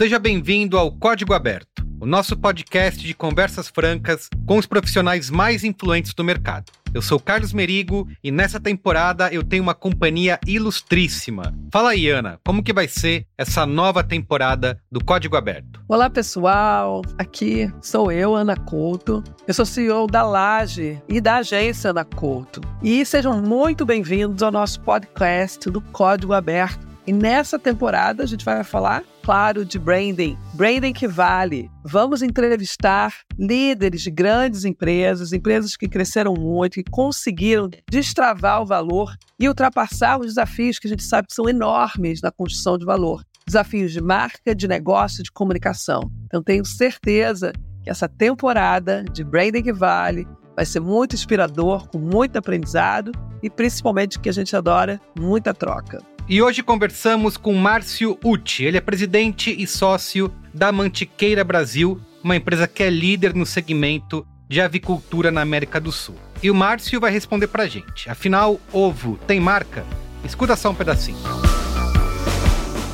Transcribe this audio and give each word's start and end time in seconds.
seja 0.00 0.18
bem-vindo 0.18 0.78
ao 0.78 0.90
Código 0.90 1.34
Aberto, 1.34 1.86
o 2.00 2.06
nosso 2.06 2.34
podcast 2.34 3.06
de 3.06 3.12
conversas 3.12 3.68
francas 3.68 4.30
com 4.46 4.56
os 4.56 4.64
profissionais 4.64 5.28
mais 5.28 5.62
influentes 5.62 6.14
do 6.14 6.24
mercado. 6.24 6.72
Eu 6.94 7.02
sou 7.02 7.20
Carlos 7.20 7.52
Merigo 7.52 8.08
e 8.24 8.30
nessa 8.30 8.58
temporada 8.58 9.30
eu 9.30 9.44
tenho 9.44 9.62
uma 9.62 9.74
companhia 9.74 10.40
ilustríssima. 10.46 11.54
Fala 11.70 11.90
aí, 11.90 12.08
Ana, 12.08 12.40
como 12.46 12.62
que 12.62 12.72
vai 12.72 12.88
ser 12.88 13.26
essa 13.36 13.66
nova 13.66 14.02
temporada 14.02 14.80
do 14.90 15.04
Código 15.04 15.36
Aberto? 15.36 15.82
Olá, 15.86 16.08
pessoal. 16.08 17.02
Aqui 17.18 17.70
sou 17.82 18.10
eu, 18.10 18.34
Ana 18.34 18.56
Couto. 18.56 19.22
Eu 19.46 19.52
sou 19.52 19.66
CEO 19.66 20.06
da 20.06 20.22
Laje 20.22 20.98
e 21.10 21.20
da 21.20 21.36
agência 21.36 21.90
Ana 21.90 22.06
Couto. 22.06 22.62
E 22.82 23.04
sejam 23.04 23.42
muito 23.42 23.84
bem-vindos 23.84 24.42
ao 24.42 24.50
nosso 24.50 24.80
podcast 24.80 25.68
do 25.68 25.82
Código 25.82 26.32
Aberto. 26.32 26.88
E 27.06 27.12
nessa 27.12 27.58
temporada 27.58 28.22
a 28.22 28.26
gente 28.26 28.46
vai 28.46 28.64
falar 28.64 29.04
claro 29.22 29.64
de 29.64 29.78
branding, 29.78 30.36
branding 30.54 30.92
que 30.92 31.06
vale. 31.06 31.70
Vamos 31.84 32.22
entrevistar 32.22 33.14
líderes 33.38 34.02
de 34.02 34.10
grandes 34.10 34.64
empresas, 34.64 35.32
empresas 35.32 35.76
que 35.76 35.88
cresceram 35.88 36.34
muito, 36.34 36.74
que 36.74 36.90
conseguiram 36.90 37.68
destravar 37.88 38.62
o 38.62 38.66
valor 38.66 39.14
e 39.38 39.48
ultrapassar 39.48 40.18
os 40.18 40.26
desafios 40.26 40.78
que 40.78 40.86
a 40.86 40.90
gente 40.90 41.02
sabe 41.02 41.28
que 41.28 41.34
são 41.34 41.48
enormes 41.48 42.20
na 42.20 42.30
construção 42.30 42.76
de 42.76 42.84
valor. 42.84 43.22
Desafios 43.46 43.92
de 43.92 44.00
marca, 44.00 44.54
de 44.54 44.68
negócio, 44.68 45.22
de 45.22 45.32
comunicação. 45.32 46.10
Então 46.26 46.42
tenho 46.42 46.64
certeza 46.64 47.52
que 47.82 47.90
essa 47.90 48.08
temporada 48.08 49.04
de 49.12 49.24
Branding 49.24 49.62
que 49.62 49.72
Vale 49.72 50.26
vai 50.54 50.66
ser 50.66 50.80
muito 50.80 51.14
inspirador, 51.14 51.88
com 51.88 51.98
muito 51.98 52.36
aprendizado 52.36 53.12
e 53.42 53.48
principalmente 53.48 54.18
que 54.20 54.28
a 54.28 54.32
gente 54.32 54.54
adora, 54.54 55.00
muita 55.18 55.54
troca. 55.54 56.02
E 56.30 56.40
hoje 56.40 56.62
conversamos 56.62 57.36
com 57.36 57.52
Márcio 57.54 58.16
Uti. 58.24 58.62
Ele 58.62 58.76
é 58.76 58.80
presidente 58.80 59.50
e 59.50 59.66
sócio 59.66 60.32
da 60.54 60.70
Mantiqueira 60.70 61.42
Brasil, 61.42 62.00
uma 62.22 62.36
empresa 62.36 62.68
que 62.68 62.84
é 62.84 62.88
líder 62.88 63.34
no 63.34 63.44
segmento 63.44 64.24
de 64.48 64.60
avicultura 64.60 65.32
na 65.32 65.40
América 65.40 65.80
do 65.80 65.90
Sul. 65.90 66.14
E 66.40 66.48
o 66.48 66.54
Márcio 66.54 67.00
vai 67.00 67.10
responder 67.10 67.48
pra 67.48 67.66
gente. 67.66 68.08
Afinal, 68.08 68.60
ovo 68.72 69.18
tem 69.26 69.40
marca? 69.40 69.84
Escuta 70.24 70.54
só 70.54 70.70
um 70.70 70.74
pedacinho. 70.76 71.18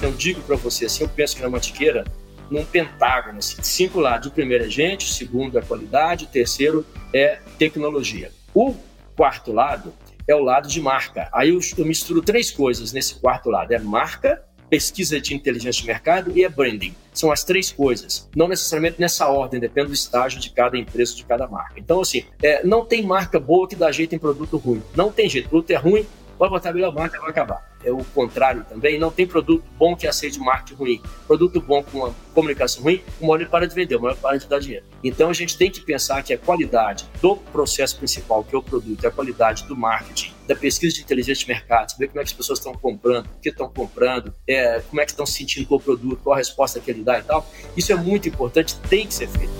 Eu 0.00 0.12
digo 0.12 0.40
para 0.40 0.56
você 0.56 0.86
assim, 0.86 1.02
eu 1.02 1.08
penso 1.10 1.36
que 1.36 1.42
na 1.42 1.50
Mantiqueira, 1.50 2.06
num 2.50 2.64
pentágono, 2.64 3.40
assim, 3.40 3.62
cinco 3.62 4.00
lados. 4.00 4.28
O 4.28 4.30
primeiro 4.30 4.64
é 4.64 4.70
gente, 4.70 5.04
o 5.04 5.10
segundo 5.10 5.58
é 5.58 5.60
qualidade, 5.60 6.24
o 6.24 6.28
terceiro 6.28 6.86
é 7.12 7.38
tecnologia. 7.58 8.32
O 8.54 8.74
quarto 9.14 9.52
lado 9.52 9.92
é 10.28 10.34
o 10.34 10.40
lado 10.40 10.68
de 10.68 10.80
marca. 10.80 11.28
Aí 11.32 11.50
eu, 11.50 11.60
eu 11.76 11.84
misturo 11.84 12.20
três 12.22 12.50
coisas 12.50 12.92
nesse 12.92 13.16
quarto 13.16 13.50
lado: 13.50 13.72
é 13.72 13.78
marca, 13.78 14.42
pesquisa 14.68 15.20
de 15.20 15.34
inteligência 15.34 15.80
de 15.80 15.86
mercado 15.86 16.32
e 16.34 16.44
é 16.44 16.48
branding. 16.48 16.94
São 17.12 17.30
as 17.32 17.44
três 17.44 17.72
coisas. 17.72 18.28
Não 18.36 18.48
necessariamente 18.48 19.00
nessa 19.00 19.28
ordem, 19.28 19.58
depende 19.58 19.88
do 19.88 19.94
estágio 19.94 20.38
de 20.40 20.50
cada 20.50 20.76
empresa, 20.76 21.14
de 21.14 21.24
cada 21.24 21.46
marca. 21.46 21.74
Então, 21.78 22.00
assim, 22.00 22.24
é, 22.42 22.64
não 22.64 22.84
tem 22.84 23.02
marca 23.02 23.40
boa 23.40 23.66
que 23.66 23.76
dá 23.76 23.90
jeito 23.90 24.14
em 24.14 24.18
produto 24.18 24.56
ruim. 24.58 24.82
Não 24.94 25.10
tem 25.10 25.28
jeito. 25.28 25.46
O 25.46 25.50
produto 25.50 25.70
é 25.70 25.76
ruim, 25.76 26.06
pode 26.36 26.50
botar 26.50 26.70
a 26.70 26.72
melhor 26.72 26.94
marca, 26.94 27.20
vai 27.20 27.30
acabar 27.30 27.76
é 27.86 27.92
o 27.92 28.04
contrário 28.06 28.64
também. 28.68 28.98
Não 28.98 29.10
tem 29.10 29.26
produto 29.26 29.64
bom 29.78 29.94
que 29.94 30.06
aceite 30.06 30.38
marketing 30.40 30.74
ruim. 30.74 31.02
Produto 31.26 31.60
bom 31.60 31.82
com 31.82 31.98
uma 31.98 32.14
comunicação 32.34 32.82
ruim, 32.82 33.00
o 33.20 33.26
maior 33.28 33.46
para 33.48 33.66
de 33.66 33.74
vender, 33.74 33.96
o 33.96 34.02
maior 34.02 34.16
para 34.16 34.36
de 34.36 34.46
dar 34.46 34.58
dinheiro. 34.58 34.84
Então 35.02 35.30
a 35.30 35.32
gente 35.32 35.56
tem 35.56 35.70
que 35.70 35.80
pensar 35.80 36.22
que 36.22 36.34
a 36.34 36.38
qualidade 36.38 37.06
do 37.22 37.36
processo 37.36 37.96
principal, 37.96 38.42
que 38.42 38.54
é 38.54 38.58
o 38.58 38.62
produto, 38.62 39.04
é 39.04 39.08
a 39.08 39.10
qualidade 39.10 39.64
do 39.64 39.76
marketing, 39.76 40.32
da 40.48 40.56
pesquisa 40.56 40.96
de 40.96 41.02
inteligência 41.02 41.46
de 41.46 41.52
mercado, 41.52 41.92
saber 41.92 42.08
como 42.08 42.20
é 42.20 42.24
que 42.24 42.30
as 42.30 42.36
pessoas 42.36 42.58
estão 42.58 42.74
comprando, 42.74 43.26
o 43.26 43.40
que 43.40 43.48
estão 43.48 43.68
comprando, 43.68 44.34
é, 44.48 44.80
como 44.80 45.00
é 45.00 45.04
que 45.04 45.12
estão 45.12 45.24
se 45.24 45.34
sentindo 45.34 45.66
com 45.66 45.76
o 45.76 45.80
produto, 45.80 46.20
qual 46.22 46.34
a 46.34 46.38
resposta 46.38 46.80
que 46.80 46.90
ele 46.90 47.04
dá 47.04 47.18
e 47.18 47.22
tal. 47.22 47.48
Isso 47.76 47.92
é 47.92 47.96
muito 47.96 48.28
importante, 48.28 48.76
tem 48.88 49.06
que 49.06 49.14
ser 49.14 49.28
feito. 49.28 49.52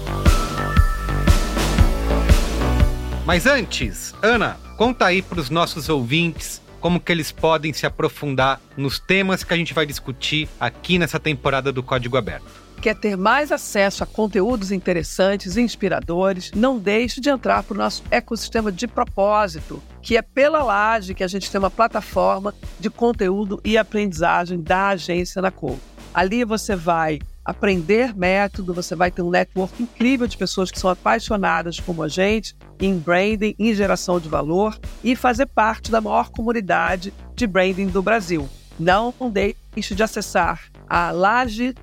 Mas 3.24 3.46
antes, 3.46 4.14
Ana, 4.22 4.56
conta 4.76 5.06
aí 5.06 5.20
para 5.20 5.40
os 5.40 5.50
nossos 5.50 5.88
ouvintes 5.88 6.62
como 6.80 7.00
que 7.00 7.10
eles 7.12 7.32
podem 7.32 7.72
se 7.72 7.86
aprofundar 7.86 8.60
nos 8.76 8.98
temas 8.98 9.42
que 9.42 9.52
a 9.52 9.56
gente 9.56 9.74
vai 9.74 9.86
discutir 9.86 10.48
aqui 10.60 10.98
nessa 10.98 11.18
temporada 11.18 11.72
do 11.72 11.82
Código 11.82 12.16
Aberto. 12.16 12.66
Quer 12.80 12.94
ter 12.94 13.16
mais 13.16 13.50
acesso 13.50 14.04
a 14.04 14.06
conteúdos 14.06 14.70
interessantes 14.70 15.56
e 15.56 15.62
inspiradores? 15.62 16.52
Não 16.54 16.78
deixe 16.78 17.20
de 17.20 17.30
entrar 17.30 17.62
para 17.62 17.74
o 17.74 17.78
nosso 17.78 18.02
ecossistema 18.10 18.70
de 18.70 18.86
propósito, 18.86 19.82
que 20.02 20.16
é 20.16 20.22
pela 20.22 20.62
Laje 20.62 21.14
que 21.14 21.24
a 21.24 21.28
gente 21.28 21.50
tem 21.50 21.58
uma 21.58 21.70
plataforma 21.70 22.54
de 22.78 22.90
conteúdo 22.90 23.60
e 23.64 23.78
aprendizagem 23.78 24.60
da 24.60 24.88
agência 24.88 25.40
na 25.40 25.50
Cor. 25.50 25.78
Ali 26.12 26.44
você 26.44 26.76
vai 26.76 27.18
aprender 27.46 28.14
método, 28.14 28.74
você 28.74 28.96
vai 28.96 29.10
ter 29.10 29.22
um 29.22 29.30
network 29.30 29.80
incrível 29.80 30.26
de 30.26 30.36
pessoas 30.36 30.70
que 30.70 30.78
são 30.78 30.90
apaixonadas 30.90 31.78
como 31.78 32.02
a 32.02 32.08
gente 32.08 32.56
em 32.80 32.98
branding, 32.98 33.54
em 33.56 33.72
geração 33.72 34.18
de 34.18 34.28
valor 34.28 34.76
e 35.04 35.14
fazer 35.14 35.46
parte 35.46 35.90
da 35.90 36.00
maior 36.00 36.30
comunidade 36.30 37.14
de 37.34 37.46
branding 37.46 37.86
do 37.86 38.02
Brasil. 38.02 38.48
Não 38.78 39.14
deixe 39.32 39.94
de 39.94 40.02
acessar 40.02 40.64
a 40.88 41.12
laje-ac.com.br. 41.12 41.76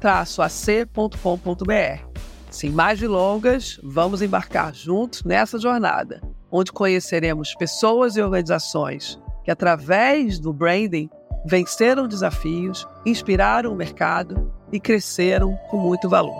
Sem 2.51 2.69
mais 2.69 2.99
delongas, 2.99 3.79
vamos 3.81 4.21
embarcar 4.21 4.75
juntos 4.75 5.23
nessa 5.23 5.57
jornada, 5.57 6.21
onde 6.51 6.71
conheceremos 6.71 7.55
pessoas 7.55 8.15
e 8.15 8.21
organizações 8.21 9.19
que, 9.43 9.49
através 9.49 10.37
do 10.37 10.53
branding, 10.53 11.09
venceram 11.45 12.07
desafios, 12.07 12.87
inspiraram 13.05 13.73
o 13.73 13.75
mercado 13.75 14.53
e 14.73 14.79
cresceram 14.79 15.55
com 15.69 15.77
muito 15.77 16.09
valor. 16.09 16.35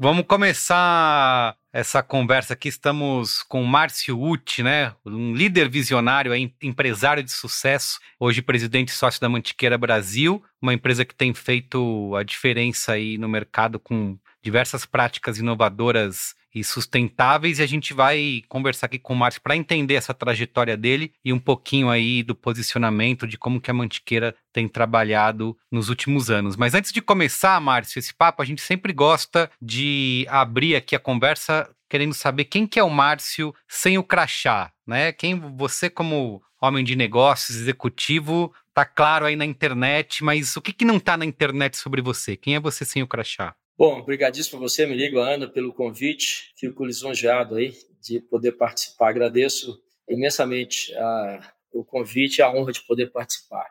Vamos 0.00 0.24
começar 0.26 1.56
essa 1.72 2.02
conversa 2.02 2.54
aqui. 2.54 2.68
Estamos 2.68 3.42
com 3.42 3.62
Márcio 3.64 4.18
Uti, 4.18 4.62
né? 4.62 4.94
Um 5.04 5.34
líder 5.34 5.68
visionário, 5.68 6.32
empresário 6.62 7.22
de 7.22 7.32
sucesso, 7.32 7.98
hoje 8.18 8.40
presidente 8.40 8.88
e 8.88 8.92
sócio 8.92 9.20
da 9.20 9.28
Mantiqueira 9.28 9.76
Brasil, 9.76 10.42
uma 10.62 10.72
empresa 10.72 11.04
que 11.04 11.14
tem 11.14 11.34
feito 11.34 12.14
a 12.16 12.22
diferença 12.22 12.92
aí 12.92 13.18
no 13.18 13.28
mercado 13.28 13.78
com 13.78 14.16
diversas 14.40 14.86
práticas 14.86 15.38
inovadoras 15.38 16.34
e 16.54 16.64
sustentáveis 16.64 17.58
e 17.58 17.62
a 17.62 17.66
gente 17.66 17.92
vai 17.92 18.42
conversar 18.48 18.86
aqui 18.86 18.98
com 18.98 19.12
o 19.12 19.16
Márcio 19.16 19.42
para 19.42 19.56
entender 19.56 19.94
essa 19.94 20.14
trajetória 20.14 20.76
dele 20.76 21.12
e 21.24 21.32
um 21.32 21.38
pouquinho 21.38 21.90
aí 21.90 22.22
do 22.22 22.34
posicionamento 22.34 23.26
de 23.26 23.38
como 23.38 23.60
que 23.60 23.70
a 23.70 23.74
Mantiqueira 23.74 24.34
tem 24.52 24.66
trabalhado 24.66 25.56
nos 25.70 25.88
últimos 25.88 26.30
anos. 26.30 26.56
Mas 26.56 26.74
antes 26.74 26.92
de 26.92 27.02
começar, 27.02 27.60
Márcio, 27.60 27.98
esse 27.98 28.14
papo, 28.14 28.42
a 28.42 28.44
gente 28.44 28.62
sempre 28.62 28.92
gosta 28.92 29.50
de 29.60 30.26
abrir 30.28 30.76
aqui 30.76 30.96
a 30.96 31.00
conversa 31.00 31.70
querendo 31.88 32.14
saber 32.14 32.44
quem 32.44 32.66
que 32.66 32.78
é 32.78 32.84
o 32.84 32.90
Márcio 32.90 33.54
sem 33.66 33.96
o 33.96 34.04
crachá, 34.04 34.70
né? 34.86 35.12
Quem 35.12 35.38
você 35.38 35.88
como 35.88 36.42
homem 36.60 36.84
de 36.84 36.96
negócios, 36.96 37.56
executivo, 37.56 38.52
tá 38.74 38.84
claro 38.84 39.24
aí 39.24 39.36
na 39.36 39.44
internet, 39.44 40.22
mas 40.22 40.56
o 40.56 40.60
que 40.60 40.72
que 40.72 40.84
não 40.84 40.98
tá 40.98 41.16
na 41.16 41.24
internet 41.24 41.76
sobre 41.76 42.02
você? 42.02 42.36
Quem 42.36 42.56
é 42.56 42.60
você 42.60 42.84
sem 42.84 43.02
o 43.02 43.06
crachá? 43.06 43.54
Bom, 43.78 44.00
obrigadíssimo 44.00 44.58
para 44.58 44.68
você, 44.68 44.84
me 44.86 44.96
ligo, 44.96 45.20
Ana, 45.20 45.46
pelo 45.46 45.72
convite. 45.72 46.52
Fico 46.56 46.84
lisonjeado 46.84 47.54
aí 47.54 47.72
de 48.02 48.18
poder 48.20 48.52
participar. 48.52 49.10
Agradeço 49.10 49.80
imensamente 50.08 50.92
a, 50.96 51.52
o 51.72 51.84
convite 51.84 52.38
e 52.38 52.42
a 52.42 52.50
honra 52.50 52.72
de 52.72 52.84
poder 52.84 53.12
participar. 53.12 53.64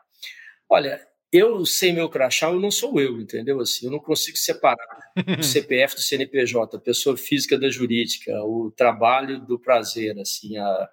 Olha, 0.70 1.06
eu 1.30 1.66
sem 1.66 1.92
meu 1.92 2.08
crachá, 2.08 2.50
eu 2.50 2.58
não 2.58 2.72
sou 2.72 3.02
eu, 3.02 3.20
entendeu? 3.20 3.60
Assim, 3.60 3.88
eu 3.88 3.92
não 3.92 4.00
consigo 4.00 4.38
separar 4.38 4.78
o 5.38 5.44
CPF 5.44 5.96
do 5.96 6.02
CNPJ, 6.02 6.78
a 6.78 6.80
pessoa 6.80 7.18
física 7.18 7.60
da 7.60 7.70
jurídica, 7.70 8.32
o 8.46 8.72
trabalho 8.72 9.42
do 9.42 9.60
prazer, 9.60 10.18
assim, 10.20 10.58
a, 10.58 10.90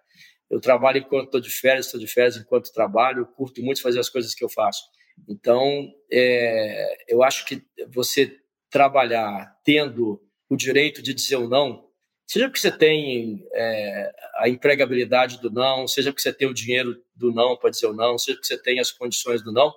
eu 0.51 0.59
trabalho 0.59 0.99
enquanto 0.99 1.27
estou 1.27 1.41
de 1.41 1.51
férias, 1.51 1.87
estou 1.87 2.01
de 2.01 2.09
férias 2.09 2.37
enquanto 2.37 2.73
trabalho, 2.73 3.27
curto 3.27 3.63
muito 3.63 3.81
fazer 3.81 4.01
as 4.01 4.09
coisas 4.09 4.35
que 4.35 4.45
eu 4.45 4.49
faço. 4.49 4.83
Então, 5.29 5.89
é, 6.11 6.97
eu 7.07 7.23
acho 7.23 7.45
que 7.47 7.63
você 7.93 8.41
trabalhar 8.75 9.57
tendo 9.63 10.21
o 10.51 10.57
direito 10.57 11.01
de 11.01 11.15
dizer 11.15 11.37
o 11.37 11.49
não 11.49 11.85
Seja 12.27 12.47
porque 12.47 12.61
você 12.61 12.73
tem 12.73 13.47
é, 13.53 14.15
a 14.37 14.49
empregabilidade 14.49 15.41
do 15.41 15.51
não, 15.51 15.87
seja 15.87 16.11
porque 16.11 16.23
você 16.23 16.33
tem 16.33 16.49
o 16.49 16.55
dinheiro 16.55 16.97
do 17.15 17.31
não 17.31 17.57
para 17.57 17.71
dizer 17.71 17.87
o 17.87 17.93
não, 17.93 18.19
seja 18.19 18.39
porque 18.39 18.47
você 18.47 18.61
tem 18.61 18.81
as 18.81 18.91
condições 18.91 19.43
do 19.43 19.53
não, 19.53 19.73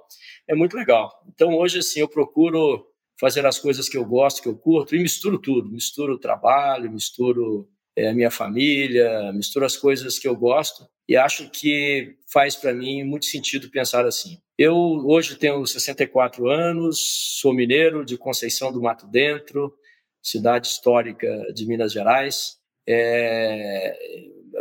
é 0.47 0.55
muito 0.55 0.75
legal. 0.77 1.21
Então, 1.27 1.55
hoje, 1.55 1.79
assim, 1.79 1.99
eu 1.99 2.07
procuro 2.07 2.88
fazer 3.19 3.45
as 3.45 3.59
coisas 3.59 3.89
que 3.89 3.97
eu 3.97 4.05
gosto, 4.05 4.41
que 4.41 4.47
eu 4.47 4.57
curto, 4.57 4.95
e 4.95 5.01
misturo 5.01 5.38
tudo. 5.39 5.69
Misturo 5.69 6.13
o 6.13 6.19
trabalho, 6.19 6.91
misturo 6.91 7.67
é, 7.97 8.13
minha 8.13 8.29
família, 8.29 9.33
misturo 9.33 9.65
as 9.65 9.75
coisas 9.75 10.19
que 10.19 10.27
eu 10.27 10.35
gosto, 10.35 10.88
e 11.09 11.17
acho 11.17 11.49
que 11.49 12.15
faz 12.31 12.55
para 12.55 12.71
mim 12.71 13.03
muito 13.03 13.25
sentido 13.25 13.71
pensar 13.71 14.05
assim. 14.05 14.38
Eu 14.55 14.75
hoje 14.75 15.35
tenho 15.35 15.65
64 15.65 16.47
anos, 16.47 17.39
sou 17.41 17.55
mineiro 17.55 18.05
de 18.05 18.15
Conceição 18.15 18.71
do 18.71 18.79
Mato 18.79 19.07
Dentro, 19.07 19.73
cidade 20.21 20.67
histórica 20.67 21.27
de 21.55 21.65
Minas 21.65 21.91
Gerais. 21.91 22.57
É, 22.88 23.97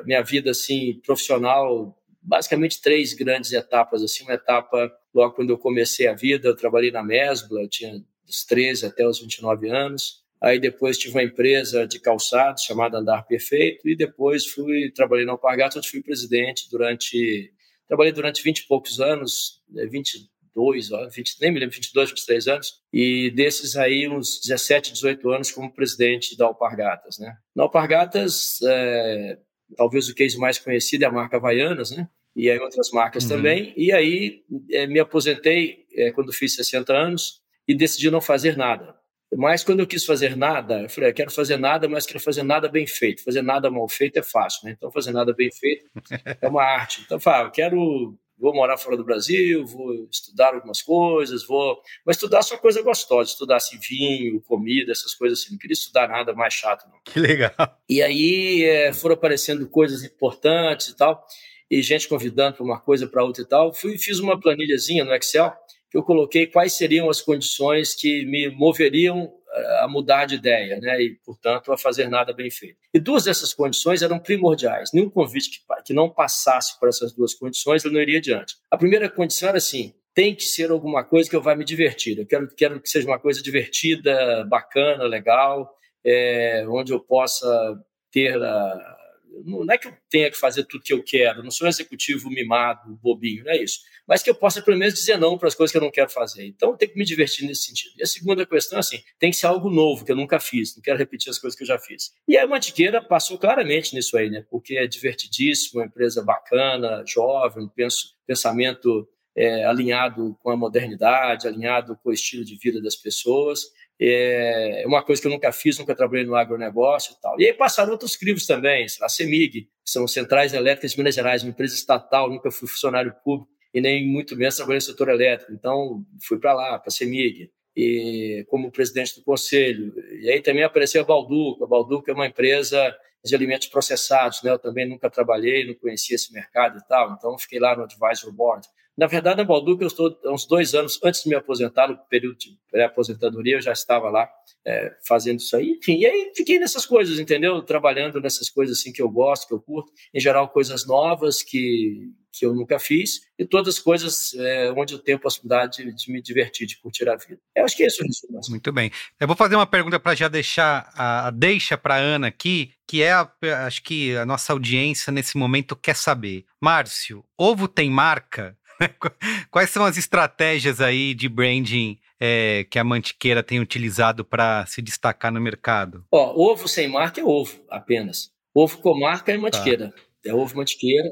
minha 0.06 0.22
vida 0.22 0.52
assim 0.52 0.98
profissional, 1.04 1.94
basicamente 2.22 2.80
três 2.80 3.12
grandes 3.12 3.52
etapas 3.52 4.02
assim, 4.02 4.24
uma 4.24 4.34
etapa 4.34 4.90
logo 5.14 5.34
quando 5.34 5.50
eu 5.50 5.58
comecei 5.58 6.08
a 6.08 6.14
vida, 6.14 6.48
eu 6.48 6.56
trabalhei 6.56 6.90
na 6.90 7.02
Mesbla, 7.02 7.60
eu 7.60 7.68
tinha 7.68 8.02
dos 8.24 8.44
13 8.44 8.86
até 8.86 9.06
os 9.06 9.20
29 9.20 9.68
anos. 9.68 10.25
Aí 10.40 10.58
depois 10.60 10.98
tive 10.98 11.14
uma 11.14 11.22
empresa 11.22 11.86
de 11.86 11.98
calçados 11.98 12.62
chamada 12.62 12.98
Andar 12.98 13.26
Perfeito 13.26 13.88
e 13.88 13.96
depois 13.96 14.46
fui 14.46 14.90
trabalhei 14.90 15.24
na 15.24 15.32
Alpargatas, 15.32 15.76
onde 15.76 15.90
fui 15.90 16.02
presidente 16.02 16.68
durante 16.70 17.52
trabalhei 17.88 18.12
durante 18.12 18.42
20 18.42 18.58
e 18.58 18.66
poucos 18.66 19.00
anos, 19.00 19.62
20 19.70 20.18
né, 20.18 20.26
22, 20.56 20.88
20, 21.14 21.36
nem 21.40 21.52
me 21.52 21.60
lembro, 21.60 21.74
22, 21.74 22.10
23 22.10 22.48
anos, 22.48 22.80
e 22.92 23.30
desses 23.30 23.76
aí 23.76 24.08
uns 24.08 24.40
17, 24.40 24.92
18 24.92 25.30
anos 25.30 25.50
como 25.50 25.72
presidente 25.72 26.36
da 26.36 26.46
Alpargatas, 26.46 27.18
né? 27.18 27.36
Na 27.54 27.64
Alpargatas, 27.64 28.60
é, 28.62 29.38
talvez 29.76 30.08
o 30.08 30.14
case 30.14 30.38
mais 30.38 30.58
conhecido 30.58 31.04
é 31.04 31.06
a 31.06 31.12
marca 31.12 31.36
Havaianas, 31.36 31.90
né? 31.90 32.08
E 32.34 32.50
aí 32.50 32.58
outras 32.58 32.90
marcas 32.90 33.24
uhum. 33.24 33.30
também, 33.30 33.74
e 33.76 33.92
aí 33.92 34.42
é, 34.70 34.86
me 34.86 34.98
aposentei 34.98 35.86
é, 35.94 36.10
quando 36.10 36.32
fiz 36.32 36.54
60 36.54 36.92
anos 36.92 37.40
e 37.68 37.74
decidi 37.74 38.10
não 38.10 38.20
fazer 38.20 38.56
nada. 38.56 38.94
Mas 39.34 39.64
quando 39.64 39.80
eu 39.80 39.86
quis 39.86 40.04
fazer 40.04 40.36
nada, 40.36 40.82
eu 40.82 40.88
falei, 40.88 41.10
eu 41.10 41.14
quero 41.14 41.30
fazer 41.30 41.56
nada, 41.56 41.88
mas 41.88 42.06
quero 42.06 42.20
fazer 42.20 42.42
nada 42.42 42.68
bem 42.68 42.86
feito. 42.86 43.24
Fazer 43.24 43.42
nada 43.42 43.70
mal 43.70 43.88
feito 43.88 44.18
é 44.18 44.22
fácil, 44.22 44.66
né? 44.66 44.74
Então 44.76 44.90
fazer 44.90 45.12
nada 45.12 45.32
bem 45.34 45.50
feito 45.50 45.90
é 46.40 46.48
uma 46.48 46.62
arte. 46.62 47.02
Então, 47.04 47.16
eu 47.16 47.20
falei, 47.20 47.40
ah, 47.40 47.44
eu 47.44 47.50
quero 47.50 48.18
vou 48.38 48.54
morar 48.54 48.76
fora 48.76 48.96
do 48.96 49.04
Brasil, 49.04 49.64
vou 49.64 50.06
estudar 50.10 50.54
algumas 50.54 50.82
coisas, 50.82 51.46
vou. 51.46 51.80
Mas 52.04 52.16
estudar 52.16 52.42
só 52.42 52.56
coisa 52.58 52.82
gostosa, 52.82 53.30
estudar 53.30 53.56
assim, 53.56 53.78
vinho, 53.78 54.40
comida, 54.42 54.92
essas 54.92 55.14
coisas 55.14 55.40
assim. 55.40 55.52
Não 55.52 55.58
queria 55.58 55.74
estudar 55.74 56.08
nada 56.08 56.34
mais 56.34 56.54
chato, 56.54 56.86
não. 56.88 56.98
Que 57.04 57.18
legal. 57.18 57.52
E 57.88 58.02
aí 58.02 58.64
é, 58.64 58.92
foram 58.92 59.14
aparecendo 59.14 59.68
coisas 59.68 60.04
importantes 60.04 60.88
e 60.88 60.96
tal, 60.96 61.24
e 61.70 61.82
gente 61.82 62.08
convidando 62.08 62.56
para 62.56 62.64
uma 62.64 62.80
coisa, 62.80 63.06
para 63.06 63.24
outra 63.24 63.42
e 63.42 63.46
tal. 63.46 63.72
Fui 63.72 63.98
fiz 63.98 64.18
uma 64.18 64.38
planilhazinha 64.38 65.04
no 65.04 65.14
Excel 65.14 65.52
eu 65.96 66.02
coloquei 66.02 66.46
quais 66.46 66.74
seriam 66.74 67.08
as 67.08 67.22
condições 67.22 67.94
que 67.94 68.26
me 68.26 68.50
moveriam 68.50 69.32
a 69.80 69.88
mudar 69.88 70.26
de 70.26 70.34
ideia, 70.34 70.78
né? 70.78 71.00
E, 71.00 71.14
portanto, 71.24 71.72
a 71.72 71.78
fazer 71.78 72.08
nada 72.10 72.34
bem 72.34 72.50
feito. 72.50 72.76
E 72.92 73.00
duas 73.00 73.24
dessas 73.24 73.54
condições 73.54 74.02
eram 74.02 74.18
primordiais. 74.18 74.90
Nenhum 74.92 75.08
convite 75.08 75.50
que, 75.50 75.58
que 75.86 75.94
não 75.94 76.10
passasse 76.10 76.78
por 76.78 76.90
essas 76.90 77.14
duas 77.14 77.32
condições, 77.32 77.82
eu 77.82 77.90
não 77.90 77.98
iria 77.98 78.18
adiante. 78.18 78.56
A 78.70 78.76
primeira 78.76 79.08
condição 79.08 79.48
era 79.48 79.56
assim: 79.56 79.94
tem 80.12 80.34
que 80.34 80.44
ser 80.44 80.70
alguma 80.70 81.02
coisa 81.02 81.30
que 81.30 81.34
eu 81.34 81.40
vá 81.40 81.56
me 81.56 81.64
divertir. 81.64 82.18
Eu 82.18 82.26
quero, 82.26 82.48
quero 82.54 82.80
que 82.80 82.90
seja 82.90 83.06
uma 83.06 83.18
coisa 83.18 83.42
divertida, 83.42 84.44
bacana, 84.44 85.04
legal, 85.04 85.74
é, 86.04 86.66
onde 86.68 86.92
eu 86.92 87.00
possa 87.00 87.82
ter 88.12 88.36
a, 88.42 88.96
não 89.44 89.72
é 89.72 89.76
que 89.76 89.88
eu 89.88 89.96
tenha 90.08 90.30
que 90.30 90.36
fazer 90.36 90.64
tudo 90.64 90.84
que 90.84 90.92
eu 90.92 91.02
quero, 91.02 91.42
não 91.42 91.50
sou 91.50 91.66
um 91.66 91.70
executivo 91.70 92.30
mimado, 92.30 92.98
bobinho, 93.02 93.44
não 93.44 93.52
é 93.52 93.62
isso. 93.62 93.80
Mas 94.06 94.22
que 94.22 94.30
eu 94.30 94.34
possa, 94.34 94.62
pelo 94.62 94.78
menos, 94.78 94.94
dizer 94.94 95.18
não 95.18 95.36
para 95.36 95.48
as 95.48 95.54
coisas 95.54 95.72
que 95.72 95.78
eu 95.78 95.82
não 95.82 95.90
quero 95.90 96.08
fazer. 96.10 96.46
Então, 96.46 96.76
tenho 96.76 96.92
que 96.92 96.98
me 96.98 97.04
divertir 97.04 97.46
nesse 97.46 97.64
sentido. 97.64 97.92
E 97.98 98.02
a 98.02 98.06
segunda 98.06 98.46
questão 98.46 98.78
é 98.78 98.80
assim: 98.80 98.98
tem 99.18 99.30
que 99.30 99.36
ser 99.36 99.46
algo 99.46 99.68
novo, 99.70 100.04
que 100.04 100.12
eu 100.12 100.16
nunca 100.16 100.38
fiz, 100.38 100.76
não 100.76 100.82
quero 100.82 100.98
repetir 100.98 101.30
as 101.30 101.38
coisas 101.38 101.56
que 101.56 101.64
eu 101.64 101.66
já 101.66 101.78
fiz. 101.78 102.12
E 102.28 102.36
a 102.36 102.46
Mantiqueira 102.46 103.02
passou 103.02 103.38
claramente 103.38 103.94
nisso 103.94 104.16
aí, 104.16 104.30
né? 104.30 104.44
Porque 104.50 104.76
é 104.76 104.86
divertidíssimo, 104.86 105.80
uma 105.80 105.86
empresa 105.86 106.22
bacana, 106.22 107.02
jovem, 107.06 107.68
penso, 107.74 108.14
pensamento 108.26 109.08
é, 109.36 109.64
alinhado 109.64 110.36
com 110.42 110.50
a 110.50 110.56
modernidade, 110.56 111.48
alinhado 111.48 111.98
com 112.02 112.10
o 112.10 112.12
estilo 112.12 112.44
de 112.44 112.56
vida 112.56 112.80
das 112.80 112.96
pessoas 112.96 113.62
é 113.98 114.84
uma 114.86 115.02
coisa 115.02 115.20
que 115.20 115.26
eu 115.26 115.32
nunca 115.32 115.50
fiz, 115.52 115.78
nunca 115.78 115.94
trabalhei 115.94 116.24
no 116.24 116.34
agronegócio 116.34 117.14
e 117.14 117.20
tal. 117.20 117.40
E 117.40 117.46
aí 117.46 117.54
passaram 117.54 117.92
outros 117.92 118.14
crivos 118.14 118.46
também, 118.46 118.86
a 119.00 119.08
CEMIG, 119.08 119.62
que 119.62 119.70
são 119.84 120.06
Centrais 120.06 120.52
Elétricas 120.52 120.92
de 120.92 120.98
Minas 120.98 121.14
Gerais, 121.14 121.42
uma 121.42 121.50
empresa 121.50 121.74
estatal, 121.74 122.28
nunca 122.28 122.50
fui 122.50 122.68
funcionário 122.68 123.14
público 123.24 123.55
e 123.76 123.80
nem 123.82 124.06
muito 124.06 124.34
menos 124.34 124.56
trabalhei 124.56 124.78
no 124.78 124.80
setor 124.80 125.10
elétrico. 125.10 125.52
Então, 125.52 126.02
fui 126.26 126.38
para 126.38 126.54
lá, 126.54 126.78
para 126.78 126.88
a 126.88 126.90
CEMIG, 126.90 127.50
e, 127.76 128.46
como 128.48 128.72
presidente 128.72 129.14
do 129.16 129.22
conselho. 129.22 129.92
E 130.18 130.30
aí 130.30 130.40
também 130.40 130.64
apareceu 130.64 131.02
a 131.02 131.04
Balduco. 131.04 131.62
A 131.62 131.66
Balduco 131.66 132.10
é 132.10 132.14
uma 132.14 132.26
empresa 132.26 132.96
de 133.22 133.34
alimentos 133.34 133.68
processados, 133.68 134.42
né? 134.42 134.50
Eu 134.50 134.58
também 134.58 134.88
nunca 134.88 135.10
trabalhei, 135.10 135.66
não 135.66 135.74
conhecia 135.74 136.16
esse 136.16 136.32
mercado 136.32 136.78
e 136.78 136.88
tal, 136.88 137.12
então 137.12 137.36
fiquei 137.38 137.58
lá 137.58 137.76
no 137.76 137.82
advisory 137.82 138.34
board. 138.34 138.66
Na 138.96 139.06
verdade, 139.06 139.36
na 139.36 139.44
Balduca, 139.44 139.84
eu 139.84 139.88
estou 139.88 140.18
há 140.24 140.32
uns 140.32 140.46
dois 140.46 140.74
anos 140.74 140.98
antes 141.04 141.22
de 141.22 141.28
me 141.28 141.34
aposentar, 141.34 141.86
no 141.86 141.98
período 142.08 142.38
de 142.38 142.58
pré-aposentadoria, 142.70 143.56
eu 143.56 143.60
já 143.60 143.72
estava 143.72 144.08
lá 144.08 144.26
é, 144.66 144.96
fazendo 145.06 145.38
isso 145.38 145.54
aí. 145.54 145.76
Enfim, 145.78 145.98
e 145.98 146.06
aí 146.06 146.32
fiquei 146.34 146.58
nessas 146.58 146.86
coisas, 146.86 147.18
entendeu? 147.18 147.62
Trabalhando 147.62 148.20
nessas 148.20 148.48
coisas 148.48 148.78
assim 148.78 148.92
que 148.92 149.02
eu 149.02 149.08
gosto, 149.10 149.46
que 149.46 149.54
eu 149.54 149.60
curto. 149.60 149.92
Em 150.14 150.20
geral, 150.20 150.48
coisas 150.48 150.86
novas 150.86 151.42
que, 151.42 152.10
que 152.32 152.46
eu 152.46 152.54
nunca 152.54 152.78
fiz 152.78 153.20
e 153.38 153.44
todas 153.44 153.76
as 153.76 153.80
coisas 153.80 154.34
é, 154.34 154.72
onde 154.72 154.94
eu 154.94 154.98
tenho 154.98 155.18
a 155.18 155.20
possibilidade 155.20 155.84
de, 155.84 155.94
de, 155.94 156.10
me 156.10 156.22
divertir, 156.22 156.66
de 156.66 156.78
curtir 156.78 157.08
a 157.08 157.16
vida. 157.16 157.38
Eu 157.54 157.64
acho 157.64 157.76
que 157.76 157.82
é 157.82 157.86
isso. 157.86 158.02
Muito 158.48 158.72
bem. 158.72 158.90
Eu 159.20 159.26
vou 159.26 159.36
fazer 159.36 159.56
uma 159.56 159.66
pergunta 159.66 160.00
para 160.00 160.14
já 160.14 160.28
deixar 160.28 160.90
a, 160.94 161.28
a 161.28 161.30
deixa 161.30 161.76
para 161.76 161.96
Ana 161.96 162.28
aqui, 162.28 162.72
que 162.86 163.02
é, 163.02 163.12
a, 163.12 163.30
acho 163.66 163.82
que 163.82 164.16
a 164.16 164.24
nossa 164.24 164.52
audiência 164.52 165.12
nesse 165.12 165.36
momento 165.36 165.76
quer 165.76 165.96
saber. 165.96 166.46
Márcio, 166.60 167.24
ovo 167.38 167.68
tem 167.68 167.90
marca? 167.90 168.56
Quais 169.50 169.70
são 169.70 169.84
as 169.84 169.96
estratégias 169.96 170.80
aí 170.80 171.14
de 171.14 171.28
branding 171.28 171.98
é, 172.20 172.64
que 172.70 172.78
a 172.78 172.84
Mantiqueira 172.84 173.42
tem 173.42 173.60
utilizado 173.60 174.24
para 174.24 174.64
se 174.66 174.80
destacar 174.80 175.32
no 175.32 175.40
mercado? 175.40 176.04
Ó, 176.10 176.52
ovo 176.52 176.68
sem 176.68 176.88
marca 176.88 177.20
é 177.20 177.24
ovo 177.24 177.64
apenas. 177.70 178.30
Ovo 178.54 178.78
com 178.78 178.98
marca 178.98 179.32
é 179.32 179.36
Mantiqueira. 179.36 179.90
Tá. 179.90 180.02
É 180.26 180.34
ovo 180.34 180.56
Mantiqueira, 180.56 181.08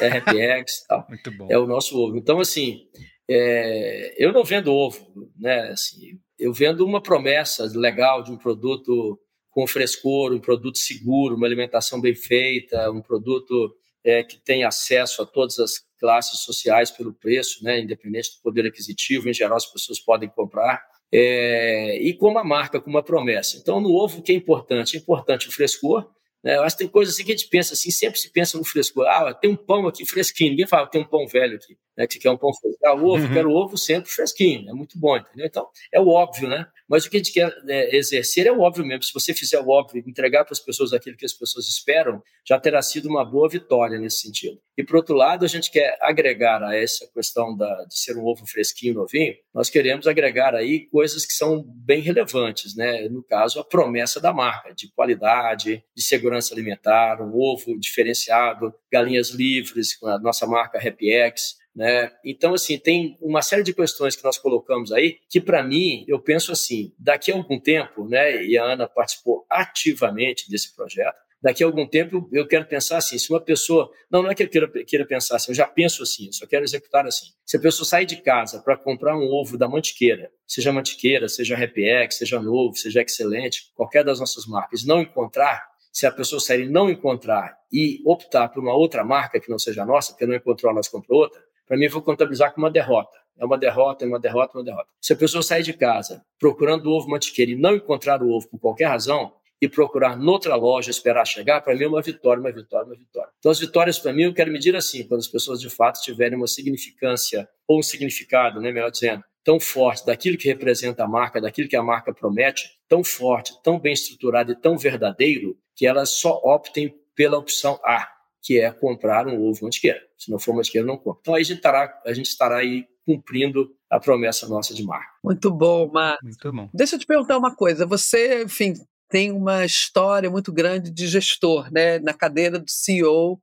é 0.00 0.08
RPX 0.08 0.86
tal. 0.88 1.06
Muito 1.08 1.30
bom. 1.30 1.46
É 1.50 1.58
o 1.58 1.66
nosso 1.66 1.96
ovo. 1.98 2.16
Então, 2.16 2.40
assim, 2.40 2.80
é, 3.28 4.14
eu 4.18 4.32
não 4.32 4.42
vendo 4.44 4.72
ovo, 4.72 5.06
né? 5.38 5.68
Assim, 5.70 6.18
eu 6.38 6.52
vendo 6.52 6.84
uma 6.84 7.02
promessa 7.02 7.64
legal 7.74 8.22
de 8.22 8.32
um 8.32 8.36
produto 8.36 9.18
com 9.50 9.66
frescor, 9.66 10.32
um 10.32 10.40
produto 10.40 10.78
seguro, 10.78 11.36
uma 11.36 11.46
alimentação 11.46 12.00
bem 12.00 12.14
feita, 12.14 12.90
um 12.90 13.00
produto 13.00 13.74
é, 14.04 14.22
que 14.22 14.38
tem 14.38 14.64
acesso 14.64 15.22
a 15.22 15.26
todas 15.26 15.58
as 15.58 15.85
classes 15.98 16.40
sociais 16.40 16.90
pelo 16.90 17.12
preço, 17.12 17.62
né, 17.64 17.80
independente 17.80 18.36
do 18.36 18.42
poder 18.42 18.66
aquisitivo, 18.66 19.28
em 19.28 19.34
geral 19.34 19.56
as 19.56 19.66
pessoas 19.66 19.98
podem 19.98 20.28
comprar, 20.28 20.82
é, 21.12 21.98
e 22.00 22.14
com 22.14 22.28
uma 22.28 22.44
marca, 22.44 22.80
com 22.80 22.90
uma 22.90 23.02
promessa. 23.02 23.56
Então, 23.56 23.80
no 23.80 23.90
ovo, 23.90 24.18
o 24.18 24.22
que 24.22 24.32
é 24.32 24.34
importante? 24.34 24.96
É 24.96 25.00
importante 25.00 25.48
o 25.48 25.52
frescor, 25.52 26.08
né? 26.42 26.56
Eu 26.56 26.62
acho 26.62 26.76
que 26.76 26.84
tem 26.84 26.88
coisas 26.88 27.14
assim 27.14 27.24
que 27.24 27.32
a 27.32 27.36
gente 27.36 27.48
pensa 27.48 27.74
assim, 27.74 27.90
sempre 27.90 28.20
se 28.20 28.30
pensa 28.30 28.56
no 28.56 28.64
frescor. 28.64 29.06
Ah, 29.08 29.34
tem 29.34 29.50
um 29.50 29.56
pão 29.56 29.88
aqui 29.88 30.06
fresquinho. 30.06 30.50
Ninguém 30.50 30.66
fala, 30.66 30.86
tem 30.86 31.00
um 31.00 31.04
pão 31.04 31.26
velho 31.26 31.56
aqui, 31.56 31.76
né? 31.96 32.06
Que 32.06 32.14
você 32.14 32.18
quer 32.20 32.30
um 32.30 32.36
pão 32.36 32.52
fresco. 32.52 32.78
Ah, 32.84 32.94
ovo, 32.94 33.24
uhum. 33.24 33.32
quero 33.32 33.50
ovo 33.50 33.76
sempre 33.76 34.10
fresquinho. 34.10 34.68
É 34.68 34.72
muito 34.72 34.98
bom, 34.98 35.16
entendeu? 35.16 35.46
Então, 35.46 35.68
é 35.92 36.00
o 36.00 36.08
óbvio, 36.08 36.48
né? 36.48 36.66
Mas 36.88 37.04
o 37.04 37.10
que 37.10 37.16
a 37.16 37.20
gente 37.20 37.32
quer 37.32 37.52
é, 37.68 37.96
exercer 37.96 38.46
é 38.46 38.52
o 38.52 38.60
óbvio 38.60 38.84
mesmo. 38.84 39.02
Se 39.02 39.12
você 39.12 39.34
fizer 39.34 39.60
o 39.60 39.68
óbvio, 39.68 40.02
entregar 40.06 40.44
para 40.44 40.52
as 40.52 40.60
pessoas 40.60 40.92
aquilo 40.92 41.16
que 41.16 41.24
as 41.24 41.32
pessoas 41.32 41.66
esperam, 41.66 42.22
já 42.46 42.60
terá 42.60 42.80
sido 42.82 43.08
uma 43.08 43.24
boa 43.24 43.48
vitória 43.48 43.98
nesse 43.98 44.18
sentido. 44.18 44.60
E, 44.78 44.84
por 44.84 44.96
outro 44.96 45.16
lado, 45.16 45.44
a 45.44 45.48
gente 45.48 45.70
quer 45.70 45.96
agregar 46.02 46.62
a 46.62 46.76
essa 46.76 47.08
questão 47.12 47.56
da, 47.56 47.84
de 47.84 47.98
ser 47.98 48.16
um 48.16 48.24
ovo 48.24 48.46
fresquinho, 48.46 48.94
novinho, 48.94 49.34
nós 49.52 49.70
queremos 49.70 50.06
agregar 50.06 50.54
aí 50.54 50.86
coisas 50.88 51.24
que 51.24 51.32
são 51.32 51.64
bem 51.66 52.00
relevantes, 52.00 52.76
né? 52.76 53.08
No 53.08 53.22
caso, 53.22 53.58
a 53.58 53.64
promessa 53.64 54.20
da 54.20 54.32
marca, 54.32 54.74
de 54.74 54.92
qualidade, 54.92 55.82
de 55.96 56.02
segurança 56.02 56.54
alimentar, 56.54 57.22
um 57.22 57.34
ovo 57.34 57.78
diferenciado, 57.78 58.72
galinhas 58.92 59.30
livres, 59.30 59.96
com 59.96 60.06
a 60.06 60.18
nossa 60.18 60.46
marca 60.46 60.78
Happy 60.78 61.10
Eggs, 61.10 61.56
né? 61.76 62.10
Então, 62.24 62.54
assim, 62.54 62.78
tem 62.78 63.18
uma 63.20 63.42
série 63.42 63.62
de 63.62 63.74
questões 63.74 64.16
que 64.16 64.24
nós 64.24 64.38
colocamos 64.38 64.90
aí 64.90 65.18
que, 65.28 65.38
para 65.38 65.62
mim, 65.62 66.06
eu 66.08 66.18
penso 66.18 66.50
assim: 66.50 66.94
daqui 66.98 67.30
a 67.30 67.34
algum 67.36 67.60
tempo, 67.60 68.08
né, 68.08 68.42
e 68.42 68.56
a 68.56 68.64
Ana 68.64 68.88
participou 68.88 69.44
ativamente 69.50 70.50
desse 70.50 70.74
projeto, 70.74 71.18
daqui 71.42 71.62
a 71.62 71.66
algum 71.66 71.86
tempo 71.86 72.30
eu 72.32 72.48
quero 72.48 72.64
pensar 72.64 72.96
assim: 72.96 73.18
se 73.18 73.30
uma 73.30 73.40
pessoa. 73.40 73.90
Não, 74.10 74.22
não 74.22 74.30
é 74.30 74.34
que 74.34 74.42
eu 74.42 74.48
queira, 74.48 74.68
queira 74.86 75.04
pensar 75.04 75.36
assim, 75.36 75.50
eu 75.50 75.54
já 75.54 75.66
penso 75.66 76.02
assim, 76.02 76.26
eu 76.26 76.32
só 76.32 76.46
quero 76.46 76.64
executar 76.64 77.06
assim. 77.06 77.26
Se 77.44 77.58
a 77.58 77.60
pessoa 77.60 77.86
sair 77.86 78.06
de 78.06 78.22
casa 78.22 78.58
para 78.62 78.78
comprar 78.78 79.14
um 79.14 79.30
ovo 79.30 79.58
da 79.58 79.68
Mantiqueira, 79.68 80.30
seja 80.46 80.72
Mantiqueira, 80.72 81.28
seja 81.28 81.62
Happy 81.62 81.84
seja 82.10 82.40
novo, 82.40 82.74
seja 82.74 83.02
excelente, 83.02 83.70
qualquer 83.74 84.02
das 84.02 84.18
nossas 84.18 84.46
marcas, 84.46 84.82
não 84.82 85.02
encontrar, 85.02 85.62
se 85.92 86.06
a 86.06 86.10
pessoa 86.10 86.40
sair 86.40 86.64
e 86.64 86.68
não 86.70 86.88
encontrar 86.88 87.54
e 87.70 88.00
optar 88.06 88.48
por 88.48 88.62
uma 88.62 88.74
outra 88.74 89.04
marca 89.04 89.38
que 89.38 89.50
não 89.50 89.58
seja 89.58 89.82
a 89.82 89.86
nossa, 89.86 90.12
porque 90.12 90.26
não 90.26 90.34
encontrou, 90.34 90.72
nós 90.74 90.88
comprou 90.88 91.20
outra, 91.20 91.40
para 91.66 91.76
mim, 91.76 91.88
vou 91.88 92.02
contabilizar 92.02 92.52
como 92.52 92.66
uma 92.66 92.72
derrota. 92.72 93.16
É 93.38 93.44
uma 93.44 93.58
derrota, 93.58 94.04
é 94.04 94.08
uma 94.08 94.18
derrota, 94.18 94.52
é 94.54 94.58
uma 94.58 94.64
derrota. 94.64 94.88
Se 95.00 95.12
a 95.12 95.16
pessoa 95.16 95.42
sair 95.42 95.62
de 95.62 95.72
casa 95.72 96.24
procurando 96.38 96.86
o 96.86 96.92
ovo 96.92 97.08
mantiqueiro 97.08 97.52
e 97.52 97.56
não 97.56 97.74
encontrar 97.74 98.22
o 98.22 98.30
ovo 98.30 98.48
por 98.48 98.58
qualquer 98.58 98.86
razão, 98.86 99.32
e 99.60 99.68
procurar 99.68 100.16
noutra 100.16 100.54
loja, 100.54 100.90
esperar 100.90 101.24
chegar, 101.26 101.60
para 101.60 101.74
mim 101.74 101.84
é 101.84 101.88
uma 101.88 102.02
vitória, 102.02 102.40
uma 102.40 102.52
vitória, 102.52 102.86
uma 102.86 102.96
vitória. 102.96 103.30
Então, 103.38 103.50
as 103.50 103.58
vitórias, 103.58 103.98
para 103.98 104.12
mim, 104.12 104.24
eu 104.24 104.34
quero 104.34 104.52
medir 104.52 104.76
assim, 104.76 105.06
quando 105.06 105.20
as 105.20 105.28
pessoas 105.28 105.60
de 105.60 105.70
fato 105.70 106.00
tiverem 106.02 106.36
uma 106.36 106.46
significância, 106.46 107.48
ou 107.66 107.78
um 107.78 107.82
significado, 107.82 108.60
né, 108.60 108.70
melhor 108.70 108.90
dizendo, 108.90 109.24
tão 109.42 109.58
forte 109.58 110.04
daquilo 110.04 110.36
que 110.36 110.48
representa 110.48 111.04
a 111.04 111.08
marca, 111.08 111.40
daquilo 111.40 111.68
que 111.68 111.76
a 111.76 111.82
marca 111.82 112.12
promete, 112.12 112.68
tão 112.88 113.02
forte, 113.02 113.54
tão 113.62 113.78
bem 113.78 113.92
estruturado 113.92 114.52
e 114.52 114.56
tão 114.56 114.76
verdadeiro, 114.76 115.56
que 115.74 115.86
elas 115.86 116.10
só 116.10 116.40
optem 116.44 116.94
pela 117.14 117.38
opção 117.38 117.80
A, 117.84 118.08
que 118.46 118.60
é 118.60 118.70
comprar 118.70 119.26
um 119.26 119.44
ovo 119.44 119.64
mantiqueiro. 119.64 119.98
Se 120.16 120.30
não 120.30 120.38
for 120.38 120.54
mantiqueiro, 120.54 120.86
não 120.86 120.96
compra. 120.96 121.18
Então, 121.20 121.34
aí 121.34 121.40
a 121.40 121.44
gente 121.44 121.56
estará, 121.56 122.02
a 122.06 122.12
gente 122.12 122.26
estará 122.26 122.58
aí 122.58 122.86
cumprindo 123.04 123.74
a 123.90 123.98
promessa 123.98 124.48
nossa 124.48 124.72
de 124.72 124.84
marca. 124.84 125.10
Muito 125.24 125.50
bom, 125.50 125.90
Mar. 125.90 126.16
Muito 126.22 126.52
bom. 126.52 126.70
Deixa 126.72 126.94
eu 126.94 127.00
te 127.00 127.06
perguntar 127.06 127.36
uma 127.36 127.56
coisa. 127.56 127.84
Você, 127.86 128.44
enfim, 128.44 128.74
tem 129.08 129.32
uma 129.32 129.64
história 129.64 130.30
muito 130.30 130.52
grande 130.52 130.92
de 130.92 131.08
gestor, 131.08 131.68
né? 131.72 131.98
Na 131.98 132.14
cadeira 132.14 132.60
do 132.60 132.70
CEO, 132.70 133.40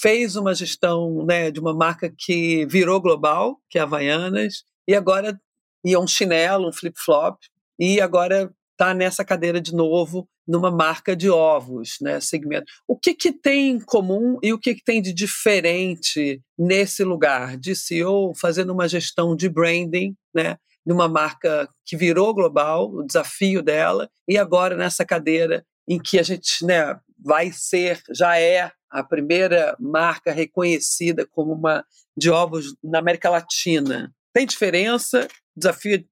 fez 0.00 0.34
uma 0.34 0.52
gestão 0.52 1.24
né, 1.24 1.48
de 1.52 1.60
uma 1.60 1.72
marca 1.72 2.12
que 2.16 2.66
virou 2.66 3.00
global, 3.00 3.60
que 3.70 3.78
é 3.78 3.80
a 3.80 3.84
Havaianas, 3.84 4.64
e 4.88 4.94
agora 4.94 5.40
ia 5.84 6.00
um 6.00 6.06
chinelo, 6.06 6.68
um 6.68 6.72
flip-flop, 6.72 7.38
e 7.78 8.00
agora 8.00 8.52
está 8.82 8.92
nessa 8.92 9.24
cadeira 9.24 9.60
de 9.60 9.72
novo, 9.72 10.28
numa 10.46 10.68
marca 10.68 11.14
de 11.14 11.30
ovos, 11.30 11.98
né, 12.00 12.20
segmento. 12.20 12.66
O 12.88 12.98
que, 12.98 13.14
que 13.14 13.32
tem 13.32 13.70
em 13.70 13.80
comum 13.80 14.38
e 14.42 14.52
o 14.52 14.58
que, 14.58 14.74
que 14.74 14.82
tem 14.82 15.00
de 15.00 15.12
diferente 15.12 16.42
nesse 16.58 17.04
lugar 17.04 17.56
de 17.56 17.76
CEO 17.76 18.32
fazendo 18.34 18.72
uma 18.72 18.88
gestão 18.88 19.36
de 19.36 19.48
branding, 19.48 20.16
né, 20.34 20.56
numa 20.84 21.08
marca 21.08 21.68
que 21.86 21.96
virou 21.96 22.34
global, 22.34 22.90
o 22.90 23.06
desafio 23.06 23.62
dela, 23.62 24.10
e 24.28 24.36
agora 24.36 24.76
nessa 24.76 25.04
cadeira 25.04 25.64
em 25.88 26.00
que 26.00 26.18
a 26.18 26.22
gente 26.24 26.66
né, 26.66 26.98
vai 27.24 27.52
ser, 27.52 28.02
já 28.12 28.36
é 28.36 28.72
a 28.90 29.04
primeira 29.04 29.76
marca 29.78 30.32
reconhecida 30.32 31.24
como 31.30 31.52
uma 31.52 31.84
de 32.16 32.30
ovos 32.30 32.74
na 32.82 32.98
América 32.98 33.30
Latina. 33.30 34.12
Tem 34.34 34.44
diferença? 34.44 35.28
Desafio 35.56 36.04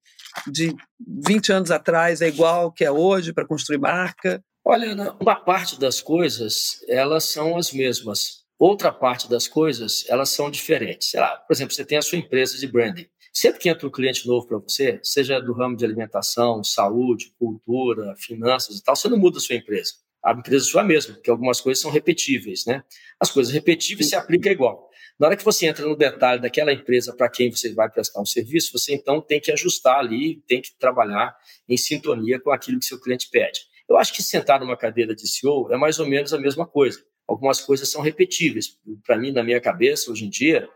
de 0.47 0.75
20 0.99 1.51
anos 1.51 1.71
atrás 1.71 2.21
é 2.21 2.27
igual 2.27 2.71
que 2.71 2.83
é 2.83 2.91
hoje 2.91 3.33
para 3.33 3.45
construir 3.45 3.77
marca? 3.77 4.43
Olha, 4.63 5.15
uma 5.19 5.35
parte 5.35 5.79
das 5.79 6.01
coisas, 6.01 6.83
elas 6.87 7.25
são 7.25 7.57
as 7.57 7.71
mesmas. 7.73 8.41
Outra 8.59 8.91
parte 8.91 9.27
das 9.27 9.47
coisas, 9.47 10.05
elas 10.07 10.29
são 10.29 10.51
diferentes. 10.51 11.13
Lá, 11.13 11.35
por 11.37 11.53
exemplo, 11.53 11.73
você 11.73 11.83
tem 11.83 11.97
a 11.97 12.01
sua 12.01 12.19
empresa 12.19 12.57
de 12.57 12.67
branding. 12.67 13.07
Sempre 13.33 13.59
que 13.59 13.69
entra 13.69 13.87
um 13.87 13.91
cliente 13.91 14.27
novo 14.27 14.45
para 14.45 14.57
você, 14.59 14.99
seja 15.01 15.39
do 15.39 15.53
ramo 15.53 15.75
de 15.75 15.85
alimentação, 15.85 16.63
saúde, 16.63 17.33
cultura, 17.39 18.13
finanças 18.17 18.77
e 18.77 18.83
tal, 18.83 18.95
você 18.95 19.07
não 19.09 19.17
muda 19.17 19.37
a 19.37 19.41
sua 19.41 19.55
empresa. 19.55 19.93
A 20.23 20.33
empresa 20.33 20.65
é 20.65 20.69
sua 20.69 20.83
mesma, 20.83 21.15
porque 21.15 21.31
algumas 21.31 21.59
coisas 21.59 21.81
são 21.81 21.89
repetíveis, 21.89 22.65
né? 22.67 22.83
As 23.19 23.31
coisas 23.31 23.51
repetíveis 23.51 24.09
se 24.09 24.15
aplicam 24.15 24.51
igual. 24.51 24.90
Na 25.21 25.27
hora 25.27 25.37
que 25.37 25.45
você 25.45 25.67
entra 25.67 25.85
no 25.85 25.95
detalhe 25.95 26.41
daquela 26.41 26.73
empresa 26.73 27.15
para 27.15 27.29
quem 27.29 27.51
você 27.51 27.71
vai 27.75 27.87
prestar 27.87 28.19
um 28.19 28.25
serviço, 28.25 28.71
você 28.73 28.95
então 28.95 29.21
tem 29.21 29.39
que 29.39 29.51
ajustar 29.51 29.99
ali, 29.99 30.41
tem 30.47 30.59
que 30.59 30.75
trabalhar 30.79 31.37
em 31.69 31.77
sintonia 31.77 32.39
com 32.39 32.49
aquilo 32.49 32.79
que 32.79 32.85
seu 32.85 32.99
cliente 32.99 33.29
pede. 33.29 33.59
Eu 33.87 33.97
acho 33.97 34.15
que 34.15 34.23
sentar 34.23 34.59
numa 34.59 34.75
cadeira 34.75 35.13
de 35.13 35.27
CEO 35.27 35.71
é 35.71 35.77
mais 35.77 35.99
ou 35.99 36.07
menos 36.07 36.33
a 36.33 36.39
mesma 36.39 36.65
coisa. 36.65 37.05
Algumas 37.27 37.61
coisas 37.61 37.87
são 37.91 38.01
repetíveis. 38.01 38.79
Para 39.05 39.15
mim, 39.15 39.31
na 39.31 39.43
minha 39.43 39.61
cabeça, 39.61 40.09
hoje 40.09 40.25
em 40.25 40.29
dia, 40.29 40.67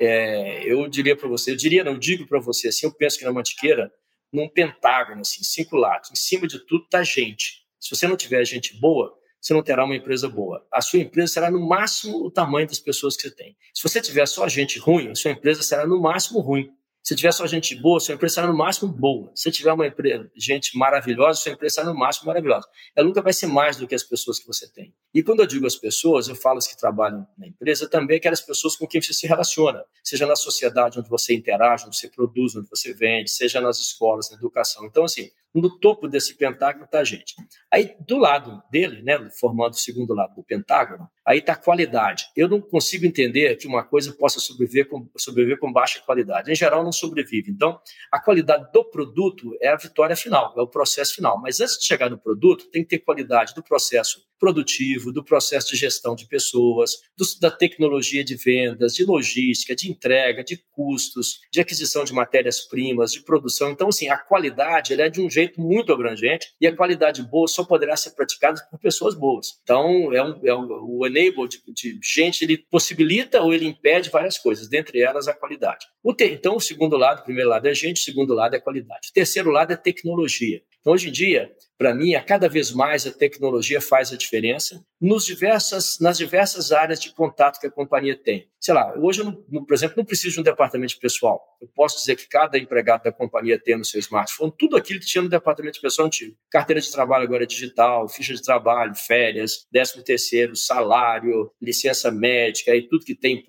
é, 0.00 0.68
eu 0.68 0.88
diria 0.88 1.14
para 1.14 1.28
você, 1.28 1.52
eu 1.52 1.56
diria, 1.56 1.84
não 1.84 1.96
digo 1.96 2.26
para 2.26 2.40
você 2.40 2.66
assim, 2.66 2.86
eu 2.86 2.92
penso 2.92 3.16
que 3.16 3.24
na 3.24 3.32
Mantiqueira, 3.32 3.92
num 4.32 4.48
pentágono, 4.48 5.20
assim, 5.20 5.44
cinco 5.44 5.76
lados, 5.76 6.10
em 6.10 6.16
cima 6.16 6.48
de 6.48 6.58
tudo 6.66 6.82
está 6.82 7.04
gente. 7.04 7.62
Se 7.78 7.94
você 7.94 8.08
não 8.08 8.16
tiver 8.16 8.44
gente 8.44 8.76
boa, 8.80 9.16
você 9.44 9.52
não 9.52 9.62
terá 9.62 9.84
uma 9.84 9.94
empresa 9.94 10.26
boa. 10.26 10.66
A 10.72 10.80
sua 10.80 11.00
empresa 11.00 11.34
será 11.34 11.50
no 11.50 11.60
máximo 11.60 12.24
o 12.24 12.30
tamanho 12.30 12.66
das 12.66 12.78
pessoas 12.78 13.14
que 13.14 13.24
você 13.24 13.30
tem. 13.30 13.54
Se 13.74 13.82
você 13.82 14.00
tiver 14.00 14.26
só 14.26 14.48
gente 14.48 14.78
ruim, 14.78 15.10
a 15.10 15.14
sua 15.14 15.32
empresa 15.32 15.62
será 15.62 15.86
no 15.86 16.00
máximo 16.00 16.40
ruim. 16.40 16.72
Se 17.02 17.14
tiver 17.14 17.30
só 17.30 17.46
gente 17.46 17.74
boa, 17.74 18.00
sua 18.00 18.14
empresa 18.14 18.36
será 18.36 18.46
no 18.46 18.56
máximo 18.56 18.90
boa. 18.90 19.30
Se 19.34 19.50
tiver 19.50 19.70
uma 19.70 19.86
empresa, 19.86 20.30
gente 20.34 20.78
maravilhosa, 20.78 21.38
sua 21.38 21.52
empresa 21.52 21.74
será 21.74 21.88
no 21.88 21.94
máximo 21.94 22.28
maravilhosa. 22.28 22.66
Ela 22.96 23.06
nunca 23.06 23.20
vai 23.20 23.34
ser 23.34 23.46
mais 23.46 23.76
do 23.76 23.86
que 23.86 23.94
as 23.94 24.02
pessoas 24.02 24.38
que 24.38 24.46
você 24.46 24.66
tem. 24.72 24.94
E 25.12 25.22
quando 25.22 25.40
eu 25.40 25.46
digo 25.46 25.66
as 25.66 25.76
pessoas, 25.76 26.26
eu 26.26 26.34
falo 26.34 26.56
as 26.56 26.66
que 26.66 26.74
trabalham 26.74 27.26
na 27.36 27.46
empresa, 27.46 27.86
também 27.86 28.16
aquelas 28.16 28.40
pessoas 28.40 28.74
com 28.74 28.86
quem 28.86 29.02
você 29.02 29.12
se 29.12 29.26
relaciona, 29.26 29.84
seja 30.02 30.24
na 30.24 30.36
sociedade 30.36 30.98
onde 30.98 31.10
você 31.10 31.34
interage, 31.34 31.84
onde 31.86 31.94
você 31.98 32.08
produz, 32.08 32.56
onde 32.56 32.70
você 32.70 32.94
vende, 32.94 33.30
seja 33.30 33.60
nas 33.60 33.78
escolas, 33.78 34.30
na 34.30 34.38
educação. 34.38 34.86
Então, 34.86 35.04
assim, 35.04 35.30
no 35.60 35.78
topo 35.78 36.08
desse 36.08 36.36
pentágono 36.36 36.84
está 36.84 37.00
a 37.00 37.04
gente. 37.04 37.34
Aí, 37.70 37.94
do 38.06 38.18
lado 38.18 38.62
dele, 38.70 39.02
né, 39.02 39.28
formando 39.38 39.72
o 39.72 39.76
segundo 39.76 40.12
lado 40.12 40.34
do 40.34 40.42
pentágono, 40.42 41.08
aí 41.24 41.38
está 41.38 41.52
a 41.52 41.56
qualidade. 41.56 42.26
Eu 42.36 42.48
não 42.48 42.60
consigo 42.60 43.06
entender 43.06 43.56
que 43.56 43.66
uma 43.66 43.84
coisa 43.84 44.12
possa 44.12 44.40
sobreviver 44.40 44.88
com, 44.88 45.08
sobreviver 45.16 45.58
com 45.58 45.72
baixa 45.72 46.00
qualidade. 46.00 46.50
Em 46.50 46.54
geral, 46.54 46.82
não 46.82 46.92
sobrevive. 46.92 47.50
Então, 47.50 47.80
a 48.10 48.20
qualidade 48.20 48.70
do 48.72 48.84
produto 48.84 49.56
é 49.60 49.68
a 49.68 49.76
vitória 49.76 50.16
final, 50.16 50.52
é 50.56 50.60
o 50.60 50.66
processo 50.66 51.14
final. 51.14 51.40
Mas 51.40 51.60
antes 51.60 51.78
de 51.78 51.86
chegar 51.86 52.10
no 52.10 52.18
produto, 52.18 52.68
tem 52.70 52.82
que 52.82 52.90
ter 52.90 52.98
qualidade 52.98 53.54
do 53.54 53.62
processo 53.62 54.22
produtivo, 54.38 55.12
do 55.12 55.24
processo 55.24 55.68
de 55.70 55.76
gestão 55.76 56.14
de 56.14 56.26
pessoas, 56.26 56.92
do, 57.16 57.24
da 57.40 57.50
tecnologia 57.50 58.24
de 58.24 58.36
vendas, 58.36 58.94
de 58.94 59.04
logística, 59.04 59.74
de 59.74 59.90
entrega, 59.90 60.44
de 60.44 60.62
custos, 60.72 61.40
de 61.50 61.60
aquisição 61.60 62.04
de 62.04 62.12
matérias-primas, 62.12 63.12
de 63.12 63.22
produção. 63.22 63.70
Então, 63.70 63.88
assim, 63.88 64.08
a 64.08 64.18
qualidade 64.18 64.92
ela 64.92 65.02
é 65.02 65.08
de 65.08 65.20
um 65.20 65.30
jeito 65.30 65.43
muito 65.56 65.92
abrangente 65.92 66.48
e 66.60 66.66
a 66.66 66.76
qualidade 66.76 67.22
boa 67.22 67.46
só 67.48 67.64
poderá 67.64 67.96
ser 67.96 68.10
praticada 68.10 68.60
por 68.70 68.78
pessoas 68.78 69.14
boas. 69.14 69.58
Então, 69.62 70.12
é, 70.12 70.22
um, 70.22 70.40
é 70.44 70.54
um, 70.54 70.66
o 70.98 71.06
enable 71.06 71.48
de, 71.48 71.62
de, 71.72 71.98
gente, 72.02 72.44
ele 72.44 72.58
possibilita 72.58 73.40
ou 73.40 73.52
ele 73.52 73.66
impede 73.66 74.10
várias 74.10 74.38
coisas, 74.38 74.68
dentre 74.68 75.00
elas 75.00 75.28
a 75.28 75.34
qualidade. 75.34 75.86
O 76.02 76.14
te, 76.14 76.24
então, 76.24 76.56
o 76.56 76.60
segundo 76.60 76.96
lado, 76.96 77.20
o 77.20 77.24
primeiro 77.24 77.50
lado 77.50 77.66
é 77.66 77.74
gente, 77.74 78.00
o 78.00 78.04
segundo 78.04 78.34
lado 78.34 78.54
é 78.54 78.60
qualidade. 78.60 79.08
O 79.10 79.12
terceiro 79.12 79.50
lado 79.50 79.72
é 79.72 79.76
tecnologia. 79.76 80.62
Então, 80.84 80.92
hoje 80.92 81.08
em 81.08 81.12
dia, 81.12 81.50
para 81.78 81.94
mim, 81.94 82.14
a 82.14 82.22
cada 82.22 82.46
vez 82.46 82.70
mais 82.70 83.06
a 83.06 83.10
tecnologia 83.10 83.80
faz 83.80 84.12
a 84.12 84.18
diferença 84.18 84.84
nos 85.00 85.24
diversas, 85.24 85.98
nas 85.98 86.16
diversas 86.16 86.72
áreas 86.72 87.00
de 87.00 87.12
contato 87.12 87.58
que 87.58 87.66
a 87.66 87.70
companhia 87.70 88.16
tem. 88.16 88.48
Sei 88.60 88.72
lá, 88.72 88.94
hoje, 88.98 89.20
eu, 89.20 89.44
não, 89.50 89.64
por 89.64 89.74
exemplo, 89.74 89.96
não 89.98 90.04
preciso 90.04 90.34
de 90.34 90.40
um 90.40 90.42
departamento 90.42 90.98
pessoal. 90.98 91.42
Eu 91.60 91.68
posso 91.74 91.98
dizer 91.98 92.16
que 92.16 92.26
cada 92.26 92.58
empregado 92.58 93.02
da 93.02 93.12
companhia 93.12 93.58
tem 93.58 93.76
no 93.76 93.84
seu 93.84 94.00
smartphone 94.00 94.52
tudo 94.58 94.76
aquilo 94.76 95.00
que 95.00 95.06
tinha 95.06 95.20
no 95.20 95.28
departamento 95.28 95.74
de 95.74 95.80
pessoal 95.82 96.06
antigo. 96.06 96.34
Carteira 96.50 96.80
de 96.80 96.90
trabalho 96.90 97.24
agora 97.24 97.44
é 97.44 97.46
digital, 97.46 98.08
ficha 98.08 98.32
de 98.32 98.42
trabalho, 98.42 98.94
férias, 98.94 99.66
décimo 99.70 100.02
terceiro, 100.02 100.56
salário, 100.56 101.50
licença 101.60 102.10
médica 102.10 102.74
e 102.74 102.88
tudo 102.88 103.04
que 103.04 103.14
tem, 103.14 103.44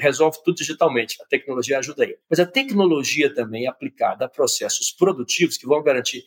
resolve 0.00 0.38
tudo 0.44 0.56
digitalmente. 0.56 1.16
A 1.22 1.26
tecnologia 1.26 1.78
ajuda 1.78 2.02
aí. 2.02 2.16
Mas 2.28 2.40
a 2.40 2.46
tecnologia 2.46 3.32
também 3.32 3.68
aplicada 3.68 4.24
a 4.24 4.28
processos 4.28 4.90
produtivos 4.90 5.56
que 5.56 5.66
vão 5.66 5.82
garantir 5.82 6.24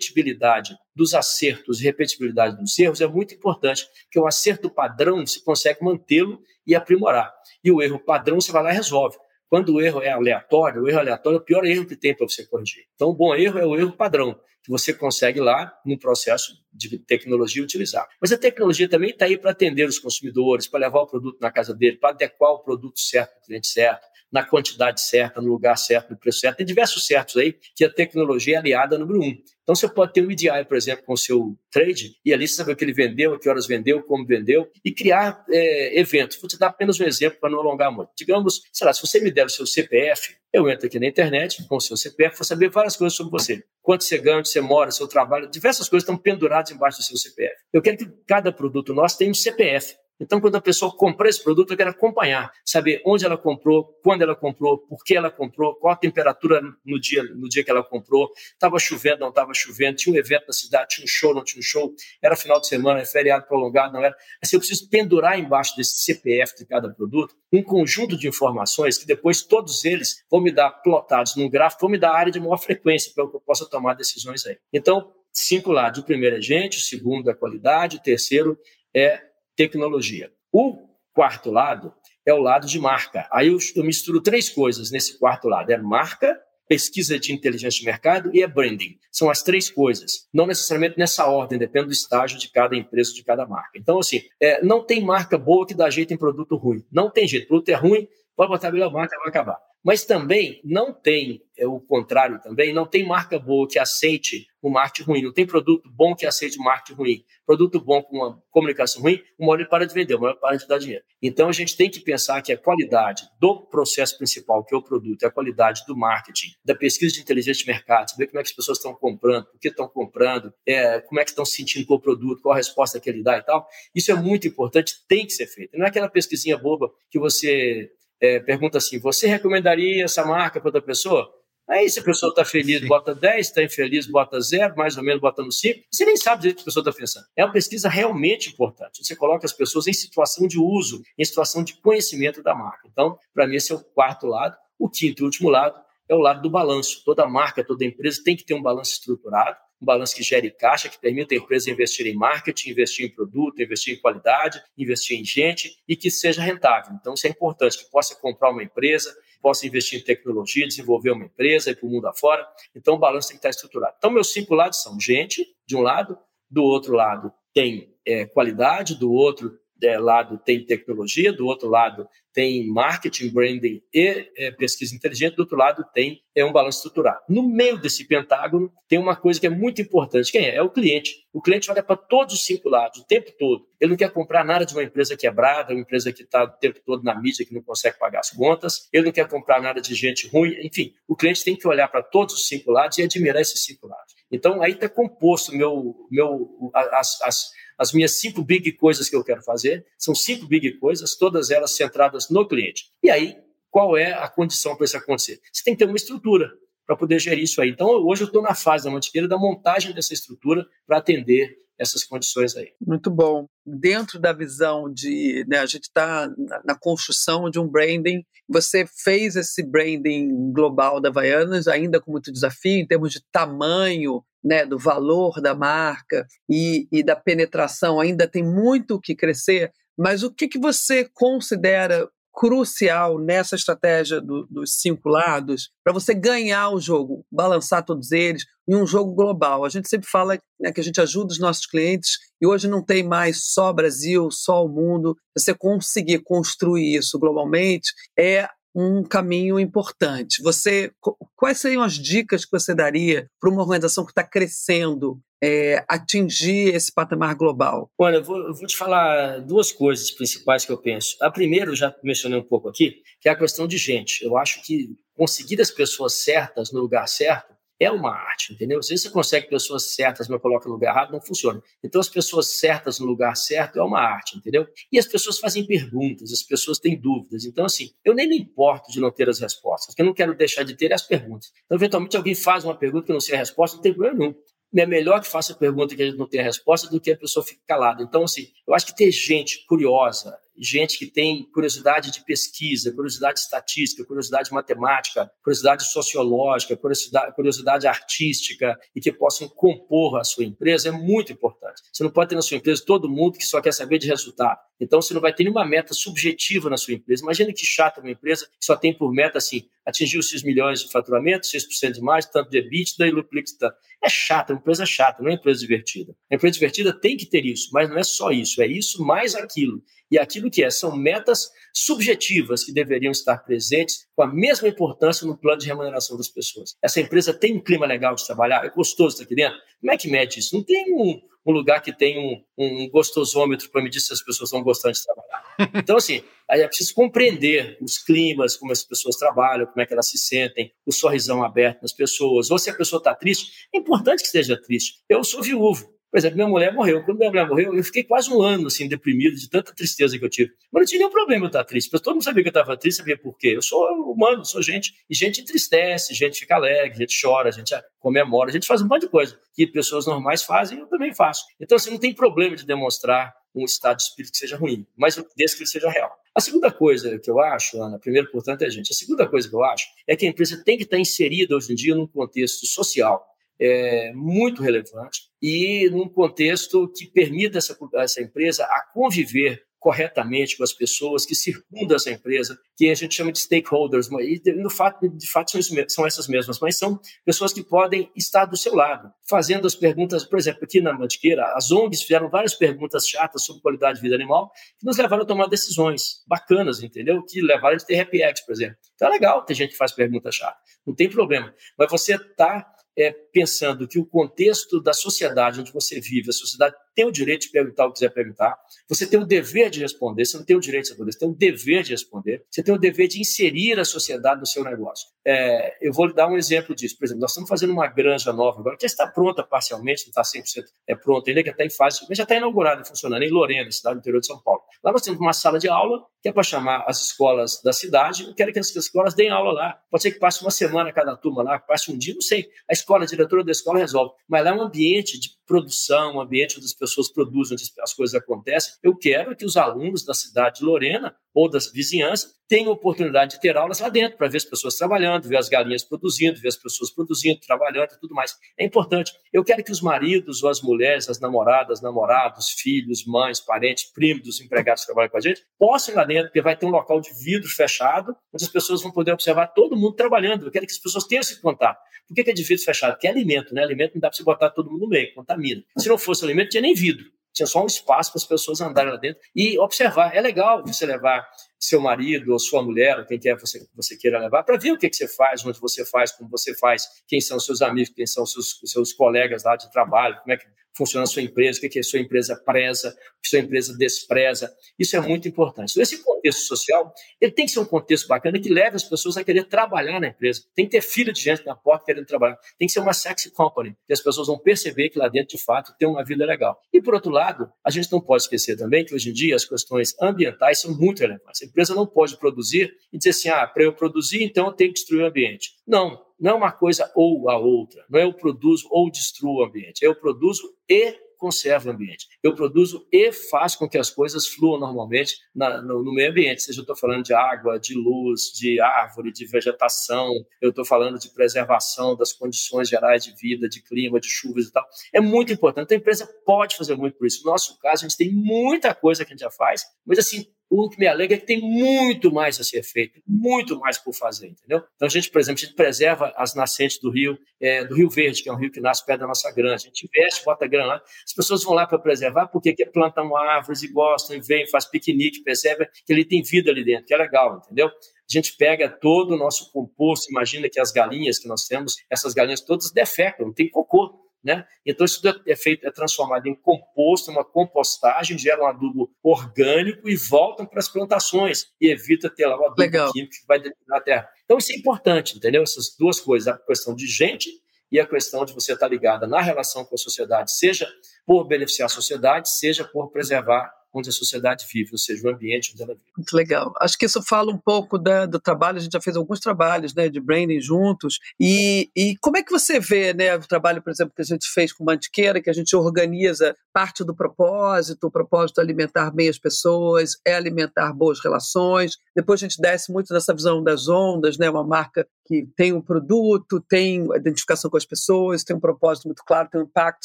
repetibilidade 0.00 0.76
dos 0.94 1.14
acertos 1.14 1.80
e 1.80 1.84
repetibilidade 1.84 2.56
dos 2.56 2.78
erros 2.78 3.00
é 3.00 3.06
muito 3.06 3.34
importante, 3.34 3.86
porque 4.04 4.18
o 4.18 4.26
acerto 4.26 4.70
padrão 4.70 5.26
você 5.26 5.40
consegue 5.40 5.84
mantê-lo 5.84 6.40
e 6.66 6.74
aprimorar. 6.74 7.32
E 7.62 7.70
o 7.70 7.82
erro 7.82 7.98
padrão 7.98 8.40
você 8.40 8.50
vai 8.50 8.62
lá 8.62 8.72
e 8.72 8.76
resolve. 8.76 9.16
Quando 9.48 9.74
o 9.74 9.80
erro 9.80 10.00
é 10.02 10.10
aleatório, 10.10 10.82
o 10.82 10.88
erro 10.88 11.00
aleatório 11.00 11.36
é 11.36 11.40
o 11.40 11.44
pior 11.44 11.64
erro 11.64 11.86
que 11.86 11.96
tem 11.96 12.14
para 12.14 12.26
você 12.26 12.46
corrigir. 12.46 12.84
Então, 12.94 13.08
o 13.08 13.14
bom 13.14 13.34
erro 13.34 13.58
é 13.58 13.66
o 13.66 13.76
erro 13.76 13.92
padrão, 13.92 14.38
que 14.62 14.70
você 14.70 14.94
consegue 14.94 15.40
lá 15.40 15.72
no 15.84 15.98
processo 15.98 16.52
de 16.72 16.98
tecnologia 16.98 17.62
utilizar. 17.62 18.06
Mas 18.20 18.30
a 18.30 18.38
tecnologia 18.38 18.88
também 18.88 19.10
está 19.10 19.24
aí 19.24 19.36
para 19.36 19.50
atender 19.50 19.88
os 19.88 19.98
consumidores, 19.98 20.68
para 20.68 20.80
levar 20.80 21.00
o 21.00 21.06
produto 21.06 21.38
na 21.40 21.50
casa 21.50 21.74
dele, 21.74 21.96
para 21.96 22.10
adequar 22.10 22.52
o 22.52 22.62
produto 22.62 23.00
certo 23.00 23.32
para 23.32 23.40
o 23.40 23.46
cliente 23.46 23.66
certo, 23.66 24.06
na 24.32 24.44
quantidade 24.44 25.00
certa, 25.00 25.40
no 25.40 25.48
lugar 25.48 25.76
certo, 25.76 26.10
no 26.10 26.16
preço 26.16 26.40
certo. 26.40 26.58
Tem 26.58 26.66
diversos 26.66 27.06
certos 27.06 27.36
aí 27.36 27.56
que 27.74 27.84
a 27.84 27.90
tecnologia 27.90 28.56
é 28.56 28.58
aliada 28.58 28.98
número 28.98 29.20
um. 29.20 29.36
Então 29.62 29.74
você 29.74 29.88
pode 29.88 30.12
ter 30.12 30.26
um 30.26 30.30
EDI, 30.30 30.64
por 30.66 30.76
exemplo, 30.76 31.04
com 31.04 31.12
o 31.12 31.16
seu 31.16 31.56
trade, 31.70 32.16
e 32.24 32.32
ali 32.32 32.48
você 32.48 32.54
sabe 32.54 32.72
o 32.72 32.76
que 32.76 32.84
ele 32.84 32.92
vendeu, 32.92 33.34
a 33.34 33.38
que 33.38 33.48
horas 33.48 33.68
vendeu, 33.68 34.02
como 34.02 34.26
vendeu, 34.26 34.68
e 34.84 34.92
criar 34.92 35.44
é, 35.48 36.00
eventos. 36.00 36.38
Vou 36.40 36.48
te 36.48 36.58
dar 36.58 36.68
apenas 36.68 36.98
um 36.98 37.04
exemplo 37.04 37.38
para 37.38 37.50
não 37.50 37.60
alongar 37.60 37.92
muito. 37.92 38.10
Digamos, 38.16 38.62
sei 38.72 38.86
lá, 38.86 38.92
se 38.92 39.00
você 39.00 39.20
me 39.20 39.30
der 39.30 39.46
o 39.46 39.48
seu 39.48 39.64
CPF, 39.66 40.34
eu 40.52 40.68
entro 40.68 40.86
aqui 40.86 40.98
na 40.98 41.06
internet 41.06 41.64
com 41.68 41.76
o 41.76 41.80
seu 41.80 41.96
CPF, 41.96 42.36
vou 42.36 42.44
saber 42.44 42.68
várias 42.68 42.96
coisas 42.96 43.16
sobre 43.16 43.30
você. 43.30 43.62
Quanto 43.80 44.02
você 44.02 44.18
ganha, 44.18 44.38
onde 44.38 44.48
você 44.48 44.60
mora, 44.60 44.90
seu 44.90 45.06
trabalho, 45.06 45.48
diversas 45.48 45.88
coisas 45.88 46.02
estão 46.02 46.18
penduradas 46.18 46.72
embaixo 46.72 46.98
do 46.98 47.04
seu 47.04 47.16
CPF. 47.16 47.54
Eu 47.72 47.80
quero 47.80 47.96
que 47.96 48.08
cada 48.26 48.50
produto 48.50 48.92
nosso 48.92 49.18
tenha 49.18 49.30
um 49.30 49.34
CPF 49.34 49.94
Então, 50.20 50.40
quando 50.40 50.56
a 50.56 50.60
pessoa 50.60 50.94
compra 50.94 51.28
esse 51.28 51.42
produto, 51.42 51.72
eu 51.72 51.76
quero 51.76 51.90
acompanhar, 51.90 52.52
saber 52.64 53.02
onde 53.06 53.24
ela 53.24 53.38
comprou, 53.38 53.98
quando 54.02 54.22
ela 54.22 54.36
comprou, 54.36 54.78
por 54.78 55.02
que 55.02 55.16
ela 55.16 55.30
comprou, 55.30 55.74
qual 55.76 55.92
a 55.92 55.96
temperatura 55.96 56.60
no 56.84 57.00
dia, 57.00 57.22
no 57.22 57.48
dia 57.48 57.64
que 57.64 57.70
ela 57.70 57.82
comprou, 57.82 58.30
estava 58.52 58.78
chovendo, 58.78 59.20
não 59.20 59.30
estava 59.30 59.54
chovendo, 59.54 59.96
tinha 59.96 60.14
um 60.14 60.18
evento 60.18 60.44
na 60.46 60.52
cidade, 60.52 60.88
tinha 60.90 61.04
um 61.04 61.08
show, 61.08 61.34
não 61.34 61.42
tinha 61.42 61.60
um 61.60 61.62
show, 61.62 61.94
era 62.22 62.36
final 62.36 62.60
de 62.60 62.66
semana, 62.66 63.00
é 63.00 63.04
feriado 63.04 63.46
prolongado, 63.46 63.92
não 63.94 64.04
era. 64.04 64.14
Assim, 64.42 64.56
eu 64.56 64.60
preciso 64.60 64.88
pendurar 64.88 65.38
embaixo 65.38 65.74
desse 65.76 65.98
CPF 65.98 66.56
de 66.56 66.66
cada 66.66 66.88
produto 66.90 67.34
um 67.52 67.62
conjunto 67.62 68.16
de 68.16 68.28
informações 68.28 68.96
que 68.96 69.06
depois 69.06 69.42
todos 69.42 69.84
eles 69.84 70.24
vão 70.30 70.40
me 70.40 70.52
dar 70.52 70.70
plotados 70.70 71.34
num 71.34 71.48
gráfico, 71.48 71.82
vão 71.82 71.90
me 71.90 71.98
dar 71.98 72.12
área 72.12 72.30
de 72.30 72.38
maior 72.38 72.58
frequência 72.58 73.12
para 73.14 73.26
que 73.28 73.36
eu 73.36 73.40
possa 73.40 73.68
tomar 73.68 73.94
decisões 73.94 74.46
aí. 74.46 74.56
Então, 74.72 75.12
cinco 75.32 75.72
lados. 75.72 76.00
O 76.00 76.04
primeiro 76.04 76.36
é 76.36 76.40
gente, 76.40 76.78
o 76.78 76.80
segundo 76.80 77.30
é 77.30 77.34
qualidade, 77.34 77.96
o 77.96 78.00
terceiro 78.00 78.58
é 78.94 79.29
tecnologia. 79.56 80.30
O 80.52 80.78
quarto 81.12 81.50
lado 81.50 81.92
é 82.26 82.32
o 82.32 82.38
lado 82.38 82.66
de 82.66 82.78
marca. 82.78 83.28
Aí 83.32 83.48
eu, 83.48 83.58
eu 83.74 83.84
misturo 83.84 84.20
três 84.20 84.48
coisas 84.48 84.90
nesse 84.90 85.18
quarto 85.18 85.48
lado: 85.48 85.70
é 85.70 85.76
marca, 85.76 86.38
pesquisa 86.68 87.18
de 87.18 87.32
inteligência 87.32 87.80
de 87.80 87.84
mercado 87.84 88.30
e 88.32 88.42
é 88.42 88.46
branding. 88.46 88.96
São 89.10 89.28
as 89.28 89.42
três 89.42 89.68
coisas. 89.68 90.28
Não 90.32 90.46
necessariamente 90.46 90.96
nessa 90.96 91.26
ordem, 91.26 91.58
depende 91.58 91.86
do 91.86 91.92
estágio 91.92 92.38
de 92.38 92.48
cada 92.48 92.76
empresa, 92.76 93.12
de 93.12 93.24
cada 93.24 93.44
marca. 93.44 93.76
Então, 93.76 93.98
assim, 93.98 94.22
é, 94.40 94.64
não 94.64 94.84
tem 94.84 95.04
marca 95.04 95.36
boa 95.36 95.66
que 95.66 95.74
dá 95.74 95.90
jeito 95.90 96.14
em 96.14 96.16
produto 96.16 96.56
ruim. 96.56 96.84
Não 96.92 97.10
tem 97.10 97.26
jeito. 97.26 97.46
O 97.46 97.48
produto 97.48 97.68
é 97.70 97.74
ruim, 97.74 98.06
pode 98.40 98.52
botar 98.52 98.68
a 98.68 98.72
melhor 98.72 98.90
marca, 98.90 99.18
vai 99.18 99.28
acabar. 99.28 99.60
Mas 99.84 100.04
também 100.04 100.62
não 100.64 100.94
tem 100.94 101.42
é 101.60 101.66
o 101.66 101.78
contrário 101.78 102.40
também, 102.40 102.72
não 102.72 102.86
tem 102.86 103.06
marca 103.06 103.38
boa 103.38 103.68
que 103.68 103.78
aceite 103.78 104.46
o 104.62 104.70
marketing 104.70 105.06
ruim, 105.06 105.22
não 105.22 105.32
tem 105.32 105.46
produto 105.46 105.86
bom 105.94 106.14
que 106.14 106.24
aceite 106.24 106.58
o 106.58 106.62
marketing 106.62 106.96
ruim. 106.96 107.24
Produto 107.44 107.78
bom 107.78 108.02
com 108.02 108.16
uma 108.16 108.42
comunicação 108.50 109.02
ruim, 109.02 109.22
uma 109.38 109.52
hora 109.52 109.60
ele 109.60 109.68
para 109.68 109.86
de 109.86 109.92
vender, 109.92 110.14
uma 110.14 110.28
hora 110.28 110.36
para 110.36 110.56
de 110.56 110.66
dar 110.66 110.78
dinheiro. 110.78 111.04
Então 111.20 111.50
a 111.50 111.52
gente 111.52 111.76
tem 111.76 111.90
que 111.90 112.00
pensar 112.00 112.40
que 112.40 112.50
a 112.50 112.56
qualidade 112.56 113.24
do 113.38 113.60
processo 113.60 114.16
principal, 114.16 114.64
que 114.64 114.74
é 114.74 114.78
o 114.78 114.82
produto, 114.82 115.22
é 115.22 115.26
a 115.26 115.30
qualidade 115.30 115.82
do 115.86 115.94
marketing, 115.94 116.54
da 116.64 116.74
pesquisa 116.74 117.14
de 117.14 117.20
inteligência 117.20 117.62
de 117.62 117.70
mercado, 117.70 118.10
saber 118.10 118.26
como 118.28 118.40
é 118.40 118.42
que 118.42 118.48
as 118.48 118.56
pessoas 118.56 118.78
estão 118.78 118.94
comprando, 118.94 119.44
por 119.44 119.58
que 119.58 119.68
estão 119.68 119.86
comprando, 119.86 120.50
é, 120.64 120.98
como 121.00 121.20
é 121.20 121.24
que 121.24 121.30
estão 121.30 121.44
se 121.44 121.56
sentindo 121.56 121.84
com 121.84 121.94
o 121.94 122.00
produto, 122.00 122.40
qual 122.40 122.54
a 122.54 122.56
resposta 122.56 122.98
que 122.98 123.10
ele 123.10 123.22
dá 123.22 123.36
e 123.36 123.42
tal. 123.42 123.68
Isso 123.94 124.10
é 124.10 124.14
muito 124.14 124.48
importante, 124.48 124.94
tem 125.06 125.26
que 125.26 125.32
ser 125.32 125.46
feito. 125.46 125.76
Não 125.76 125.84
é 125.84 125.88
aquela 125.88 126.08
pesquisinha 126.08 126.56
boba 126.56 126.90
que 127.10 127.18
você 127.18 127.90
é, 128.20 128.38
pergunta 128.40 128.78
assim: 128.78 128.98
você 128.98 129.26
recomendaria 129.26 130.04
essa 130.04 130.24
marca 130.24 130.60
para 130.60 130.68
outra 130.68 130.82
pessoa? 130.82 131.28
Aí, 131.68 131.88
se 131.88 132.00
a 132.00 132.02
pessoa 132.02 132.30
está 132.30 132.44
feliz, 132.44 132.80
Sim. 132.80 132.88
bota 132.88 133.14
10, 133.14 133.46
está 133.46 133.62
infeliz, 133.62 134.04
bota 134.04 134.40
0, 134.40 134.74
mais 134.76 134.96
ou 134.96 135.04
menos 135.04 135.20
bota 135.20 135.40
no 135.40 135.52
5. 135.52 135.84
Você 135.88 136.04
nem 136.04 136.16
sabe 136.16 136.48
o 136.48 136.54
que 136.54 136.62
a 136.62 136.64
pessoa 136.64 136.82
está 136.82 136.92
pensando. 136.92 137.24
É 137.36 137.44
uma 137.44 137.52
pesquisa 137.52 137.88
realmente 137.88 138.50
importante. 138.50 139.04
Você 139.04 139.14
coloca 139.14 139.46
as 139.46 139.52
pessoas 139.52 139.86
em 139.86 139.92
situação 139.92 140.48
de 140.48 140.58
uso, 140.58 141.00
em 141.16 141.24
situação 141.24 141.62
de 141.62 141.74
conhecimento 141.74 142.42
da 142.42 142.56
marca. 142.56 142.88
Então, 142.90 143.16
para 143.32 143.46
mim, 143.46 143.54
esse 143.54 143.70
é 143.70 143.76
o 143.76 143.78
quarto 143.78 144.26
lado. 144.26 144.56
O 144.76 144.90
quinto 144.90 145.22
e 145.22 145.24
último 145.24 145.48
lado 145.48 145.80
é 146.08 146.14
o 146.14 146.18
lado 146.18 146.42
do 146.42 146.50
balanço. 146.50 147.04
Toda 147.04 147.24
marca, 147.28 147.62
toda 147.62 147.84
empresa 147.84 148.20
tem 148.24 148.34
que 148.34 148.44
ter 148.44 148.54
um 148.54 148.62
balanço 148.62 148.90
estruturado 148.90 149.56
um 149.80 149.84
balanço 149.84 150.14
que 150.14 150.22
gere 150.22 150.50
caixa, 150.50 150.88
que 150.88 150.98
permita 150.98 151.34
a 151.34 151.38
empresa 151.38 151.70
investir 151.70 152.06
em 152.06 152.14
marketing, 152.14 152.70
investir 152.70 153.06
em 153.06 153.10
produto, 153.10 153.62
investir 153.62 153.94
em 153.94 154.00
qualidade, 154.00 154.62
investir 154.76 155.18
em 155.18 155.24
gente 155.24 155.76
e 155.88 155.96
que 155.96 156.10
seja 156.10 156.42
rentável. 156.42 156.92
Então, 157.00 157.14
isso 157.14 157.26
é 157.26 157.30
importante, 157.30 157.78
que 157.78 157.90
possa 157.90 158.14
comprar 158.16 158.50
uma 158.50 158.62
empresa, 158.62 159.14
possa 159.40 159.66
investir 159.66 160.00
em 160.00 160.04
tecnologia, 160.04 160.66
desenvolver 160.66 161.12
uma 161.12 161.24
empresa 161.24 161.70
e 161.70 161.74
para 161.74 161.86
o 161.86 161.90
mundo 161.90 162.06
afora. 162.06 162.46
Então, 162.74 162.94
o 162.94 162.98
balanço 162.98 163.28
tem 163.28 163.36
que 163.36 163.38
estar 163.38 163.50
estruturado. 163.50 163.94
Então, 163.96 164.10
meus 164.10 164.32
cinco 164.32 164.54
lados 164.54 164.82
são 164.82 165.00
gente, 165.00 165.46
de 165.66 165.76
um 165.76 165.80
lado, 165.80 166.18
do 166.50 166.62
outro 166.62 166.94
lado 166.94 167.32
tem 167.54 167.94
é, 168.06 168.26
qualidade, 168.26 168.98
do 168.98 169.12
outro 169.12 169.58
é, 169.82 169.98
lado 169.98 170.38
tem 170.44 170.64
tecnologia, 170.64 171.32
do 171.32 171.46
outro 171.46 171.68
lado 171.68 172.08
tem 172.32 172.66
marketing, 172.68 173.30
branding 173.30 173.82
e 173.92 174.30
é, 174.36 174.50
pesquisa 174.52 174.94
inteligente, 174.94 175.34
do 175.34 175.40
outro 175.40 175.56
lado 175.56 175.84
tem 175.92 176.22
é 176.34 176.44
um 176.44 176.52
balanço 176.52 176.78
estruturado. 176.78 177.20
No 177.28 177.42
meio 177.42 177.76
desse 177.76 178.06
pentágono 178.06 178.72
tem 178.88 178.98
uma 178.98 179.16
coisa 179.16 179.40
que 179.40 179.46
é 179.46 179.50
muito 179.50 179.82
importante. 179.82 180.30
Quem 180.30 180.46
é? 180.46 180.56
É 180.56 180.62
o 180.62 180.70
cliente. 180.70 181.26
O 181.32 181.42
cliente 181.42 181.70
olha 181.70 181.82
para 181.82 181.96
todos 181.96 182.34
os 182.34 182.44
cinco 182.44 182.68
lados 182.68 183.00
o 183.00 183.06
tempo 183.06 183.32
todo. 183.38 183.66
Ele 183.80 183.90
não 183.90 183.96
quer 183.96 184.12
comprar 184.12 184.44
nada 184.44 184.64
de 184.64 184.72
uma 184.72 184.82
empresa 184.82 185.16
quebrada, 185.16 185.72
uma 185.72 185.80
empresa 185.80 186.12
que 186.12 186.22
está 186.22 186.44
o 186.44 186.48
tempo 186.48 186.80
todo 186.84 187.02
na 187.02 187.20
mídia, 187.20 187.44
que 187.44 187.54
não 187.54 187.62
consegue 187.62 187.98
pagar 187.98 188.20
as 188.20 188.30
contas. 188.30 188.88
Ele 188.92 189.06
não 189.06 189.12
quer 189.12 189.28
comprar 189.28 189.60
nada 189.60 189.80
de 189.80 189.94
gente 189.94 190.28
ruim. 190.28 190.54
Enfim, 190.62 190.92
o 191.08 191.16
cliente 191.16 191.42
tem 191.42 191.56
que 191.56 191.66
olhar 191.66 191.88
para 191.88 192.02
todos 192.02 192.34
os 192.34 192.46
cinco 192.46 192.70
lados 192.70 192.98
e 192.98 193.02
admirar 193.02 193.42
esses 193.42 193.64
cinco 193.64 193.86
lados. 193.88 194.14
Então, 194.30 194.62
aí 194.62 194.72
está 194.72 194.88
composto 194.88 195.52
meu, 195.54 195.96
meu, 196.10 196.70
as, 196.72 197.20
as, 197.22 197.50
as 197.80 197.94
minhas 197.94 198.20
cinco 198.20 198.44
big 198.44 198.72
coisas 198.72 199.08
que 199.08 199.16
eu 199.16 199.24
quero 199.24 199.42
fazer. 199.42 199.86
São 199.96 200.14
cinco 200.14 200.46
big 200.46 200.72
coisas, 200.78 201.16
todas 201.16 201.50
elas 201.50 201.70
centradas 201.70 202.28
no 202.28 202.46
cliente. 202.46 202.90
E 203.02 203.08
aí, 203.10 203.38
qual 203.70 203.96
é 203.96 204.12
a 204.12 204.28
condição 204.28 204.76
para 204.76 204.84
isso 204.84 204.98
acontecer? 204.98 205.40
Você 205.50 205.64
tem 205.64 205.74
que 205.74 205.78
ter 205.78 205.86
uma 205.86 205.96
estrutura 205.96 206.50
para 206.86 206.94
poder 206.94 207.18
gerir 207.18 207.42
isso 207.42 207.58
aí. 207.62 207.70
Então, 207.70 207.88
hoje 207.88 208.22
eu 208.22 208.26
estou 208.26 208.42
na 208.42 208.54
fase 208.54 208.84
da 208.84 208.90
Mantiqueira 208.90 209.26
da 209.26 209.38
montagem 209.38 209.94
dessa 209.94 210.12
estrutura 210.12 210.66
para 210.86 210.98
atender 210.98 211.56
essas 211.78 212.04
condições 212.04 212.54
aí. 212.54 212.74
Muito 212.86 213.10
bom. 213.10 213.46
Dentro 213.78 214.18
da 214.18 214.32
visão 214.32 214.92
de, 214.92 215.44
né, 215.48 215.58
a 215.58 215.66
gente 215.66 215.84
está 215.84 216.28
na, 216.36 216.62
na, 216.64 216.74
construção 216.74 217.48
de 217.48 217.58
um 217.58 217.68
branding, 217.68 218.24
você 218.48 218.86
fez 218.86 219.36
esse 219.36 219.62
branding 219.62 220.52
global 220.52 221.00
da 221.00 221.08
Havaianas 221.08 221.68
ainda 221.68 222.00
com 222.00 222.10
muito 222.10 222.32
desafio 222.32 222.80
em 222.80 222.86
termos 222.86 223.12
de 223.12 223.20
tamanho, 223.30 224.24
né, 224.42 224.64
do 224.64 224.78
valor 224.78 225.40
da 225.40 225.54
marca 225.54 226.26
e, 226.48 226.88
e 226.90 227.02
da 227.02 227.14
penetração, 227.14 228.00
ainda 228.00 228.26
tem 228.26 228.42
muito 228.42 228.94
o 228.94 229.00
que 229.00 229.14
crescer, 229.14 229.72
mas 229.96 230.22
o 230.22 230.32
que, 230.32 230.48
que 230.48 230.58
você 230.58 231.08
considera 231.12 232.08
crucial 232.32 233.18
nessa 233.18 233.56
estratégia 233.56 234.20
do, 234.20 234.46
dos 234.50 234.80
cinco 234.80 235.08
lados 235.08 235.70
para 235.84 235.92
você 235.92 236.14
ganhar 236.14 236.70
o 236.70 236.80
jogo, 236.80 237.24
balançar 237.30 237.84
todos 237.84 238.12
eles 238.12 238.44
em 238.68 238.76
um 238.76 238.86
jogo 238.86 239.12
global. 239.14 239.64
A 239.64 239.68
gente 239.68 239.88
sempre 239.88 240.08
fala 240.08 240.38
né, 240.58 240.72
que 240.72 240.80
a 240.80 240.84
gente 240.84 241.00
ajuda 241.00 241.32
os 241.32 241.40
nossos 241.40 241.66
clientes 241.66 242.18
e 242.40 242.46
hoje 242.46 242.68
não 242.68 242.84
tem 242.84 243.02
mais 243.02 243.52
só 243.52 243.72
Brasil, 243.72 244.30
só 244.30 244.64
o 244.64 244.68
mundo. 244.68 245.16
Você 245.36 245.54
conseguir 245.54 246.20
construir 246.20 246.96
isso 246.96 247.18
globalmente 247.18 247.92
é 248.18 248.48
um 248.74 249.02
caminho 249.02 249.58
importante. 249.58 250.42
Você, 250.42 250.92
quais 251.36 251.58
seriam 251.58 251.82
as 251.82 251.94
dicas 251.94 252.44
que 252.44 252.52
você 252.52 252.74
daria 252.74 253.26
para 253.40 253.50
uma 253.50 253.62
organização 253.62 254.04
que 254.04 254.12
está 254.12 254.22
crescendo 254.22 255.20
é, 255.42 255.84
atingir 255.88 256.74
esse 256.74 256.92
patamar 256.92 257.34
global? 257.34 257.90
Olha, 257.98 258.16
eu 258.16 258.24
vou, 258.24 258.38
eu 258.38 258.54
vou, 258.54 258.66
te 258.66 258.76
falar 258.76 259.40
duas 259.40 259.72
coisas 259.72 260.10
principais 260.10 260.64
que 260.64 260.72
eu 260.72 260.78
penso. 260.78 261.16
A 261.20 261.30
primeira, 261.30 261.70
eu 261.70 261.76
já 261.76 261.94
mencionei 262.02 262.38
um 262.38 262.44
pouco 262.44 262.68
aqui, 262.68 263.02
que 263.20 263.28
é 263.28 263.32
a 263.32 263.38
questão 263.38 263.66
de 263.66 263.76
gente. 263.76 264.24
Eu 264.24 264.36
acho 264.36 264.62
que 264.62 264.90
conseguir 265.16 265.60
as 265.60 265.70
pessoas 265.70 266.14
certas 266.14 266.72
no 266.72 266.80
lugar 266.80 267.06
certo 267.08 267.59
é 267.80 267.90
uma 267.90 268.10
arte, 268.10 268.52
entendeu? 268.52 268.82
Se 268.82 268.96
você 268.96 269.08
consegue 269.08 269.48
pessoas 269.48 269.94
certas, 269.94 270.28
mas 270.28 270.40
coloca 270.40 270.68
no 270.68 270.74
lugar 270.74 270.94
errado, 270.94 271.12
não 271.12 271.20
funciona. 271.20 271.62
Então, 271.82 271.98
as 271.98 272.08
pessoas 272.08 272.58
certas 272.58 273.00
no 273.00 273.06
lugar 273.06 273.34
certo 273.34 273.78
é 273.78 273.82
uma 273.82 273.98
arte, 273.98 274.36
entendeu? 274.36 274.68
E 274.92 274.98
as 274.98 275.06
pessoas 275.06 275.38
fazem 275.38 275.66
perguntas, 275.66 276.30
as 276.30 276.42
pessoas 276.42 276.78
têm 276.78 277.00
dúvidas. 277.00 277.46
Então, 277.46 277.64
assim, 277.64 277.90
eu 278.04 278.14
nem 278.14 278.28
me 278.28 278.38
importo 278.38 278.92
de 278.92 279.00
não 279.00 279.10
ter 279.10 279.30
as 279.30 279.40
respostas, 279.40 279.94
porque 279.94 280.02
eu 280.02 280.06
não 280.06 280.14
quero 280.14 280.36
deixar 280.36 280.62
de 280.62 280.76
ter 280.76 280.92
as 280.92 281.02
perguntas. 281.02 281.50
Então, 281.64 281.78
eventualmente, 281.78 282.16
alguém 282.16 282.34
faz 282.34 282.64
uma 282.64 282.76
pergunta 282.76 283.06
que 283.06 283.12
não 283.12 283.20
sei 283.20 283.34
a 283.34 283.38
resposta, 283.38 283.76
não 283.76 283.82
tem 283.82 283.94
problema 283.94 284.18
nenhum 284.18 284.34
é 284.78 284.86
melhor 284.86 285.20
que 285.20 285.26
faça 285.26 285.54
pergunta 285.54 285.96
que 285.96 286.02
a 286.02 286.06
gente 286.06 286.18
não 286.18 286.28
tenha 286.28 286.44
resposta 286.44 286.88
do 286.88 287.00
que 287.00 287.10
a 287.10 287.16
pessoa 287.16 287.44
fique 287.44 287.60
calada. 287.66 288.02
Então, 288.02 288.22
assim, 288.22 288.48
eu 288.66 288.74
acho 288.74 288.86
que 288.86 288.94
ter 288.94 289.10
gente 289.10 289.64
curiosa, 289.66 290.38
gente 290.56 290.98
que 290.98 291.06
tem 291.06 291.44
curiosidade 291.52 292.10
de 292.10 292.24
pesquisa, 292.24 292.92
curiosidade 292.92 293.40
estatística, 293.40 294.04
curiosidade 294.04 294.52
matemática, 294.52 295.30
curiosidade 295.42 295.84
sociológica, 295.84 296.76
curiosidade, 296.76 297.34
curiosidade 297.34 297.86
artística 297.86 298.78
e 298.94 299.00
que 299.00 299.12
possam 299.12 299.48
compor 299.48 300.18
a 300.18 300.24
sua 300.24 300.44
empresa 300.44 300.88
é 300.88 300.92
muito 300.92 301.32
importante. 301.32 301.82
Você 301.92 302.02
não 302.02 302.10
pode 302.10 302.30
ter 302.30 302.34
na 302.34 302.42
sua 302.42 302.56
empresa 302.56 302.82
todo 302.84 303.08
mundo 303.08 303.38
que 303.38 303.44
só 303.44 303.60
quer 303.60 303.72
saber 303.72 303.98
de 303.98 304.06
resultado. 304.06 304.58
Então, 304.80 305.00
você 305.00 305.12
não 305.12 305.20
vai 305.20 305.32
ter 305.32 305.44
nenhuma 305.44 305.64
meta 305.64 305.92
subjetiva 305.92 306.70
na 306.70 306.76
sua 306.78 306.94
empresa. 306.94 307.22
Imagina 307.22 307.52
que 307.52 307.66
chata 307.66 308.00
uma 308.00 308.10
empresa 308.10 308.46
que 308.46 308.64
só 308.64 308.74
tem 308.74 308.96
por 308.96 309.12
meta 309.12 309.36
assim, 309.36 309.68
atingir 309.84 310.18
os 310.18 310.30
6 310.30 310.42
milhões 310.42 310.80
de 310.80 310.90
faturamento, 310.90 311.46
6% 311.46 311.92
de 311.92 312.00
mais, 312.00 312.24
tanto 312.24 312.50
de 312.50 312.58
EBITDA 312.58 313.06
e 313.06 313.10
lucro 313.10 313.36
líquido. 313.36 313.70
É 314.02 314.08
chata, 314.08 314.54
uma 314.54 314.58
empresa 314.58 314.86
chata, 314.86 315.22
não 315.22 315.28
é 315.28 315.32
uma 315.32 315.38
empresa 315.38 315.60
divertida. 315.60 316.14
A 316.30 316.34
empresa 316.34 316.54
divertida 316.54 316.92
tem 316.92 317.16
que 317.16 317.26
ter 317.26 317.44
isso, 317.44 317.68
mas 317.72 317.90
não 317.90 317.98
é 317.98 318.02
só 318.02 318.30
isso, 318.30 318.62
é 318.62 318.66
isso 318.66 319.04
mais 319.04 319.34
aquilo 319.34 319.82
e 320.10 320.18
aquilo 320.18 320.50
que 320.50 320.62
é. 320.62 320.70
São 320.70 320.96
metas 320.96 321.50
subjetivas 321.72 322.64
que 322.64 322.72
deveriam 322.72 323.12
estar 323.12 323.38
presentes 323.38 324.06
com 324.14 324.22
a 324.22 324.26
mesma 324.26 324.68
importância 324.68 325.26
no 325.26 325.36
plano 325.36 325.60
de 325.60 325.66
remuneração 325.66 326.16
das 326.16 326.28
pessoas. 326.28 326.74
Essa 326.82 327.00
empresa 327.00 327.32
tem 327.32 327.56
um 327.56 327.60
clima 327.60 327.86
legal 327.86 328.14
de 328.14 328.26
trabalhar, 328.26 328.64
é 328.64 328.70
gostoso 328.70 329.14
estar 329.14 329.24
aqui 329.24 329.34
dentro. 329.34 329.58
Como 329.80 329.92
é 329.92 329.96
que 329.96 330.08
mede 330.08 330.40
isso? 330.40 330.56
Não 330.56 330.64
tem 330.64 330.92
um, 330.94 331.20
um 331.46 331.52
lugar 331.52 331.80
que 331.80 331.92
tem 331.92 332.18
um, 332.18 332.42
um 332.58 332.90
gostosômetro 332.90 333.70
para 333.70 333.82
medir 333.82 334.00
se 334.00 334.12
as 334.12 334.22
pessoas 334.22 334.48
estão 334.48 334.62
gostando 334.62 334.94
de 334.94 335.04
trabalhar. 335.04 335.40
Então, 335.74 335.98
assim, 335.98 336.22
aí 336.48 336.62
é 336.62 336.66
preciso 336.66 336.94
compreender 336.94 337.76
os 337.82 337.98
climas, 337.98 338.56
como 338.56 338.72
as 338.72 338.82
pessoas 338.82 339.16
trabalham, 339.16 339.66
como 339.66 339.80
é 339.80 339.84
que 339.84 339.92
elas 339.92 340.08
se 340.08 340.16
sentem, 340.16 340.72
o 340.86 340.92
sorrisão 340.92 341.44
aberto 341.44 341.82
nas 341.82 341.92
pessoas, 341.92 342.50
ou 342.50 342.58
se 342.58 342.70
a 342.70 342.74
pessoa 342.74 342.98
está 342.98 343.14
triste, 343.14 343.68
é 343.74 343.78
importante 343.78 344.20
que 344.20 344.26
esteja 344.26 344.58
triste. 344.60 345.00
Eu 345.06 345.22
sou 345.22 345.42
viúvo, 345.42 345.92
Por 346.10 346.18
exemplo, 346.18 346.36
minha 346.36 346.48
mulher 346.48 346.74
morreu. 346.74 347.04
Quando 347.04 347.18
minha 347.18 347.30
mulher 347.30 347.48
morreu, 347.48 347.74
eu 347.74 347.84
fiquei 347.84 348.02
quase 348.02 348.32
um 348.32 348.42
ano 348.42 348.66
assim, 348.66 348.88
deprimido 348.88 349.36
de 349.36 349.48
tanta 349.48 349.72
tristeza 349.72 350.18
que 350.18 350.24
eu 350.24 350.28
tive. 350.28 350.52
Mas 350.72 350.80
não 350.82 350.86
tinha 350.86 350.98
nenhum 350.98 351.10
problema 351.10 351.44
eu 351.44 351.46
estar 351.46 351.64
triste. 351.64 351.90
Todo 351.90 352.14
mundo 352.14 352.24
sabia 352.24 352.42
que 352.42 352.48
eu 352.48 352.50
estava 352.50 352.76
triste, 352.76 352.98
sabia 352.98 353.16
por 353.16 353.36
quê. 353.38 353.52
Eu 353.54 353.62
sou 353.62 353.84
humano, 354.10 354.44
sou 354.44 354.60
gente. 354.60 354.92
E 355.08 355.14
gente 355.14 355.40
entristece, 355.40 356.12
gente 356.12 356.40
fica 356.40 356.56
alegre, 356.56 356.98
gente 356.98 357.20
chora, 357.20 357.52
gente 357.52 357.72
comemora, 358.00 358.50
a 358.50 358.52
gente 358.52 358.66
faz 358.66 358.82
um 358.82 358.88
monte 358.88 359.02
de 359.02 359.08
coisa 359.08 359.38
que 359.54 359.66
pessoas 359.66 360.06
normais 360.06 360.42
fazem, 360.42 360.80
eu 360.80 360.86
também 360.86 361.14
faço. 361.14 361.44
Então, 361.60 361.76
assim, 361.76 361.90
não 361.90 361.98
tem 361.98 362.14
problema 362.14 362.56
de 362.56 362.66
demonstrar 362.66 363.32
um 363.54 363.64
estado 363.64 363.98
de 363.98 364.04
espírito 364.04 364.32
que 364.32 364.38
seja 364.38 364.56
ruim, 364.56 364.86
mas 364.96 365.16
desde 365.36 365.56
que 365.56 365.62
ele 365.62 365.70
seja 365.70 365.90
real. 365.90 366.10
A 366.34 366.40
segunda 366.40 366.70
coisa 366.70 367.18
que 367.18 367.30
eu 367.30 367.40
acho, 367.40 367.82
Ana, 367.82 367.98
primeiro, 367.98 368.30
portanto, 368.30 368.62
é 368.62 368.70
gente. 368.70 368.92
A 368.92 368.94
segunda 368.94 369.28
coisa 369.28 369.48
que 369.48 369.54
eu 369.54 369.64
acho 369.64 369.86
é 370.06 370.16
que 370.16 370.24
a 370.24 370.28
empresa 370.28 370.62
tem 370.64 370.76
que 370.76 370.84
estar 370.84 370.98
inserida 370.98 371.56
hoje 371.56 371.72
em 371.72 371.74
dia 371.74 371.94
num 371.94 372.06
contexto 372.06 372.66
social 372.66 373.26
é, 373.60 374.12
muito 374.14 374.62
relevante 374.62 375.20
e 375.42 375.88
num 375.90 376.08
contexto 376.08 376.90
que 376.96 377.06
permita 377.06 377.58
essa, 377.58 377.76
essa 377.96 378.22
empresa 378.22 378.64
a 378.64 378.84
conviver 378.92 379.62
corretamente 379.80 380.58
com 380.58 380.62
as 380.62 380.74
pessoas 380.74 381.24
que 381.24 381.34
circundam 381.34 381.96
essa 381.96 382.10
empresa, 382.10 382.56
que 382.76 382.90
a 382.90 382.94
gente 382.94 383.14
chama 383.14 383.32
de 383.32 383.38
stakeholders, 383.40 384.08
e 384.20 384.52
no 384.52 384.68
fato, 384.68 385.08
de 385.08 385.26
fato 385.26 385.50
são, 385.50 385.84
são 385.88 386.06
essas 386.06 386.28
mesmas, 386.28 386.60
mas 386.60 386.76
são 386.76 387.00
pessoas 387.24 387.50
que 387.50 387.64
podem 387.64 388.12
estar 388.14 388.44
do 388.44 388.58
seu 388.58 388.74
lado, 388.74 389.10
fazendo 389.26 389.66
as 389.66 389.74
perguntas, 389.74 390.22
por 390.22 390.38
exemplo, 390.38 390.64
aqui 390.64 390.82
na 390.82 390.92
Mantiqueira, 390.92 391.54
as 391.54 391.72
ONGs 391.72 392.02
fizeram 392.02 392.28
várias 392.28 392.54
perguntas 392.54 393.08
chatas 393.08 393.42
sobre 393.42 393.62
qualidade 393.62 393.96
de 393.96 394.02
vida 394.02 394.14
animal, 394.14 394.52
que 394.78 394.84
nos 394.84 394.98
levaram 394.98 395.22
a 395.22 395.26
tomar 395.26 395.46
decisões 395.46 396.22
bacanas, 396.26 396.82
entendeu? 396.82 397.24
Que 397.24 397.40
levaram 397.40 397.76
a 397.76 397.80
ter 397.80 397.98
happy 397.98 398.20
por 398.44 398.52
exemplo. 398.52 398.76
Então 398.94 399.08
é 399.08 399.10
legal 399.12 399.42
ter 399.46 399.54
gente 399.54 399.70
que 399.70 399.78
faz 399.78 399.92
perguntas 399.92 400.34
chatas, 400.34 400.60
não 400.86 400.94
tem 400.94 401.08
problema, 401.08 401.54
mas 401.78 401.90
você 401.90 402.16
está 402.16 402.70
é, 402.96 403.10
pensando 403.10 403.86
que 403.86 403.98
o 403.98 404.06
contexto 404.06 404.80
da 404.80 404.92
sociedade 404.92 405.60
onde 405.60 405.72
você 405.72 406.00
vive, 406.00 406.30
a 406.30 406.32
sociedade 406.32 406.74
tem 406.94 407.04
o 407.04 407.12
direito 407.12 407.42
de 407.42 407.50
perguntar 407.50 407.86
o 407.86 407.88
que 407.88 407.94
quiser 407.94 408.10
perguntar, 408.10 408.56
você 408.88 409.06
tem 409.06 409.20
o 409.20 409.26
dever 409.26 409.70
de 409.70 409.80
responder, 409.80 410.24
você 410.24 410.36
não 410.36 410.44
tem 410.44 410.56
o 410.56 410.60
direito 410.60 410.84
de 410.84 410.90
responder, 410.90 411.12
você 411.12 411.18
tem 411.18 411.28
o 411.28 411.34
dever 411.34 411.82
de 411.82 411.90
responder, 411.92 412.44
você 412.50 412.62
tem 412.62 412.74
o 412.74 412.78
dever 412.78 413.08
de 413.08 413.20
inserir 413.20 413.78
a 413.78 413.84
sociedade 413.84 414.40
no 414.40 414.46
seu 414.46 414.64
negócio. 414.64 415.08
É, 415.26 415.76
eu 415.80 415.92
vou 415.92 416.06
lhe 416.06 416.14
dar 416.14 416.28
um 416.28 416.36
exemplo 416.36 416.74
disso. 416.74 416.96
Por 416.98 417.04
exemplo, 417.04 417.20
nós 417.20 417.30
estamos 417.30 417.48
fazendo 417.48 417.72
uma 417.72 417.86
granja 417.86 418.32
nova 418.32 418.60
agora, 418.60 418.76
que 418.76 418.86
está 418.86 419.06
pronta 419.06 419.42
parcialmente, 419.42 420.04
não 420.04 420.10
está 420.10 420.22
100% 420.22 420.64
é 420.86 420.94
pronta 420.94 421.30
ainda, 421.30 421.42
que 421.42 421.50
está 421.50 421.64
em 421.64 421.70
fase, 421.70 422.04
mas 422.08 422.16
já 422.16 422.24
está 422.24 422.34
inaugurada, 422.34 422.84
funcionando, 422.84 423.22
em 423.22 423.30
Lorena, 423.30 423.70
cidade 423.70 423.96
do 423.96 424.00
interior 424.00 424.20
de 424.20 424.26
São 424.26 424.40
Paulo. 424.42 424.62
Lá 424.82 424.92
nós 424.92 425.02
temos 425.02 425.20
uma 425.20 425.32
sala 425.32 425.58
de 425.58 425.68
aula, 425.68 426.04
que 426.22 426.28
é 426.28 426.32
para 426.32 426.42
chamar 426.42 426.84
as 426.86 427.00
escolas 427.00 427.60
da 427.62 427.72
cidade, 427.72 428.24
eu 428.24 428.34
quero 428.34 428.52
que 428.52 428.58
as 428.58 428.74
escolas 428.74 429.14
deem 429.14 429.30
aula 429.30 429.52
lá. 429.52 429.80
Pode 429.90 430.02
ser 430.02 430.10
que 430.10 430.18
passe 430.18 430.42
uma 430.42 430.50
semana 430.50 430.92
cada 430.92 431.16
turma 431.16 431.42
lá, 431.42 431.58
passe 431.58 431.90
um 431.90 431.98
dia, 431.98 432.14
não 432.14 432.20
sei. 432.20 432.48
A 432.68 432.72
escola, 432.72 433.04
a 433.04 433.06
diretora 433.06 433.44
da 433.44 433.52
escola 433.52 433.78
resolve. 433.78 434.12
Mas 434.28 434.44
lá 434.44 434.50
é 434.50 434.54
um 434.54 434.62
ambiente 434.62 435.18
de 435.18 435.30
produção, 435.50 436.14
um 436.14 436.20
ambiente 436.20 436.58
onde 436.58 436.66
as 436.66 436.72
pessoas 436.72 437.10
produzem, 437.10 437.56
onde 437.56 437.72
as 437.80 437.92
coisas 437.92 438.14
acontecem. 438.14 438.74
Eu 438.84 438.94
quero 438.94 439.34
que 439.34 439.44
os 439.44 439.56
alunos 439.56 440.04
da 440.04 440.14
cidade 440.14 440.60
de 440.60 440.64
Lorena 440.64 441.16
ou 441.34 441.48
das 441.48 441.72
vizinhanças 441.72 442.34
tenham 442.50 442.72
oportunidade 442.72 443.36
de 443.36 443.40
ter 443.40 443.56
aulas 443.56 443.78
lá 443.78 443.88
dentro 443.88 444.18
para 444.18 444.26
ver 444.26 444.38
as 444.38 444.44
pessoas 444.44 444.74
trabalhando, 444.74 445.28
ver 445.28 445.36
as 445.36 445.48
galinhas 445.48 445.84
produzindo, 445.84 446.40
ver 446.40 446.48
as 446.48 446.56
pessoas 446.56 446.90
produzindo, 446.90 447.38
trabalhando 447.38 447.92
e 447.92 448.00
tudo 448.00 448.12
mais. 448.12 448.34
É 448.58 448.64
importante. 448.64 449.12
Eu 449.32 449.44
quero 449.44 449.62
que 449.62 449.70
os 449.70 449.80
maridos 449.80 450.42
ou 450.42 450.50
as 450.50 450.60
mulheres, 450.60 451.08
as 451.08 451.20
namoradas, 451.20 451.80
namorados, 451.80 452.50
filhos, 452.50 453.06
mães, 453.06 453.40
parentes, 453.40 453.84
primos 453.92 454.24
dos 454.24 454.40
empregados 454.40 454.82
que 454.82 454.86
trabalham 454.86 455.10
com 455.10 455.18
a 455.18 455.20
gente, 455.20 455.42
possam 455.56 455.94
ir 455.94 455.96
lá 455.96 456.04
dentro, 456.04 456.24
porque 456.24 456.42
vai 456.42 456.56
ter 456.56 456.66
um 456.66 456.70
local 456.70 457.00
de 457.00 457.10
vidro 457.22 457.48
fechado, 457.48 458.16
onde 458.34 458.44
as 458.44 458.50
pessoas 458.50 458.82
vão 458.82 458.90
poder 458.90 459.12
observar 459.12 459.46
todo 459.48 459.76
mundo 459.76 459.94
trabalhando. 459.94 460.46
Eu 460.46 460.50
quero 460.50 460.66
que 460.66 460.72
as 460.72 460.78
pessoas 460.78 461.04
tenham 461.04 461.20
esse 461.20 461.40
contato. 461.40 461.78
Por 462.08 462.16
que 462.16 462.28
é 462.28 462.34
de 462.34 462.42
vidro 462.42 462.64
fechado? 462.64 462.94
Porque 462.94 463.06
é 463.06 463.10
alimento, 463.10 463.54
né? 463.54 463.62
Alimento 463.62 463.94
não 463.94 464.00
dá 464.00 464.08
para 464.08 464.16
você 464.16 464.24
botar 464.24 464.50
todo 464.50 464.68
mundo 464.68 464.80
no 464.80 464.88
meio, 464.88 465.14
contamina. 465.14 465.62
Se 465.78 465.88
não 465.88 465.96
fosse 465.96 466.24
alimento, 466.24 466.50
tinha 466.50 466.60
nem 466.60 466.74
vidro. 466.74 467.04
Tinha 467.40 467.46
só 467.46 467.62
um 467.62 467.66
espaço 467.66 468.12
para 468.12 468.18
as 468.18 468.26
pessoas 468.26 468.60
andarem 468.60 468.92
lá 468.92 468.98
dentro 468.98 469.18
e 469.34 469.58
observar. 469.58 470.14
É 470.14 470.20
legal 470.20 470.62
você 470.62 470.84
levar 470.84 471.26
seu 471.58 471.80
marido 471.80 472.32
ou 472.32 472.38
sua 472.38 472.62
mulher, 472.62 472.98
ou 472.98 473.06
quem 473.06 473.18
quer 473.18 473.34
você, 473.34 473.66
você 473.74 473.96
queira 473.96 474.18
levar, 474.18 474.42
para 474.42 474.58
ver 474.58 474.72
o 474.72 474.78
que, 474.78 474.90
que 474.90 474.96
você 474.96 475.08
faz, 475.08 475.42
onde 475.46 475.58
você 475.58 475.82
faz, 475.86 476.12
como 476.12 476.28
você 476.28 476.54
faz, 476.58 476.84
quem 477.08 477.18
são 477.18 477.40
seus 477.40 477.62
amigos, 477.62 477.94
quem 477.96 478.06
são 478.06 478.26
seus, 478.26 478.60
seus 478.66 478.92
colegas 478.92 479.44
lá 479.44 479.56
de 479.56 479.70
trabalho, 479.72 480.18
como 480.20 480.32
é 480.32 480.36
que 480.36 480.46
funciona 480.80 481.04
a 481.04 481.06
sua 481.06 481.20
empresa, 481.20 481.58
o 481.58 481.60
que, 481.60 481.68
que 481.68 481.78
a 481.78 481.82
sua 481.82 481.98
empresa 481.98 482.34
preza, 482.34 482.88
o 482.88 482.92
que 482.92 483.26
a 483.26 483.30
sua 483.30 483.38
empresa 483.40 483.76
despreza. 483.76 484.50
Isso 484.78 484.96
é 484.96 485.00
muito 485.00 485.28
importante. 485.28 485.72
Então, 485.72 485.82
esse 485.82 486.02
contexto 486.02 486.40
social, 486.40 486.92
ele 487.20 487.32
tem 487.32 487.44
que 487.44 487.52
ser 487.52 487.60
um 487.60 487.66
contexto 487.66 488.08
bacana 488.08 488.40
que 488.40 488.48
leve 488.48 488.76
as 488.76 488.84
pessoas 488.84 489.18
a 489.18 489.24
querer 489.24 489.44
trabalhar 489.44 490.00
na 490.00 490.08
empresa. 490.08 490.42
Tem 490.54 490.64
que 490.64 490.70
ter 490.70 490.80
fila 490.80 491.12
de 491.12 491.20
gente 491.20 491.44
na 491.44 491.54
porta 491.54 491.84
querendo 491.84 492.06
trabalhar. 492.06 492.38
Tem 492.58 492.66
que 492.66 492.72
ser 492.72 492.80
uma 492.80 492.94
sexy 492.94 493.30
company, 493.30 493.76
que 493.86 493.92
as 493.92 494.00
pessoas 494.00 494.26
vão 494.26 494.38
perceber 494.38 494.88
que 494.88 494.98
lá 494.98 495.08
dentro, 495.08 495.36
de 495.36 495.44
fato, 495.44 495.74
tem 495.78 495.86
uma 495.86 496.02
vida 496.02 496.24
legal. 496.24 496.58
E, 496.72 496.80
por 496.80 496.94
outro 496.94 497.10
lado, 497.10 497.50
a 497.62 497.70
gente 497.70 497.92
não 497.92 498.00
pode 498.00 498.22
esquecer 498.22 498.56
também 498.56 498.84
que, 498.84 498.94
hoje 498.94 499.10
em 499.10 499.12
dia, 499.12 499.36
as 499.36 499.44
questões 499.44 499.94
ambientais 500.00 500.60
são 500.60 500.74
muito 500.74 501.00
relevantes. 501.00 501.42
A 501.42 501.46
empresa 501.46 501.74
não 501.74 501.86
pode 501.86 502.16
produzir 502.16 502.72
e 502.90 502.96
dizer 502.96 503.10
assim, 503.10 503.28
ah, 503.28 503.46
para 503.46 503.64
eu 503.64 503.72
produzir, 503.72 504.22
então 504.22 504.46
eu 504.46 504.52
tenho 504.52 504.70
que 504.70 504.80
destruir 504.80 505.02
o 505.02 505.06
ambiente. 505.06 505.50
Não, 505.66 506.00
não 506.20 506.32
é 506.32 506.34
uma 506.34 506.52
coisa 506.52 506.90
ou 506.94 507.30
a 507.30 507.38
outra. 507.38 507.84
Não 507.88 507.98
é 507.98 508.04
eu 508.04 508.12
produzo 508.12 508.68
ou 508.70 508.90
destruo 508.90 509.40
o 509.40 509.44
ambiente. 509.44 509.82
Eu 509.82 509.94
produzo 509.94 510.54
e 510.68 510.94
conservo 511.20 511.68
o 511.68 511.72
ambiente. 511.72 512.08
Eu 512.22 512.34
produzo 512.34 512.86
e 512.90 513.12
faço 513.12 513.58
com 513.58 513.68
que 513.68 513.76
as 513.76 513.90
coisas 513.90 514.26
fluam 514.26 514.58
normalmente 514.58 515.16
na, 515.34 515.60
no, 515.60 515.84
no, 515.84 515.92
meio 515.92 516.10
ambiente. 516.10 516.42
Seja 516.42 516.60
eu 516.60 516.62
estou 516.62 516.74
falando 516.74 517.04
de 517.04 517.12
água, 517.12 517.60
de 517.60 517.74
luz, 517.74 518.32
de 518.34 518.58
árvore, 518.58 519.12
de 519.12 519.26
vegetação, 519.26 520.10
eu 520.40 520.48
estou 520.48 520.64
falando 520.64 520.98
de 520.98 521.10
preservação 521.10 521.94
das 521.94 522.12
condições 522.12 522.68
gerais 522.68 523.04
de 523.04 523.14
vida, 523.14 523.48
de 523.48 523.62
clima, 523.62 524.00
de 524.00 524.08
chuvas 524.08 524.46
e 524.46 524.52
tal. 524.52 524.66
É 524.94 525.00
muito 525.00 525.30
importante. 525.32 525.64
Então, 525.64 525.76
a 525.76 525.80
empresa 525.80 526.08
pode 526.24 526.56
fazer 526.56 526.74
muito 526.74 526.96
por 526.96 527.06
isso. 527.06 527.22
No 527.24 527.30
nosso 527.30 527.58
caso, 527.58 527.84
a 527.84 527.88
gente 527.88 527.98
tem 527.98 528.10
muita 528.12 528.74
coisa 528.74 529.04
que 529.04 529.12
a 529.12 529.14
gente 529.14 529.20
já 529.20 529.30
faz, 529.30 529.62
mas 529.84 529.98
assim, 529.98 530.26
o 530.50 530.68
que 530.68 530.78
me 530.78 530.86
alega 530.88 531.14
é 531.14 531.18
que 531.18 531.26
tem 531.26 531.40
muito 531.40 532.12
mais 532.12 532.40
a 532.40 532.44
ser 532.44 532.64
feito, 532.64 533.00
muito 533.06 533.58
mais 533.60 533.78
por 533.78 533.94
fazer, 533.94 534.26
entendeu? 534.26 534.62
Então, 534.74 534.86
a 534.86 534.88
gente, 534.88 535.08
por 535.08 535.20
exemplo, 535.20 535.40
a 535.40 535.44
gente 535.44 535.54
preserva 535.54 536.12
as 536.16 536.34
nascentes 536.34 536.80
do 536.80 536.90
rio, 536.90 537.16
é, 537.40 537.64
do 537.64 537.76
Rio 537.76 537.88
Verde, 537.88 538.22
que 538.22 538.28
é 538.28 538.32
um 538.32 538.36
rio 538.36 538.50
que 538.50 538.60
nasce 538.60 538.84
perto 538.84 539.00
da 539.00 539.06
nossa 539.06 539.30
granja. 539.30 539.54
A 539.54 539.68
gente 539.68 539.86
investe, 539.86 540.24
bota 540.24 540.48
grana 540.48 540.66
lá. 540.66 540.82
As 541.06 541.14
pessoas 541.14 541.44
vão 541.44 541.54
lá 541.54 541.66
para 541.66 541.78
preservar 541.78 542.26
porque 542.26 542.54
plantam 542.66 543.16
árvores 543.16 543.62
e 543.62 543.68
gostam, 543.68 544.16
e 544.16 544.20
vêm, 544.20 544.48
faz 544.48 544.64
piquenique, 544.64 545.22
percebe 545.22 545.68
que 545.86 545.92
ele 545.92 546.04
tem 546.04 546.20
vida 546.22 546.50
ali 546.50 546.64
dentro, 546.64 546.86
que 546.86 546.94
é 546.94 546.96
legal, 546.96 547.40
entendeu? 547.44 547.68
A 547.68 548.12
gente 548.12 548.36
pega 548.36 548.68
todo 548.68 549.14
o 549.14 549.16
nosso 549.16 549.52
composto, 549.52 550.10
imagina 550.10 550.48
que 550.48 550.58
as 550.58 550.72
galinhas 550.72 551.20
que 551.20 551.28
nós 551.28 551.46
temos, 551.46 551.76
essas 551.88 552.12
galinhas 552.12 552.40
todas 552.40 552.72
defecam, 552.72 553.26
não 553.26 553.32
tem 553.32 553.48
cocô. 553.48 554.09
Né? 554.22 554.46
Então, 554.66 554.84
isso 554.84 555.00
é 555.26 555.34
feito, 555.34 555.66
é 555.66 555.70
transformado 555.70 556.26
em 556.26 556.34
composto, 556.34 557.10
uma 557.10 557.24
compostagem, 557.24 558.18
gera 558.18 558.42
um 558.42 558.46
adubo 558.46 558.94
orgânico 559.02 559.88
e 559.88 559.96
voltam 559.96 560.44
para 560.44 560.58
as 560.58 560.68
plantações 560.68 561.46
e 561.58 561.70
evita 561.70 562.10
ter 562.10 562.26
lá 562.26 562.38
o 562.38 562.44
adubo 562.44 562.60
Legal. 562.60 562.92
químico 562.92 563.12
que 563.12 563.26
vai 563.26 563.38
determinar 563.38 563.78
a 563.78 563.80
terra. 563.80 564.08
Então, 564.24 564.36
isso 564.36 564.52
é 564.52 564.56
importante, 564.56 565.16
entendeu? 565.16 565.42
Essas 565.42 565.74
duas 565.74 565.98
coisas, 565.98 566.28
a 566.28 566.36
questão 566.36 566.74
de 566.74 566.86
gente 566.86 567.30
e 567.72 567.80
a 567.80 567.86
questão 567.86 568.24
de 568.24 568.34
você 568.34 568.52
estar 568.52 568.68
ligada 568.68 569.06
na 569.06 569.22
relação 569.22 569.64
com 569.64 569.74
a 569.74 569.78
sociedade, 569.78 570.36
seja 570.36 570.68
por 571.06 571.24
beneficiar 571.26 571.66
a 571.66 571.70
sociedade, 571.70 572.28
seja 572.28 572.64
por 572.64 572.90
preservar 572.90 573.50
onde 573.72 573.88
a 573.88 573.92
sociedade 573.92 574.46
vive, 574.52 574.70
ou 574.72 574.78
seja, 574.78 575.06
o 575.06 575.10
ambiente 575.10 575.52
onde 575.52 575.62
ela 575.62 575.74
vive. 575.74 575.86
Muito 575.96 576.16
legal. 576.16 576.52
Acho 576.60 576.76
que 576.76 576.86
isso 576.86 577.02
fala 577.02 577.32
um 577.32 577.38
pouco 577.38 577.78
da, 577.78 578.06
do 578.06 578.18
trabalho, 578.18 578.58
a 578.58 578.60
gente 578.60 578.72
já 578.72 578.80
fez 578.80 578.96
alguns 578.96 579.20
trabalhos 579.20 579.74
né, 579.74 579.88
de 579.88 580.00
branding 580.00 580.40
juntos, 580.40 580.98
e, 581.18 581.70
e 581.76 581.96
como 582.00 582.16
é 582.16 582.22
que 582.22 582.30
você 582.30 582.58
vê 582.58 582.92
né, 582.92 583.16
o 583.16 583.20
trabalho, 583.20 583.62
por 583.62 583.70
exemplo, 583.70 583.92
que 583.94 584.02
a 584.02 584.04
gente 584.04 584.28
fez 584.28 584.52
com 584.52 584.64
Mantiqueira, 584.64 585.20
que 585.20 585.30
a 585.30 585.34
gente 585.34 585.54
organiza 585.54 586.36
parte 586.52 586.84
do 586.84 586.94
propósito, 586.94 587.86
o 587.86 587.90
propósito 587.90 588.40
é 588.40 588.44
alimentar 588.44 588.90
bem 588.90 589.08
as 589.08 589.18
pessoas, 589.18 589.96
é 590.04 590.14
alimentar 590.14 590.72
boas 590.72 591.00
relações, 591.02 591.76
depois 591.94 592.20
a 592.20 592.26
gente 592.26 592.40
desce 592.40 592.72
muito 592.72 592.92
nessa 592.92 593.14
visão 593.14 593.42
das 593.42 593.68
ondas, 593.68 594.18
né, 594.18 594.28
uma 594.28 594.44
marca 594.44 594.86
que 595.10 595.26
tem 595.36 595.52
um 595.52 595.60
produto, 595.60 596.40
tem 596.48 596.86
identificação 596.94 597.50
com 597.50 597.56
as 597.56 597.66
pessoas, 597.66 598.22
tem 598.22 598.36
um 598.36 598.40
propósito 598.40 598.84
muito 598.84 599.02
claro, 599.04 599.28
tem 599.28 599.40
um 599.40 599.44
impacto 599.44 599.84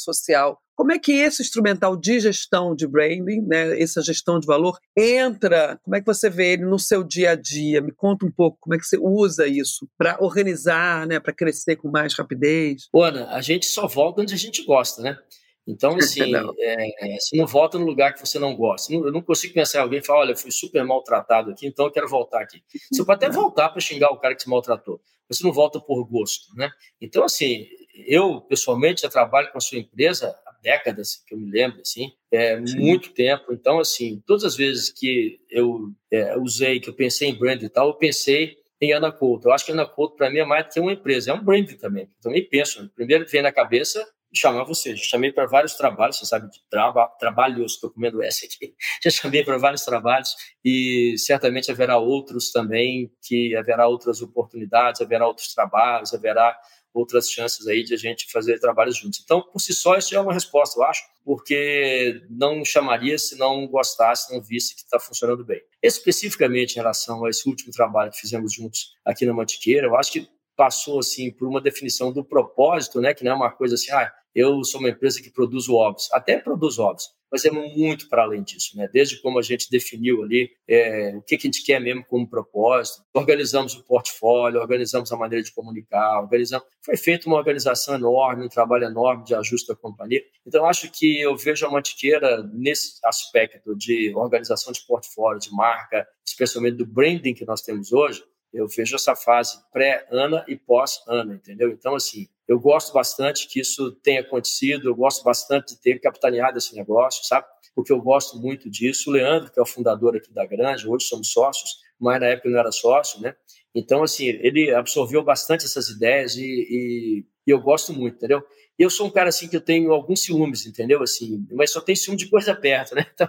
social 0.00 0.60
como 0.76 0.92
é 0.92 0.98
que 0.98 1.12
esse 1.12 1.40
instrumental 1.40 1.96
de 1.96 2.20
gestão 2.20 2.76
de 2.76 2.86
branding, 2.86 3.40
né, 3.46 3.80
essa 3.80 4.02
gestão 4.02 4.38
de 4.38 4.46
valor, 4.46 4.78
entra? 4.94 5.80
Como 5.82 5.96
é 5.96 6.00
que 6.00 6.06
você 6.06 6.28
vê 6.28 6.52
ele 6.52 6.66
no 6.66 6.78
seu 6.78 7.02
dia 7.02 7.30
a 7.30 7.34
dia? 7.34 7.80
Me 7.80 7.90
conta 7.90 8.26
um 8.26 8.30
pouco 8.30 8.58
como 8.60 8.74
é 8.74 8.78
que 8.78 8.84
você 8.84 8.98
usa 8.98 9.46
isso 9.46 9.88
para 9.96 10.18
organizar, 10.20 11.06
né, 11.06 11.18
para 11.18 11.32
crescer 11.32 11.76
com 11.76 11.90
mais 11.90 12.14
rapidez. 12.14 12.88
Ana, 12.94 13.26
a 13.30 13.40
gente 13.40 13.64
só 13.64 13.88
volta 13.88 14.20
onde 14.20 14.34
a 14.34 14.36
gente 14.36 14.66
gosta, 14.66 15.00
né? 15.00 15.18
Então, 15.66 15.96
assim, 15.96 16.30
não. 16.30 16.54
É, 16.58 17.18
você 17.18 17.36
não 17.36 17.46
volta 17.46 17.78
no 17.78 17.86
lugar 17.86 18.14
que 18.14 18.20
você 18.20 18.38
não 18.38 18.54
gosta. 18.54 18.92
Eu 18.92 19.12
não 19.12 19.22
consigo 19.22 19.54
pensar 19.54 19.78
em 19.78 19.82
alguém 19.82 19.98
e 19.98 20.04
falar, 20.04 20.20
olha, 20.20 20.32
eu 20.32 20.36
fui 20.36 20.50
super 20.50 20.84
maltratado 20.84 21.50
aqui, 21.50 21.66
então 21.66 21.86
eu 21.86 21.90
quero 21.90 22.08
voltar 22.08 22.40
aqui. 22.40 22.62
Você 22.92 23.04
pode 23.04 23.24
até 23.24 23.34
voltar 23.34 23.70
para 23.70 23.80
xingar 23.80 24.10
o 24.10 24.18
cara 24.18 24.34
que 24.34 24.44
te 24.44 24.48
maltratou, 24.48 25.00
mas 25.28 25.38
você 25.38 25.44
não 25.44 25.52
volta 25.52 25.80
por 25.80 26.04
gosto, 26.04 26.54
né? 26.54 26.70
Então, 27.00 27.24
assim, 27.24 27.66
eu, 28.06 28.40
pessoalmente, 28.42 29.02
já 29.02 29.08
trabalho 29.08 29.50
com 29.50 29.58
a 29.58 29.60
sua 29.60 29.78
empresa 29.78 30.34
décadas, 30.62 31.22
que 31.24 31.32
eu 31.32 31.38
me 31.38 31.48
lembro, 31.48 31.80
assim, 31.80 32.10
é 32.32 32.60
Sim. 32.66 32.78
muito 32.78 33.12
tempo. 33.14 33.52
Então, 33.52 33.78
assim, 33.78 34.20
todas 34.26 34.42
as 34.42 34.56
vezes 34.56 34.90
que 34.90 35.38
eu 35.48 35.92
é, 36.10 36.36
usei, 36.36 36.80
que 36.80 36.90
eu 36.90 36.94
pensei 36.94 37.28
em 37.28 37.38
brand 37.38 37.62
e 37.62 37.68
tal, 37.68 37.88
eu 37.88 37.94
pensei 37.94 38.56
em 38.80 38.92
Ana 38.92 39.12
Couto. 39.12 39.48
Eu 39.48 39.52
acho 39.52 39.64
que 39.64 39.70
Ana 39.70 39.86
Couto, 39.86 40.16
para 40.16 40.28
mim, 40.28 40.38
é 40.38 40.44
mais 40.44 40.66
do 40.66 40.72
que 40.72 40.80
uma 40.80 40.92
empresa, 40.92 41.30
é 41.30 41.34
um 41.34 41.42
brand 41.42 41.70
também. 41.74 42.04
Eu 42.04 42.20
também 42.20 42.44
penso. 42.48 42.90
Primeiro 42.96 43.24
vem 43.28 43.42
na 43.42 43.52
cabeça 43.52 44.04
chamar 44.38 44.64
você. 44.64 44.94
Já 44.96 45.02
chamei 45.04 45.32
para 45.32 45.46
vários 45.46 45.74
trabalhos, 45.74 46.18
você 46.18 46.26
sabe, 46.26 46.50
de 46.50 46.60
traba, 46.70 47.06
trabalhos, 47.18 47.74
estou 47.74 47.90
comendo 47.90 48.22
essa 48.22 48.46
aqui. 48.46 48.74
Já 49.02 49.10
chamei 49.10 49.44
para 49.44 49.58
vários 49.58 49.84
trabalhos 49.84 50.34
e 50.64 51.14
certamente 51.18 51.70
haverá 51.70 51.98
outros 51.98 52.50
também, 52.50 53.10
que 53.22 53.54
haverá 53.56 53.86
outras 53.86 54.22
oportunidades, 54.22 55.00
haverá 55.00 55.26
outros 55.26 55.52
trabalhos, 55.54 56.12
haverá 56.12 56.56
outras 56.96 57.30
chances 57.30 57.66
aí 57.66 57.82
de 57.82 57.94
a 57.94 57.96
gente 57.96 58.30
fazer 58.30 58.58
trabalhos 58.58 58.96
juntos. 58.96 59.20
Então, 59.22 59.42
por 59.42 59.60
si 59.60 59.74
só, 59.74 59.96
isso 59.96 60.14
é 60.14 60.20
uma 60.20 60.32
resposta, 60.32 60.78
eu 60.78 60.84
acho, 60.84 61.02
porque 61.24 62.22
não 62.30 62.64
chamaria 62.64 63.18
se 63.18 63.36
não 63.36 63.66
gostasse, 63.66 64.32
não 64.32 64.42
visse 64.42 64.74
que 64.74 64.80
está 64.80 64.98
funcionando 64.98 65.44
bem. 65.44 65.60
Especificamente 65.82 66.72
em 66.72 66.76
relação 66.76 67.24
a 67.24 67.30
esse 67.30 67.48
último 67.48 67.70
trabalho 67.72 68.10
que 68.10 68.18
fizemos 68.18 68.54
juntos 68.54 68.94
aqui 69.04 69.26
na 69.26 69.34
Mantiqueira, 69.34 69.86
eu 69.86 69.96
acho 69.96 70.12
que 70.12 70.28
passou 70.56 70.98
assim 70.98 71.30
por 71.30 71.46
uma 71.46 71.60
definição 71.60 72.10
do 72.10 72.24
propósito, 72.24 73.00
né, 73.00 73.12
que 73.12 73.22
não 73.22 73.32
é 73.32 73.34
uma 73.34 73.50
coisa 73.50 73.74
assim, 73.74 73.92
ah, 73.92 74.10
eu 74.36 74.62
sou 74.64 74.80
uma 74.80 74.90
empresa 74.90 75.22
que 75.22 75.30
produz 75.30 75.66
ovos, 75.66 76.12
até 76.12 76.36
produz 76.36 76.78
ovos, 76.78 77.08
mas 77.32 77.46
é 77.46 77.50
muito 77.50 78.06
para 78.06 78.22
além 78.22 78.42
disso, 78.42 78.76
né? 78.76 78.86
Desde 78.92 79.20
como 79.22 79.38
a 79.38 79.42
gente 79.42 79.70
definiu 79.70 80.22
ali 80.22 80.50
é, 80.68 81.14
o 81.16 81.22
que, 81.22 81.38
que 81.38 81.46
a 81.46 81.50
gente 81.50 81.64
quer 81.64 81.80
mesmo 81.80 82.04
como 82.04 82.28
propósito, 82.28 83.02
organizamos 83.14 83.74
o 83.74 83.82
portfólio, 83.82 84.60
organizamos 84.60 85.10
a 85.10 85.16
maneira 85.16 85.42
de 85.42 85.52
comunicar, 85.52 86.20
organizamos. 86.20 86.66
Foi 86.84 86.98
feita 86.98 87.26
uma 87.26 87.38
organização 87.38 87.94
enorme, 87.94 88.44
um 88.44 88.48
trabalho 88.48 88.84
enorme 88.84 89.24
de 89.24 89.34
ajuste 89.34 89.68
da 89.68 89.74
companhia. 89.74 90.22
Então, 90.46 90.66
acho 90.66 90.90
que 90.92 91.18
eu 91.18 91.34
vejo 91.34 91.66
a 91.66 91.70
Mantiqueira 91.70 92.42
nesse 92.52 92.98
aspecto 93.04 93.74
de 93.74 94.14
organização 94.14 94.70
de 94.70 94.86
portfólio, 94.86 95.40
de 95.40 95.50
marca, 95.50 96.06
especialmente 96.26 96.76
do 96.76 96.86
branding 96.86 97.32
que 97.32 97.46
nós 97.46 97.62
temos 97.62 97.90
hoje, 97.90 98.22
eu 98.56 98.66
vejo 98.66 98.96
essa 98.96 99.14
fase 99.14 99.58
pré-Ana 99.72 100.44
e 100.48 100.56
pós-Ana, 100.56 101.34
entendeu? 101.34 101.70
Então, 101.70 101.94
assim, 101.94 102.26
eu 102.48 102.58
gosto 102.58 102.92
bastante 102.92 103.46
que 103.48 103.60
isso 103.60 103.92
tenha 104.02 104.20
acontecido, 104.20 104.88
eu 104.88 104.94
gosto 104.94 105.22
bastante 105.22 105.74
de 105.74 105.80
ter 105.80 106.00
capitaneado 106.00 106.58
esse 106.58 106.74
negócio, 106.74 107.24
sabe? 107.24 107.46
Porque 107.74 107.92
eu 107.92 108.00
gosto 108.00 108.38
muito 108.38 108.70
disso. 108.70 109.10
O 109.10 109.12
Leandro, 109.12 109.52
que 109.52 109.58
é 109.58 109.62
o 109.62 109.66
fundador 109.66 110.16
aqui 110.16 110.32
da 110.32 110.46
Grande, 110.46 110.88
hoje 110.88 111.06
somos 111.06 111.30
sócios, 111.30 111.78
mas 111.98 112.20
na 112.20 112.28
época 112.28 112.48
eu 112.48 112.52
não 112.52 112.60
era 112.60 112.72
sócio, 112.72 113.20
né? 113.20 113.34
Então, 113.74 114.02
assim, 114.02 114.26
ele 114.26 114.72
absorveu 114.74 115.22
bastante 115.22 115.66
essas 115.66 115.88
ideias 115.88 116.34
e, 116.36 116.42
e, 116.42 117.24
e 117.46 117.50
eu 117.50 117.60
gosto 117.60 117.92
muito, 117.92 118.16
entendeu? 118.16 118.42
Eu 118.78 118.90
sou 118.90 119.06
um 119.06 119.10
cara 119.10 119.28
assim 119.28 119.48
que 119.48 119.56
eu 119.56 119.60
tenho 119.60 119.92
alguns 119.92 120.22
ciúmes, 120.22 120.66
entendeu? 120.66 121.02
Assim, 121.02 121.46
mas 121.52 121.70
só 121.72 121.80
tenho 121.80 121.96
ciúme 121.96 122.18
de 122.18 122.28
coisa 122.28 122.54
perto, 122.54 122.94
né? 122.94 123.06
Então, 123.14 123.28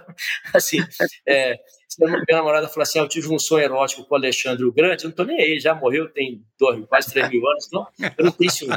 assim, 0.52 0.78
é, 1.26 1.56
se 1.88 2.04
minha 2.04 2.22
namorada 2.30 2.68
falar 2.68 2.82
assim, 2.82 2.98
ah, 2.98 3.02
eu 3.02 3.08
tive 3.08 3.28
um 3.32 3.38
sonho 3.38 3.64
erótico 3.64 4.04
com 4.04 4.14
o 4.14 4.18
Alexandre 4.18 4.64
o 4.64 4.72
Grande, 4.72 5.04
eu 5.04 5.08
não 5.08 5.16
tô 5.16 5.24
nem 5.24 5.40
aí, 5.40 5.58
já 5.58 5.74
morreu, 5.74 6.08
tem 6.10 6.44
dois, 6.58 6.84
quase 6.86 7.10
3 7.10 7.28
mil 7.30 7.42
anos, 7.48 7.66
então 7.66 7.86
eu 8.18 8.24
não 8.26 8.32
tenho 8.32 8.50
ciúme. 8.50 8.76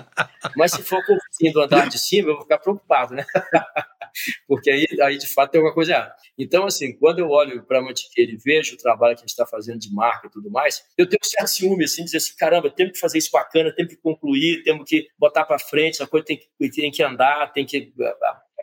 Mas 0.56 0.72
se 0.72 0.82
for 0.82 1.06
com 1.06 1.14
o 1.14 1.52
do 1.52 1.62
andar 1.62 1.90
de 1.90 2.00
cima, 2.00 2.30
eu 2.30 2.34
vou 2.36 2.44
ficar 2.44 2.60
preocupado, 2.60 3.14
né? 3.14 3.26
Porque 4.48 4.70
aí, 4.70 4.86
aí, 5.02 5.18
de 5.18 5.28
fato, 5.28 5.52
tem 5.52 5.60
alguma 5.60 5.74
coisa 5.74 5.94
errada. 5.94 6.16
Então, 6.38 6.66
assim, 6.66 6.96
quando 6.98 7.20
eu 7.20 7.30
olho 7.30 7.64
para 7.66 7.80
a 7.80 7.82
Mantiqueira 7.82 8.32
e 8.32 8.38
vejo 8.38 8.76
o 8.76 8.78
trabalho 8.78 9.16
que 9.16 9.22
a 9.22 9.24
gente 9.24 9.30
está 9.30 9.46
fazendo 9.46 9.80
de 9.80 9.94
marca 9.94 10.28
e 10.28 10.30
tudo 10.32 10.50
mais, 10.50 10.84
eu 10.98 11.08
tenho 11.08 11.20
um 11.24 11.28
certo 11.28 11.48
ciúme, 11.48 11.84
assim, 11.86 12.04
dizer 12.04 12.18
assim, 12.18 12.36
caramba, 12.38 12.70
temos 12.70 12.94
que 12.94 13.00
fazer 13.00 13.18
isso 13.18 13.32
bacana, 13.32 13.74
temos 13.74 13.94
que 13.94 14.02
concluir, 14.02 14.64
temos 14.64 14.88
que 14.88 15.08
botar 15.18 15.46
para 15.46 15.60
frente, 15.60 16.02
a 16.02 16.08
coisa 16.08 16.26
tem 16.26 16.38
que, 16.38 16.70
tem 16.72 16.92
que 16.92 17.04
andar, 17.04 17.52
tem 17.52 17.66
que 17.66 17.94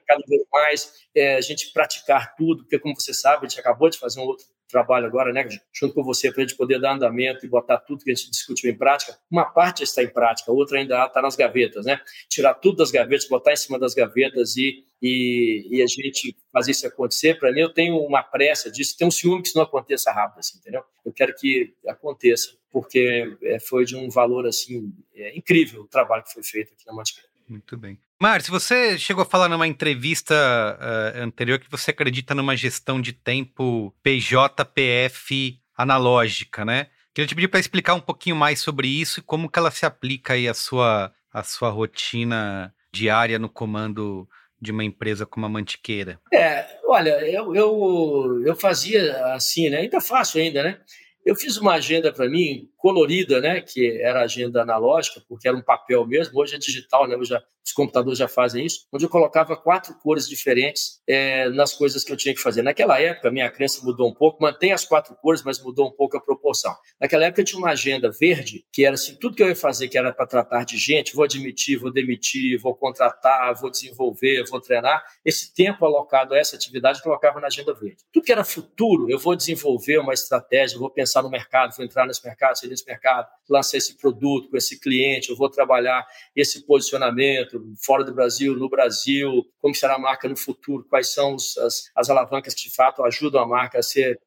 cada 0.09 0.25
vez 0.27 0.42
mais 0.51 0.92
é, 1.14 1.37
a 1.37 1.40
gente 1.40 1.71
praticar 1.73 2.35
tudo, 2.35 2.62
porque, 2.62 2.79
como 2.79 2.99
você 2.99 3.12
sabe, 3.12 3.44
a 3.44 3.49
gente 3.49 3.61
acabou 3.61 3.90
de 3.90 3.99
fazer 3.99 4.21
um 4.21 4.25
outro 4.25 4.47
trabalho 4.68 5.07
agora, 5.07 5.33
né, 5.33 5.47
junto 5.73 5.94
com 5.94 6.05
você, 6.05 6.31
para 6.31 6.42
a 6.42 6.47
gente 6.47 6.57
poder 6.57 6.79
dar 6.79 6.92
andamento 6.92 7.44
e 7.44 7.49
botar 7.49 7.79
tudo 7.79 8.05
que 8.05 8.11
a 8.11 8.14
gente 8.14 8.31
discutiu 8.31 8.71
em 8.71 8.77
prática. 8.77 9.18
Uma 9.31 9.47
parte 9.47 9.83
está 9.83 10.03
em 10.03 10.09
prática, 10.09 10.53
outra 10.53 10.79
ainda 10.79 11.07
está 11.07 11.23
nas 11.23 11.37
gavetas, 11.37 11.87
né? 11.87 12.01
Tirar 12.29 12.55
tudo 12.55 12.77
das 12.77 12.90
gavetas, 12.90 13.27
botar 13.29 13.53
em 13.53 13.57
cima 13.57 13.79
das 13.79 13.94
gavetas 13.94 14.57
e, 14.57 14.85
e, 15.01 15.66
e 15.71 15.83
a 15.83 15.87
gente 15.87 16.37
fazer 16.53 16.73
isso 16.73 16.87
acontecer. 16.87 17.38
Para 17.38 17.51
mim, 17.51 17.61
eu 17.61 17.73
tenho 17.73 17.97
uma 17.99 18.23
pressa 18.23 18.71
disso, 18.71 18.97
tenho 18.97 19.09
um 19.09 19.12
ciúme 19.12 19.42
que 19.42 19.49
isso 19.49 19.57
não 19.57 19.64
aconteça 19.64 20.12
rápido, 20.12 20.40
assim, 20.40 20.59
entendeu? 20.59 20.83
Eu 21.05 21.12
quero 21.12 21.35
que 21.35 21.75
aconteça, 21.87 22.51
porque 22.71 23.37
é, 23.42 23.59
foi 23.59 23.87
de 23.87 23.97
um 23.97 24.11
valor, 24.11 24.47
assim, 24.47 24.92
é, 25.14 25.37
incrível 25.37 25.83
o 25.83 25.88
trabalho 25.88 26.25
que 26.25 26.33
foi 26.33 26.42
feito 26.42 26.75
aqui 26.75 26.87
na 26.87 26.92
Mantiqueira. 26.92 27.29
Muito 27.49 27.77
bem. 27.79 27.99
Márcio, 28.20 28.50
você 28.50 28.98
chegou 28.98 29.22
a 29.22 29.26
falar 29.26 29.48
numa 29.48 29.68
entrevista 29.68 30.35
uh, 30.35 31.22
anterior 31.22 31.61
que 31.61 31.70
você 31.70 31.92
acredita 31.92 32.35
numa 32.35 32.57
gestão 32.57 33.00
de 33.00 33.12
tempo 33.12 33.94
PJPF 34.02 35.61
analógica, 35.76 36.64
né? 36.64 36.88
Queria 37.14 37.28
te 37.28 37.35
pedir 37.37 37.46
para 37.46 37.61
explicar 37.61 37.94
um 37.94 38.00
pouquinho 38.00 38.35
mais 38.35 38.61
sobre 38.61 38.88
isso 38.88 39.20
e 39.20 39.22
como 39.22 39.48
que 39.48 39.57
ela 39.57 39.70
se 39.70 39.87
aplica 39.87 40.33
aí 40.33 40.48
à 40.48 40.54
sua, 40.54 41.12
à 41.33 41.44
sua 41.44 41.70
rotina 41.70 42.74
diária 42.92 43.38
no 43.38 43.48
comando 43.48 44.28
de 44.61 44.72
uma 44.72 44.83
empresa 44.83 45.24
como 45.24 45.46
a 45.46 45.48
Mantiqueira. 45.48 46.20
É, 46.35 46.66
olha, 46.88 47.24
eu, 47.24 47.54
eu, 47.54 48.42
eu 48.44 48.57
fazia 48.57 49.16
assim, 49.26 49.70
né? 49.70 49.78
Ainda 49.78 50.00
faço 50.00 50.38
ainda, 50.38 50.64
né? 50.64 50.81
Eu 51.24 51.37
fiz 51.37 51.57
uma 51.57 51.74
agenda 51.74 52.12
para 52.12 52.28
mim 52.28 52.68
colorida, 52.78 53.40
né, 53.40 53.61
que 53.61 54.00
era 54.00 54.22
agenda 54.22 54.62
analógica, 54.62 55.20
porque 55.28 55.48
era 55.48 55.57
um 55.57 55.62
papel 55.62 56.07
mesmo, 56.07 56.38
hoje 56.38 56.54
é 56.54 56.59
digital, 56.59 57.07
né, 57.09 57.16
os 57.16 57.72
computadores 57.72 58.18
já 58.18 58.28
fazem 58.28 58.64
isso, 58.64 58.87
onde 58.92 59.04
eu 59.04 59.11
colocava 59.11 59.57
quatro 59.57 59.94
cores 59.98 60.28
diferentes 60.28 61.02
é, 61.07 61.50
nas 61.50 61.74
coisas 61.74 62.02
que 62.02 62.12
eu 62.12 62.16
tinha 62.16 62.35
que 62.35 62.40
fazer. 62.40 62.62
Naquela 62.62 63.00
época, 63.00 63.31
minha 63.31 63.50
crença 63.50 63.85
mudou 63.85 64.09
um 64.09 64.14
pouco, 64.14 64.40
mantém 64.40 64.72
as 64.72 64.85
quatro 64.85 65.14
cores, 65.16 65.42
mas 65.42 65.62
mudou 65.62 65.88
um 65.88 65.90
pouco 65.90 66.16
a 66.16 66.20
proporção. 66.20 66.74
Naquela 67.00 67.26
época, 67.26 67.42
eu 67.42 67.44
tinha 67.44 67.59
uma 67.59 67.70
agenda 67.70 68.11
verde, 68.11 68.64
que 68.72 68.87
era 68.87 68.94
assim, 68.94 69.16
tudo 69.16 69.37
que 69.37 69.42
eu 69.42 69.48
ia 69.48 69.57
fazer, 69.57 69.88
que 69.88 69.98
era 69.98 70.12
para 70.12 70.26
tratar 70.26 70.64
de 70.64 70.78
gente, 70.78 71.14
vou 71.14 71.24
admitir, 71.24 71.76
vou 71.76 71.92
demitir, 71.92 72.59
vou 72.61 72.74
contratar, 72.74 73.54
vou 73.61 73.70
desenvolver, 73.70 74.44
vou 74.48 74.61
treinar, 74.61 75.02
esse 75.24 75.52
tempo 75.52 75.85
alocado 75.85 76.35
a 76.35 76.38
essa 76.38 76.57
atividade 76.57 76.98
eu 76.98 77.04
colocava 77.04 77.40
na 77.40 77.48
agenda 77.48 77.74
verde. 77.74 77.98
Tudo 78.12 78.24
que 78.24 78.33
era 78.33 78.44
futuro, 78.44 79.11
eu 79.11 79.18
vou 79.18 79.37
desenvolver 79.37 79.98
uma 79.98 80.14
estratégia, 80.14 80.78
vou 80.78 80.90
pensar 80.90 81.17
no 81.22 81.31
mercado, 81.31 81.74
vou 81.76 81.85
entrar 81.85 82.07
nesse 82.07 82.24
mercado, 82.24 82.59
nesse 82.64 82.87
mercado, 82.87 83.28
lançar 83.48 83.76
esse 83.76 83.96
produto 83.96 84.50
com 84.50 84.57
esse 84.57 84.78
cliente, 84.78 85.31
eu 85.31 85.37
vou 85.37 85.48
trabalhar 85.48 86.07
esse 86.35 86.64
posicionamento 86.64 87.62
fora 87.85 88.04
do 88.04 88.14
Brasil, 88.14 88.54
no 88.57 88.68
Brasil, 88.68 89.44
como 89.61 89.74
será 89.74 89.94
a 89.94 89.98
marca 89.98 90.28
no 90.28 90.37
futuro, 90.37 90.85
quais 90.88 91.12
são 91.12 91.35
as, 91.35 91.90
as 91.94 92.11
alavancas 92.11 92.54
que 92.54 92.68
de 92.68 92.74
fato 92.74 93.04
ajudam 93.04 93.42
a 93.42 93.46
marca 93.46 93.78
a 93.78 93.83
ser 93.83 94.20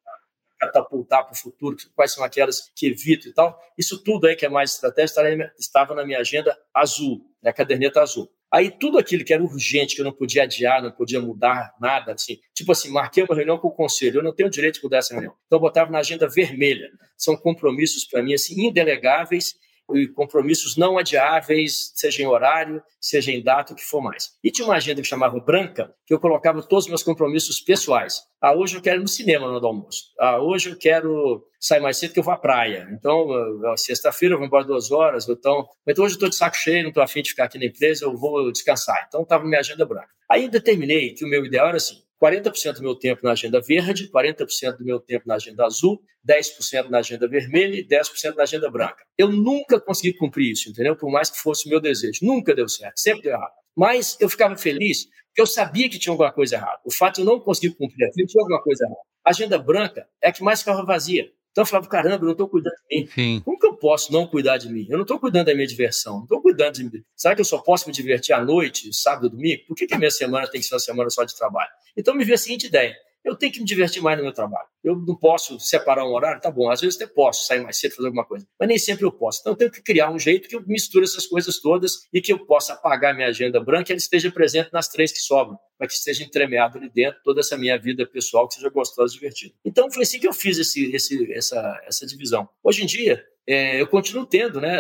catapultar 0.60 1.24
para 1.24 1.34
o 1.34 1.38
futuro, 1.38 1.76
quais 1.96 2.14
são 2.14 2.24
aquelas 2.24 2.72
que 2.76 2.88
evito 2.88 3.28
e 3.28 3.34
tal. 3.34 3.60
Isso 3.76 4.04
tudo 4.04 4.28
aí 4.28 4.36
que 4.36 4.46
é 4.46 4.50
mais 4.50 4.74
estratégia 4.74 5.52
estava 5.58 5.96
na 5.96 6.06
minha 6.06 6.20
agenda 6.20 6.56
azul, 6.72 7.26
na 7.42 7.50
né, 7.50 7.54
caderneta 7.54 8.00
azul. 8.00 8.32
Aí 8.52 8.70
tudo 8.70 8.98
aquilo 8.98 9.24
que 9.24 9.34
era 9.34 9.42
urgente, 9.42 9.96
que 9.96 10.02
eu 10.02 10.06
não 10.06 10.12
podia 10.12 10.44
adiar, 10.44 10.82
não 10.82 10.92
podia 10.92 11.22
mudar 11.22 11.74
nada, 11.80 12.14
assim, 12.14 12.38
tipo 12.54 12.72
assim, 12.74 12.90
marquei 12.90 13.24
uma 13.24 13.36
reunião 13.36 13.58
com 13.58 13.70
o 13.70 13.72
conselho, 13.72 14.20
eu 14.20 14.24
não 14.24 14.36
tenho 14.36 14.50
direito 14.50 14.76
de 14.76 14.84
mudar 14.84 14.98
essa 14.98 15.14
reunião. 15.14 15.34
Então 15.46 15.58
eu 15.58 15.62
botava 15.62 15.90
na 15.90 16.00
agenda 16.00 16.28
vermelha. 16.28 16.90
São 17.18 17.38
compromissos 17.38 18.04
para 18.06 18.22
mim 18.22 18.34
assim 18.34 18.68
indelegáveis 18.68 19.56
e 19.96 20.08
compromissos 20.08 20.78
não 20.78 20.98
adiáveis, 20.98 21.92
seja 21.96 22.22
em 22.22 22.28
horário, 22.28 22.82
seja 23.00 23.32
em 23.32 23.44
data, 23.44 23.74
o 23.74 23.76
que 23.76 23.84
for 23.84 24.02
mais. 24.02 24.32
E 24.44 24.52
tinha 24.52 24.68
uma 24.68 24.76
agenda 24.76 25.02
que 25.02 25.08
chamava 25.08 25.40
branca, 25.40 25.94
que 26.06 26.14
eu 26.14 26.20
colocava 26.20 26.62
todos 26.62 26.86
os 26.86 26.90
meus 26.90 27.04
compromissos 27.04 27.60
pessoais. 27.60 28.22
Ah, 28.42 28.56
hoje 28.56 28.78
eu 28.78 28.82
quero 28.82 29.00
ir 29.00 29.02
no 29.02 29.08
cinema 29.08 29.48
no 29.48 29.66
almoço. 29.66 30.04
Ah, 30.20 30.42
hoje 30.42 30.72
eu 30.72 30.78
quero 30.78 31.44
sair 31.60 31.80
mais 31.80 31.98
cedo 31.98 32.14
que 32.14 32.20
eu 32.20 32.24
vou 32.24 32.34
à 32.34 32.38
praia. 32.38 32.88
Então, 32.92 33.28
sexta-feira 33.78 34.34
eu 34.36 34.40
vou 34.40 34.48
embora 34.48 34.66
duas 34.66 34.92
horas. 34.92 35.30
Então, 35.30 35.68
então 35.88 36.04
hoje 36.04 36.14
eu 36.14 36.18
estou 36.18 36.30
de 36.30 36.36
saco 36.36 36.58
cheio, 36.58 36.82
não 36.82 36.90
estou 36.90 37.04
afim 37.04 37.22
de 37.22 37.30
ficar 37.30 37.46
aqui 37.46 37.60
na 37.60 37.66
empresa, 37.66 38.06
eu 38.06 38.18
vou 38.18 38.52
descansar. 38.52 39.06
Então, 39.08 39.22
estava 39.22 39.44
minha 39.46 39.60
agenda 39.60 39.86
branca. 39.86 40.10
Aí 40.30 40.46
eu 40.46 40.50
determinei 40.50 41.14
que 41.14 41.26
o 41.26 41.28
meu 41.28 41.46
ideal 41.46 41.68
era 41.68 41.78
assim, 41.78 42.02
40% 42.22 42.76
do 42.76 42.82
meu 42.82 42.96
tempo 42.96 43.22
na 43.24 43.32
agenda 43.32 43.60
verde, 43.60 44.10
40% 44.10 44.78
do 44.78 44.86
meu 44.86 45.00
tempo 45.00 45.28
na 45.28 45.36
agenda 45.36 45.66
azul, 45.66 46.00
10% 46.28 46.90
na 46.90 47.00
agenda 47.00 47.28
vermelha 47.28 47.76
e 47.76 47.88
10% 47.88 48.36
na 48.36 48.44
agenda 48.44 48.70
branca. 48.70 49.04
Eu 49.18 49.32
nunca 49.32 49.80
consegui 49.80 50.14
cumprir 50.14 50.52
isso, 50.52 50.70
entendeu? 50.70 50.96
Por 50.96 51.12
mais 51.12 51.30
que 51.30 51.38
fosse 51.40 51.68
o 51.68 51.70
meu 51.70 51.80
desejo. 51.80 52.20
Nunca 52.22 52.54
deu 52.54 52.70
certo, 52.70 53.00
sempre 53.00 53.24
deu 53.24 53.34
errado. 53.34 53.54
Mas 53.76 54.18
eu 54.20 54.30
ficava 54.30 54.56
feliz 54.56 55.08
porque 55.32 55.42
eu 55.42 55.48
sabia 55.48 55.90
que 55.90 55.98
tinha 55.98 56.12
alguma 56.12 56.32
coisa 56.32 56.56
errada. 56.56 56.80
O 56.86 56.94
fato 56.94 57.16
de 57.16 57.22
eu 57.22 57.26
não 57.26 57.40
conseguir 57.40 57.74
cumprir 57.76 58.06
aquilo 58.06 58.28
tinha 58.28 58.42
alguma 58.44 58.62
coisa 58.62 58.84
errada. 58.84 59.00
A 59.26 59.30
agenda 59.30 59.58
branca 59.58 60.08
é 60.22 60.30
a 60.30 60.32
que 60.32 60.44
mais 60.44 60.60
ficava 60.60 60.86
vazia. 60.86 61.32
Então 61.52 61.64
eu 61.64 61.66
falava, 61.66 61.88
caramba, 61.90 62.24
eu 62.24 62.28
não 62.28 62.32
estou 62.32 62.48
cuidando 62.48 62.74
de 62.74 62.98
mim. 62.98 63.08
Sim. 63.08 63.42
Como 63.44 63.60
que 63.60 63.68
eu 63.68 63.76
posso 63.76 64.12
não 64.12 64.26
cuidar 64.26 64.58
de 64.58 64.70
mim? 64.70 64.88
Eu 64.90 64.98
não 64.98 65.04
estou 65.04 65.20
cuidando 65.20 65.48
da 65.48 65.54
minha 65.54 65.68
diversão, 65.68 66.16
não 66.18 66.24
estou 66.24 66.42
cuidando 66.42 66.76
de 66.76 66.84
mim. 66.86 67.04
Será 67.16 67.36
que 67.36 67.42
eu 67.42 67.46
só 67.46 67.58
posso 67.58 67.88
me 67.88 67.94
divertir 67.94 68.34
à 68.34 68.44
noite, 68.44 68.94
sábado, 68.94 69.30
domingo? 69.30 69.64
Por 69.68 69.76
que, 69.76 69.86
que 69.86 69.94
a 69.94 69.98
minha 69.98 70.12
semana 70.12 70.48
tem 70.48 70.62
que 70.62 70.68
ser 70.68 70.76
uma 70.76 70.80
semana 70.80 71.10
só 71.10 71.24
de 71.24 71.36
trabalho? 71.36 71.70
Então 71.96 72.16
me 72.16 72.24
veio 72.24 72.36
a 72.36 72.38
seguinte 72.38 72.68
ideia 72.68 72.96
eu 73.24 73.36
tenho 73.36 73.52
que 73.52 73.60
me 73.60 73.66
divertir 73.66 74.02
mais 74.02 74.18
no 74.18 74.24
meu 74.24 74.34
trabalho. 74.34 74.68
Eu 74.84 74.96
não 74.96 75.16
posso 75.16 75.60
separar 75.60 76.06
um 76.06 76.14
horário, 76.14 76.42
tá 76.42 76.50
bom, 76.50 76.70
às 76.70 76.82
vezes 76.82 77.00
até 77.00 77.12
posso 77.12 77.46
sair 77.46 77.62
mais 77.62 77.78
cedo, 77.78 77.96
fazer 77.96 78.08
alguma 78.08 78.26
coisa, 78.26 78.48
mas 78.60 78.68
nem 78.68 78.78
sempre 78.78 79.06
eu 79.06 79.12
posso. 79.12 79.40
Então 79.42 79.54
eu 79.54 79.58
tenho 79.58 79.72
que 79.72 79.82
criar 79.82 80.12
um 80.12 80.18
jeito 80.18 80.50
que 80.50 80.56
eu 80.56 80.64
misture 80.66 81.04
essas 81.04 81.28
coisas 81.28 81.60
todas 81.60 82.08
e 82.12 82.22
que 82.22 82.34
eu 82.34 82.46
possa 82.46 82.74
apagar 82.74 83.16
minha 83.16 83.28
agenda 83.28 83.60
branca 83.60 83.92
e 83.92 83.94
ela 83.94 84.00
esteja 84.00 84.32
presente 84.32 84.70
nas 84.74 84.88
três 84.88 85.12
que 85.12 85.20
sobram, 85.20 85.58
para 85.78 85.88
que 85.88 85.94
esteja 85.94 86.24
entremeado 86.24 86.78
ali 86.78 86.90
dentro 86.90 87.22
toda 87.24 87.42
essa 87.42 87.58
minha 87.58 87.78
vida 87.78 88.06
pessoal 88.06 88.48
que 88.48 88.56
seja 88.56 88.70
gostosa 88.70 89.14
e 89.14 89.16
divertida. 89.16 89.54
Então 89.64 89.92
foi 89.92 90.04
assim 90.04 90.20
que 90.20 90.28
eu 90.28 90.34
fiz 90.34 90.58
esse, 90.58 90.94
esse, 90.94 91.32
essa, 91.34 91.82
essa 91.86 92.06
divisão. 92.06 92.50
Hoje 92.64 92.84
em 92.84 92.86
dia, 92.86 93.24
é, 93.48 93.82
eu 93.82 93.88
continuo 93.88 94.26
tendo, 94.26 94.60
né? 94.60 94.78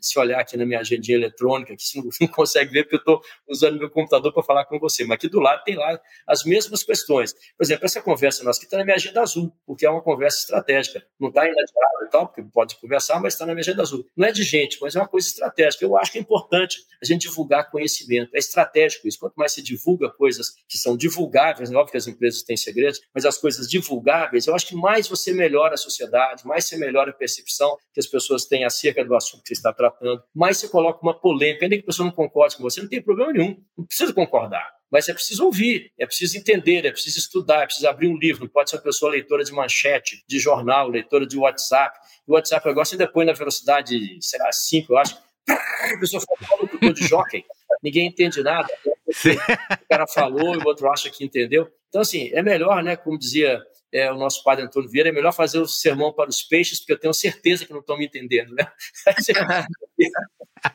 Se 0.00 0.18
olhar 0.18 0.40
aqui 0.40 0.56
na 0.56 0.66
minha 0.66 0.80
agendinha 0.80 1.16
eletrônica, 1.16 1.74
que 1.76 1.82
você 1.82 2.00
não 2.20 2.28
consegue 2.28 2.72
ver 2.72 2.84
porque 2.84 2.96
eu 2.96 3.00
estou 3.00 3.20
usando 3.48 3.78
meu 3.78 3.90
computador 3.90 4.32
para 4.32 4.42
falar 4.42 4.64
com 4.64 4.78
você, 4.78 5.04
mas 5.04 5.16
aqui 5.16 5.28
do 5.28 5.40
lado 5.40 5.62
tem 5.64 5.76
lá 5.76 6.00
as 6.26 6.44
mesmas 6.44 6.82
questões. 6.82 7.32
Por 7.32 7.64
exemplo, 7.64 7.84
essa 7.84 8.00
conversa 8.00 8.44
nossa 8.44 8.58
aqui 8.58 8.66
está 8.66 8.78
na 8.78 8.84
minha 8.84 8.96
agenda 8.96 9.20
azul, 9.20 9.52
porque 9.66 9.86
é 9.86 9.90
uma 9.90 10.02
conversa 10.02 10.38
estratégica. 10.38 11.04
Não 11.18 11.28
está 11.28 11.44
inadiável 11.44 12.06
e 12.06 12.10
tal, 12.10 12.26
porque 12.26 12.42
pode 12.42 12.76
conversar, 12.80 13.20
mas 13.20 13.34
está 13.34 13.44
na 13.46 13.52
minha 13.52 13.62
agenda 13.62 13.82
azul. 13.82 14.04
Não 14.16 14.26
é 14.26 14.32
de 14.32 14.42
gente, 14.42 14.78
mas 14.80 14.94
é 14.96 14.98
uma 14.98 15.08
coisa 15.08 15.26
estratégica. 15.26 15.84
Eu 15.84 15.96
acho 15.96 16.12
que 16.12 16.18
é 16.18 16.20
importante 16.20 16.78
a 17.02 17.06
gente 17.06 17.22
divulgar 17.22 17.70
conhecimento. 17.70 18.34
É 18.34 18.38
estratégico 18.38 19.06
isso. 19.06 19.18
Quanto 19.18 19.34
mais 19.34 19.52
se 19.52 19.62
divulga 19.62 20.10
coisas 20.10 20.54
que 20.68 20.78
são 20.78 20.96
divulgáveis, 20.96 21.70
é 21.70 21.74
óbvio 21.74 21.92
que 21.92 21.96
as 21.96 22.06
empresas 22.06 22.42
têm 22.42 22.56
segredos, 22.56 23.00
mas 23.14 23.24
as 23.24 23.38
coisas 23.38 23.68
divulgáveis, 23.68 24.46
eu 24.46 24.54
acho 24.54 24.66
que 24.66 24.74
mais 24.74 25.08
você 25.08 25.32
melhora 25.32 25.74
a 25.74 25.76
sociedade, 25.76 26.46
mais 26.46 26.64
você 26.64 26.76
melhora 26.76 27.10
a 27.10 27.14
percepção 27.14 27.76
que 27.92 28.00
as 28.00 28.06
pessoas 28.06 28.44
têm 28.44 28.64
acerca 28.64 29.04
do 29.04 29.14
assunto 29.14 29.42
que 29.42 29.48
você 29.48 29.54
está 29.54 29.72
tratando, 29.72 29.87
mais 30.34 30.58
você 30.58 30.68
coloca 30.68 31.00
uma 31.02 31.18
polêmica, 31.18 31.64
ainda 31.64 31.76
que 31.76 31.82
a 31.82 31.86
pessoa 31.86 32.06
não 32.06 32.12
concorde 32.12 32.56
com 32.56 32.62
você, 32.62 32.80
não 32.80 32.88
tem 32.88 33.02
problema 33.02 33.32
nenhum, 33.32 33.56
não 33.76 33.84
precisa 33.84 34.12
concordar. 34.12 34.70
Mas 34.90 35.08
é 35.08 35.12
preciso 35.12 35.44
ouvir, 35.44 35.92
é 35.98 36.06
preciso 36.06 36.38
entender, 36.38 36.86
é 36.86 36.90
preciso 36.90 37.18
estudar, 37.18 37.62
é 37.62 37.66
preciso 37.66 37.86
abrir 37.88 38.08
um 38.08 38.16
livro. 38.16 38.44
Não 38.44 38.48
pode 38.50 38.70
ser 38.70 38.76
uma 38.76 38.82
pessoa 38.82 39.12
leitora 39.12 39.44
de 39.44 39.52
manchete, 39.52 40.24
de 40.26 40.38
jornal, 40.38 40.88
leitora 40.88 41.26
de 41.26 41.36
WhatsApp. 41.36 41.98
O 42.26 42.32
WhatsApp 42.32 42.66
agora 42.68 42.86
você 42.86 42.96
depois 42.96 43.26
na 43.26 43.34
velocidade, 43.34 43.98
sei 44.20 44.40
lá, 44.40 44.50
5, 44.50 44.92
eu 44.92 44.98
acho. 44.98 45.18
A 45.48 45.98
pessoa 46.00 46.22
fala 46.22 46.62
locutor 46.62 46.92
de 46.92 47.06
jockey, 47.06 47.44
ninguém 47.82 48.06
entende 48.06 48.42
nada. 48.42 48.68
O 49.06 49.88
cara 49.88 50.06
falou 50.06 50.54
e 50.54 50.58
o 50.58 50.66
outro 50.66 50.88
acha 50.90 51.10
que 51.10 51.24
entendeu. 51.24 51.70
Então, 51.88 52.02
assim, 52.02 52.30
é 52.32 52.42
melhor, 52.42 52.82
né, 52.82 52.96
como 52.96 53.18
dizia 53.18 53.62
é, 53.92 54.10
o 54.12 54.16
nosso 54.16 54.42
padre 54.42 54.64
Antônio 54.64 54.88
Vieira, 54.88 55.08
é 55.08 55.12
melhor 55.12 55.32
fazer 55.32 55.58
o 55.58 55.66
sermão 55.66 56.12
para 56.12 56.28
os 56.28 56.42
peixes, 56.42 56.78
porque 56.78 56.92
eu 56.92 56.98
tenho 56.98 57.14
certeza 57.14 57.64
que 57.64 57.72
não 57.72 57.80
estão 57.80 57.96
me 57.96 58.06
entendendo, 58.06 58.54
né? 58.54 58.70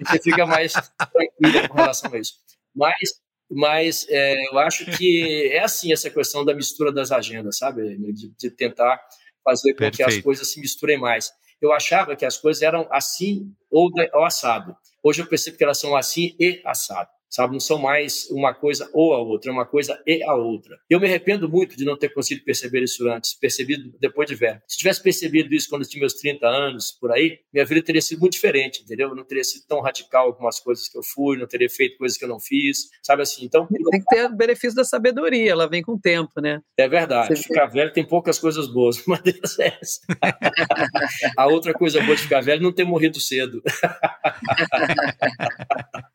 Você 0.07 0.19
fica 0.21 0.45
mais 0.45 0.73
tranquilo 0.73 1.69
com 1.69 1.75
relação 1.75 2.13
a 2.13 2.17
isso. 2.17 2.35
Mas, 2.75 3.21
mas 3.49 4.07
é, 4.09 4.47
eu 4.47 4.57
acho 4.59 4.85
que 4.97 5.49
é 5.51 5.59
assim 5.59 5.93
essa 5.93 6.09
questão 6.09 6.43
da 6.43 6.53
mistura 6.53 6.91
das 6.91 7.11
agendas, 7.11 7.57
sabe? 7.57 7.97
De, 7.97 8.29
de 8.29 8.49
tentar 8.49 8.99
fazer 9.43 9.73
com 9.73 9.79
Perfeito. 9.79 9.97
que 9.97 10.03
as 10.03 10.23
coisas 10.23 10.51
se 10.51 10.59
misturem 10.59 10.97
mais. 10.97 11.31
Eu 11.61 11.71
achava 11.71 12.15
que 12.15 12.25
as 12.25 12.37
coisas 12.37 12.61
eram 12.61 12.87
assim 12.91 13.53
ou, 13.69 13.89
ou 14.13 14.25
assado. 14.25 14.75
Hoje 15.01 15.21
eu 15.21 15.27
percebo 15.27 15.57
que 15.57 15.63
elas 15.63 15.79
são 15.79 15.95
assim 15.95 16.35
e 16.39 16.61
assado 16.65 17.09
sabe? 17.33 17.53
Não 17.53 17.59
são 17.59 17.79
mais 17.79 18.29
uma 18.29 18.53
coisa 18.53 18.87
ou 18.93 19.13
a 19.13 19.19
outra, 19.19 19.49
é 19.49 19.53
uma 19.53 19.65
coisa 19.65 19.99
e 20.05 20.21
a 20.23 20.35
outra. 20.35 20.77
Eu 20.87 20.99
me 20.99 21.07
arrependo 21.07 21.49
muito 21.49 21.75
de 21.75 21.83
não 21.83 21.97
ter 21.97 22.09
conseguido 22.09 22.45
perceber 22.45 22.83
isso 22.83 23.09
antes, 23.09 23.33
percebido 23.33 23.91
depois 23.99 24.29
de 24.29 24.35
velho. 24.35 24.61
Se 24.67 24.77
tivesse 24.77 25.01
percebido 25.01 25.51
isso 25.53 25.67
quando 25.67 25.81
eu 25.81 25.89
tinha 25.89 26.01
meus 26.01 26.13
30 26.13 26.45
anos, 26.45 26.91
por 26.91 27.11
aí, 27.11 27.39
minha 27.51 27.65
vida 27.65 27.81
teria 27.81 28.01
sido 28.01 28.19
muito 28.19 28.33
diferente, 28.33 28.83
entendeu? 28.83 29.09
Eu 29.09 29.15
não 29.15 29.25
teria 29.25 29.43
sido 29.43 29.65
tão 29.67 29.81
radical 29.81 30.35
com 30.35 30.47
as 30.47 30.59
coisas 30.59 30.87
que 30.87 30.95
eu 30.95 31.01
fui, 31.01 31.35
não 31.37 31.47
teria 31.47 31.69
feito 31.69 31.97
coisas 31.97 32.15
que 32.17 32.23
eu 32.23 32.29
não 32.29 32.39
fiz, 32.39 32.89
sabe 33.01 33.23
assim? 33.23 33.43
Então. 33.45 33.67
Tem 33.67 33.99
que 33.99 34.05
ter 34.05 34.25
o 34.25 34.35
benefício 34.35 34.75
da 34.75 34.83
sabedoria, 34.83 35.51
ela 35.51 35.67
vem 35.67 35.81
com 35.81 35.93
o 35.93 35.99
tempo, 35.99 36.39
né? 36.39 36.61
É 36.77 36.87
verdade. 36.87 37.35
Você 37.35 37.47
ficar 37.47 37.65
velho 37.65 37.91
tem 37.91 38.05
poucas 38.05 38.37
coisas 38.37 38.67
boas, 38.67 39.01
uma 39.07 39.17
delas 39.17 39.57
é 39.59 39.75
essa. 39.81 40.01
a 41.35 41.47
outra 41.47 41.73
coisa 41.73 41.99
boa 42.01 42.15
de 42.15 42.21
ficar 42.21 42.41
velho 42.41 42.59
é 42.59 42.63
não 42.63 42.71
ter 42.71 42.83
morrido 42.83 43.19
cedo. 43.19 43.63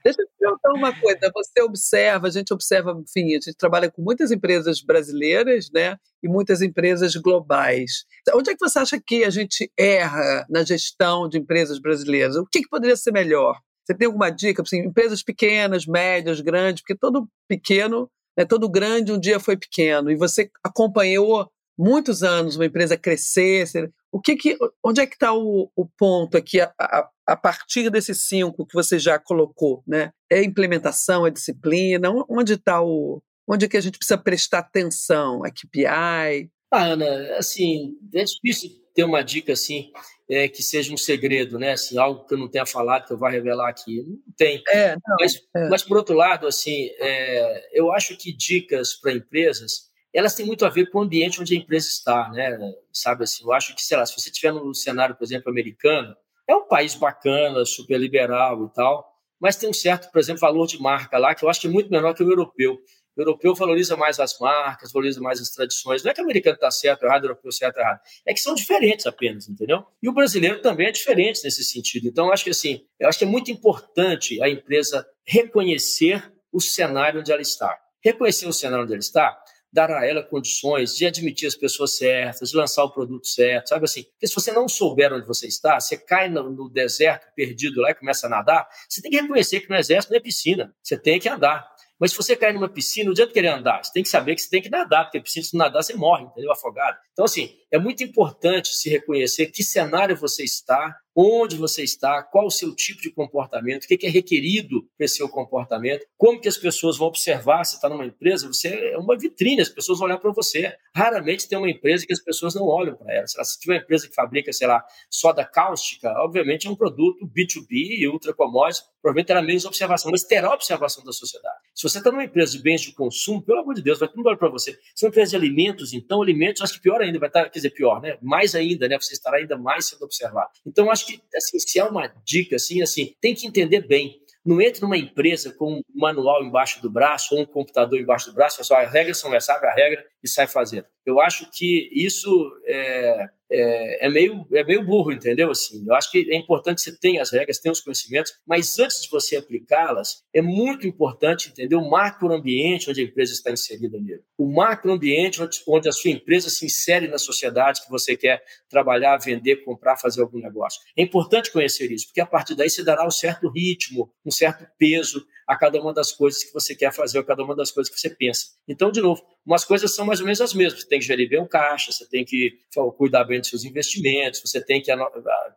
Deixa 0.04 0.22
eu 0.22 0.26
te 0.26 0.32
perguntar 0.38 0.72
uma 0.72 0.92
coisa 0.92 1.07
coisa, 1.14 1.32
você 1.34 1.62
observa, 1.62 2.26
a 2.26 2.30
gente 2.30 2.52
observa, 2.52 2.92
enfim, 2.92 3.30
a 3.30 3.40
gente 3.40 3.54
trabalha 3.54 3.90
com 3.90 4.02
muitas 4.02 4.30
empresas 4.30 4.80
brasileiras, 4.80 5.70
né? 5.72 5.96
E 6.22 6.28
muitas 6.28 6.60
empresas 6.62 7.14
globais. 7.16 8.04
Onde 8.34 8.50
é 8.50 8.54
que 8.54 8.60
você 8.60 8.78
acha 8.78 9.00
que 9.04 9.24
a 9.24 9.30
gente 9.30 9.70
erra 9.78 10.46
na 10.48 10.64
gestão 10.64 11.28
de 11.28 11.38
empresas 11.38 11.78
brasileiras? 11.78 12.36
O 12.36 12.46
que, 12.46 12.62
que 12.62 12.68
poderia 12.68 12.96
ser 12.96 13.12
melhor? 13.12 13.58
Você 13.84 13.94
tem 13.94 14.06
alguma 14.06 14.30
dica? 14.30 14.62
Assim, 14.62 14.80
empresas 14.80 15.22
pequenas, 15.22 15.86
médias, 15.86 16.40
grandes, 16.40 16.82
porque 16.82 16.94
todo 16.94 17.26
pequeno, 17.48 18.10
né, 18.36 18.44
todo 18.44 18.68
grande 18.68 19.12
um 19.12 19.18
dia 19.18 19.40
foi 19.40 19.56
pequeno, 19.56 20.10
e 20.10 20.16
você 20.16 20.50
acompanhou 20.62 21.48
muitos 21.78 22.22
anos 22.22 22.56
uma 22.56 22.66
empresa 22.66 22.98
crescer. 22.98 23.66
O 24.12 24.20
que 24.20 24.36
que, 24.36 24.58
onde 24.84 25.00
é 25.00 25.06
que 25.06 25.14
está 25.14 25.32
o, 25.32 25.70
o, 25.74 25.86
ponto 25.86 26.36
aqui 26.36 26.60
a, 26.60 26.72
a, 26.78 27.08
a, 27.28 27.36
partir 27.36 27.90
desses 27.90 28.26
cinco 28.26 28.66
que 28.66 28.74
você 28.74 28.98
já 28.98 29.18
colocou, 29.18 29.82
né? 29.86 30.12
É 30.30 30.42
implementação, 30.42 31.26
é 31.26 31.30
disciplina? 31.30 32.10
Onde 32.28 32.54
está 32.54 32.82
o, 32.82 33.22
onde 33.46 33.66
é 33.66 33.68
que 33.68 33.76
a 33.76 33.80
gente 33.80 33.98
precisa 33.98 34.18
prestar 34.18 34.60
atenção? 34.60 35.44
É 35.44 35.50
KPI? 35.50 36.50
Ah, 36.70 36.84
Ana, 36.84 37.36
assim, 37.36 37.96
é 38.14 38.24
difícil 38.24 38.70
ter 38.94 39.04
uma 39.04 39.22
dica 39.22 39.52
assim 39.52 39.90
é, 40.28 40.48
que 40.48 40.62
seja 40.62 40.92
um 40.92 40.96
segredo, 40.96 41.58
né? 41.58 41.72
Assim, 41.72 41.98
algo 41.98 42.26
que 42.26 42.34
eu 42.34 42.38
não 42.38 42.48
tenha 42.48 42.66
falado 42.66 43.06
que 43.06 43.12
eu 43.12 43.18
vá 43.18 43.30
revelar 43.30 43.68
aqui. 43.68 44.02
Não 44.02 44.34
tem. 44.36 44.62
É, 44.68 44.94
não, 44.94 45.16
mas, 45.20 45.34
é. 45.56 45.68
mas, 45.68 45.82
por 45.82 45.96
outro 45.96 46.14
lado, 46.14 46.46
assim, 46.46 46.90
é, 46.98 47.68
eu 47.72 47.90
acho 47.92 48.16
que 48.16 48.32
dicas 48.32 48.94
para 48.94 49.12
empresas 49.12 49.88
elas 50.12 50.34
têm 50.34 50.46
muito 50.46 50.64
a 50.64 50.70
ver 50.70 50.90
com 50.90 50.98
o 50.98 51.02
ambiente 51.02 51.40
onde 51.40 51.54
a 51.54 51.58
empresa 51.58 51.86
está, 51.86 52.30
né? 52.30 52.58
Sabe 52.92 53.24
assim, 53.24 53.44
eu 53.44 53.52
acho 53.52 53.74
que, 53.74 53.82
sei 53.82 53.96
lá, 53.96 54.06
se 54.06 54.18
você 54.18 54.30
estiver 54.30 54.52
no 54.52 54.74
cenário, 54.74 55.14
por 55.14 55.24
exemplo, 55.24 55.50
americano, 55.50 56.16
é 56.48 56.56
um 56.56 56.66
país 56.66 56.94
bacana, 56.94 57.64
super 57.64 57.98
liberal 57.98 58.64
e 58.64 58.74
tal, 58.74 59.06
mas 59.38 59.56
tem 59.56 59.68
um 59.68 59.72
certo, 59.72 60.10
por 60.10 60.18
exemplo, 60.18 60.40
valor 60.40 60.66
de 60.66 60.80
marca 60.80 61.18
lá 61.18 61.34
que 61.34 61.44
eu 61.44 61.48
acho 61.48 61.60
que 61.60 61.66
é 61.66 61.70
muito 61.70 61.90
menor 61.90 62.14
que 62.14 62.24
o 62.24 62.30
europeu. 62.30 62.78
O 63.16 63.20
europeu 63.20 63.54
valoriza 63.54 63.96
mais 63.96 64.20
as 64.20 64.38
marcas, 64.38 64.92
valoriza 64.92 65.20
mais 65.20 65.40
as 65.40 65.50
tradições. 65.50 66.02
Não 66.02 66.10
é 66.10 66.14
que 66.14 66.20
o 66.20 66.24
americano 66.24 66.54
está 66.54 66.70
certo 66.70 67.04
errado, 67.04 67.24
o 67.24 67.26
europeu 67.26 67.50
certo 67.50 67.78
errado. 67.78 68.00
É 68.24 68.32
que 68.32 68.40
são 68.40 68.54
diferentes 68.54 69.06
apenas, 69.06 69.48
entendeu? 69.48 69.84
E 70.00 70.08
o 70.08 70.12
brasileiro 70.12 70.62
também 70.62 70.86
é 70.86 70.92
diferente 70.92 71.42
nesse 71.42 71.64
sentido. 71.64 72.06
Então, 72.06 72.32
acho 72.32 72.44
que 72.44 72.50
assim, 72.50 72.86
eu 72.98 73.08
acho 73.08 73.18
que 73.18 73.24
é 73.24 73.28
muito 73.28 73.50
importante 73.50 74.40
a 74.40 74.48
empresa 74.48 75.04
reconhecer 75.26 76.32
o 76.52 76.60
cenário 76.60 77.20
onde 77.20 77.32
ela 77.32 77.42
está. 77.42 77.76
Reconhecer 78.02 78.46
o 78.46 78.52
cenário 78.52 78.84
onde 78.84 78.92
ela 78.92 79.00
está 79.00 79.36
dar 79.72 79.90
a 79.90 80.06
ela 80.06 80.22
condições 80.22 80.94
de 80.94 81.06
admitir 81.06 81.46
as 81.46 81.54
pessoas 81.54 81.96
certas, 81.96 82.50
de 82.50 82.56
lançar 82.56 82.84
o 82.84 82.90
produto 82.90 83.26
certo, 83.26 83.68
sabe 83.68 83.84
assim? 83.84 84.04
Porque 84.04 84.26
se 84.26 84.34
você 84.34 84.52
não 84.52 84.68
souber 84.68 85.12
onde 85.12 85.26
você 85.26 85.46
está, 85.46 85.78
você 85.78 85.96
cai 85.96 86.28
no, 86.28 86.68
deserto 86.70 87.26
perdido 87.34 87.80
lá 87.80 87.90
e 87.90 87.94
começa 87.94 88.26
a 88.26 88.30
nadar, 88.30 88.68
você 88.88 89.02
tem 89.02 89.10
que 89.10 89.20
reconhecer 89.20 89.60
que 89.60 89.68
no 89.68 89.76
exército 89.76 90.12
não 90.12 90.18
é 90.18 90.22
piscina, 90.22 90.74
você 90.82 90.96
tem 90.96 91.20
que 91.20 91.28
andar. 91.28 91.68
Mas 91.98 92.12
se 92.12 92.16
você 92.16 92.36
cair 92.36 92.54
numa 92.54 92.68
piscina, 92.68 93.06
não 93.06 93.12
adianta 93.12 93.32
querer 93.32 93.48
andar. 93.48 93.82
Você 93.82 93.92
tem 93.92 94.02
que 94.02 94.08
saber 94.08 94.36
que 94.36 94.42
você 94.42 94.48
tem 94.48 94.62
que 94.62 94.70
nadar, 94.70 95.04
porque 95.04 95.20
piscina, 95.20 95.44
se 95.44 95.54
não 95.54 95.64
nadar, 95.64 95.82
você 95.82 95.94
morre, 95.94 96.24
entendeu? 96.24 96.52
Afogado. 96.52 96.96
Então, 97.12 97.24
assim, 97.24 97.56
é 97.72 97.78
muito 97.78 98.04
importante 98.04 98.68
se 98.68 98.88
reconhecer 98.88 99.46
que 99.46 99.64
cenário 99.64 100.16
você 100.16 100.44
está, 100.44 100.96
onde 101.20 101.56
você 101.56 101.82
está, 101.82 102.22
qual 102.22 102.46
o 102.46 102.50
seu 102.50 102.72
tipo 102.72 103.02
de 103.02 103.10
comportamento, 103.10 103.82
o 103.82 103.88
que 103.88 104.06
é 104.06 104.08
requerido 104.08 104.88
para 104.96 105.04
esse 105.04 105.16
seu 105.16 105.28
comportamento, 105.28 106.06
como 106.16 106.40
que 106.40 106.46
as 106.46 106.56
pessoas 106.56 106.96
vão 106.96 107.08
observar 107.08 107.64
se 107.64 107.74
está 107.74 107.88
numa 107.88 108.06
empresa, 108.06 108.46
você 108.46 108.92
é 108.92 108.96
uma 108.96 109.18
vitrine, 109.18 109.60
as 109.60 109.68
pessoas 109.68 109.98
vão 109.98 110.06
olhar 110.06 110.18
para 110.18 110.30
você. 110.30 110.72
Raramente 110.94 111.48
tem 111.48 111.58
uma 111.58 111.68
empresa 111.68 112.06
que 112.06 112.12
as 112.12 112.22
pessoas 112.22 112.54
não 112.54 112.62
olham 112.66 112.94
para 112.94 113.12
ela. 113.12 113.26
Se 113.26 113.58
tiver 113.58 113.74
uma 113.74 113.82
empresa 113.82 114.06
que 114.06 114.14
fabrica, 114.14 114.52
sei 114.52 114.68
lá, 114.68 114.84
soda 115.10 115.44
cáustica, 115.44 116.08
obviamente 116.18 116.68
é 116.68 116.70
um 116.70 116.76
produto 116.76 117.26
B2B 117.26 117.98
e 117.98 118.06
ultra 118.06 118.32
commodity, 118.32 118.84
provavelmente 119.02 119.26
terá 119.26 119.42
menos 119.42 119.64
observação, 119.64 120.12
mas 120.12 120.22
terá 120.22 120.54
observação 120.54 121.02
da 121.02 121.12
sociedade. 121.12 121.56
Se 121.74 121.82
você 121.82 121.98
está 121.98 122.12
numa 122.12 122.24
empresa 122.24 122.52
de 122.52 122.62
bens 122.62 122.80
de 122.80 122.92
consumo, 122.92 123.42
pelo 123.42 123.60
amor 123.60 123.74
de 123.74 123.82
Deus, 123.82 123.98
vai 123.98 124.08
todo 124.08 124.18
mundo 124.18 124.26
olhar 124.26 124.38
para 124.38 124.50
você. 124.50 124.78
Se 124.94 125.04
é 125.04 125.06
uma 125.06 125.10
empresa 125.10 125.30
de 125.30 125.36
alimentos, 125.36 125.92
então 125.92 126.22
alimentos, 126.22 126.62
acho 126.62 126.74
que 126.74 126.80
pior 126.80 127.00
ainda, 127.00 127.18
vai 127.18 127.28
estar, 127.28 127.44
quer 127.44 127.58
dizer, 127.58 127.70
pior, 127.70 128.00
né? 128.00 128.18
Mais 128.22 128.54
ainda, 128.54 128.86
né? 128.86 128.96
Você 129.00 129.14
estará 129.14 129.38
ainda 129.38 129.56
mais 129.56 129.88
sendo 129.88 130.04
observado. 130.04 130.50
Então, 130.64 130.90
acho 130.90 131.07
que, 131.16 131.36
assim, 131.36 131.58
se 131.58 131.78
é 131.78 131.84
uma 131.84 132.06
dica, 132.24 132.56
assim, 132.56 132.82
assim, 132.82 133.14
tem 133.20 133.34
que 133.34 133.46
entender 133.46 133.86
bem. 133.86 134.20
Não 134.44 134.60
entre 134.62 134.80
numa 134.80 134.96
empresa 134.96 135.52
com 135.52 135.74
um 135.74 135.82
manual 135.94 136.42
embaixo 136.42 136.80
do 136.80 136.90
braço 136.90 137.34
ou 137.34 137.42
um 137.42 137.46
computador 137.46 138.00
embaixo 138.00 138.30
do 138.30 138.34
braço, 138.34 138.64
só 138.64 138.76
as 138.76 138.90
regras 138.90 139.18
são 139.18 139.34
essa, 139.34 139.52
abre 139.52 139.68
a 139.68 139.74
regra 139.74 140.04
e 140.22 140.28
sai 140.28 140.46
fazendo. 140.46 140.86
Eu 141.04 141.20
acho 141.20 141.50
que 141.50 141.90
isso 141.92 142.50
é, 142.66 143.28
é, 143.50 144.06
é, 144.06 144.10
meio, 144.10 144.46
é 144.52 144.62
meio 144.64 144.84
burro, 144.84 145.12
entendeu? 145.12 145.50
Assim, 145.50 145.84
eu 145.86 145.94
acho 145.94 146.10
que 146.10 146.30
é 146.30 146.36
importante 146.36 146.80
você 146.80 146.96
ter 146.96 147.18
as 147.18 147.30
regras, 147.32 147.58
ter 147.58 147.70
os 147.70 147.80
conhecimentos, 147.80 148.32
mas 148.46 148.78
antes 148.78 149.02
de 149.02 149.10
você 149.10 149.36
aplicá-las, 149.36 150.22
é 150.34 150.42
muito 150.42 150.86
importante 150.86 151.48
entender 151.48 151.76
o 151.76 151.88
macroambiente 151.88 152.90
onde 152.90 153.00
a 153.00 153.04
empresa 153.04 153.32
está 153.32 153.50
inserida 153.50 153.98
nele. 153.98 154.22
O 154.36 154.46
macroambiente 154.46 155.42
onde, 155.42 155.62
onde 155.66 155.88
a 155.88 155.92
sua 155.92 156.10
empresa 156.10 156.50
se 156.50 156.66
insere 156.66 157.08
na 157.08 157.18
sociedade 157.18 157.82
que 157.82 157.90
você 157.90 158.16
quer 158.16 158.42
trabalhar, 158.68 159.16
vender, 159.18 159.64
comprar, 159.64 159.96
fazer 159.96 160.20
algum 160.20 160.38
negócio. 160.38 160.80
É 160.96 161.02
importante 161.02 161.50
conhecer 161.50 161.90
isso, 161.90 162.06
porque 162.06 162.20
a 162.20 162.26
partir 162.26 162.54
daí 162.54 162.68
você 162.68 162.84
dará 162.84 163.06
um 163.06 163.10
certo 163.10 163.48
ritmo, 163.48 164.10
um 164.24 164.30
certo 164.30 164.66
peso 164.78 165.24
a 165.46 165.56
cada 165.56 165.80
uma 165.80 165.94
das 165.94 166.12
coisas 166.12 166.44
que 166.44 166.52
você 166.52 166.74
quer 166.74 166.92
fazer, 166.92 167.18
a 167.18 167.24
cada 167.24 167.42
uma 167.42 167.56
das 167.56 167.70
coisas 167.70 167.92
que 167.92 167.98
você 167.98 168.10
pensa. 168.10 168.48
Então, 168.68 168.92
de 168.92 169.00
novo, 169.00 169.22
umas 169.48 169.64
coisas 169.64 169.94
são 169.94 170.04
mais 170.04 170.20
ou 170.20 170.26
menos 170.26 170.42
as 170.42 170.52
mesmas. 170.52 170.82
Você 170.82 170.88
tem 170.88 170.98
que 170.98 171.06
gerir 171.06 171.26
bem 171.26 171.40
o 171.40 171.48
caixa, 171.48 171.90
você 171.90 172.06
tem 172.06 172.22
que 172.22 172.58
cuidar 172.98 173.24
bem 173.24 173.40
dos 173.40 173.48
seus 173.48 173.64
investimentos, 173.64 174.42
você 174.44 174.60
tem 174.60 174.82
que 174.82 174.92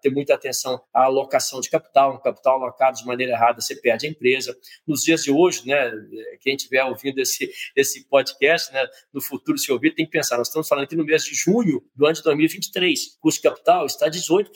ter 0.01 0.09
muita 0.09 0.33
atenção 0.33 0.81
à 0.93 1.03
alocação 1.03 1.59
de 1.59 1.69
capital. 1.69 2.15
Um 2.15 2.19
capital 2.19 2.55
alocado 2.61 2.97
de 2.97 3.05
maneira 3.05 3.33
errada, 3.33 3.59
você 3.59 3.75
perde 3.75 4.07
a 4.07 4.09
empresa. 4.09 4.57
Nos 4.87 5.01
dias 5.01 5.23
de 5.23 5.31
hoje, 5.31 5.67
né, 5.67 5.91
quem 6.39 6.55
estiver 6.55 6.83
ouvindo 6.85 7.19
esse, 7.19 7.51
esse 7.75 8.07
podcast, 8.07 8.71
né, 8.71 8.87
no 9.13 9.21
futuro, 9.21 9.57
se 9.57 9.69
ouvir, 9.71 9.93
tem 9.93 10.05
que 10.05 10.11
pensar. 10.11 10.37
Nós 10.37 10.47
estamos 10.47 10.69
falando 10.69 10.85
aqui 10.85 10.95
no 10.95 11.03
mês 11.03 11.25
de 11.25 11.35
junho 11.35 11.83
do 11.93 12.05
ano 12.05 12.15
de 12.15 12.23
2023. 12.23 13.17
O 13.17 13.19
custo 13.19 13.41
de 13.41 13.49
capital 13.49 13.85
está 13.85 14.09
18%, 14.09 14.49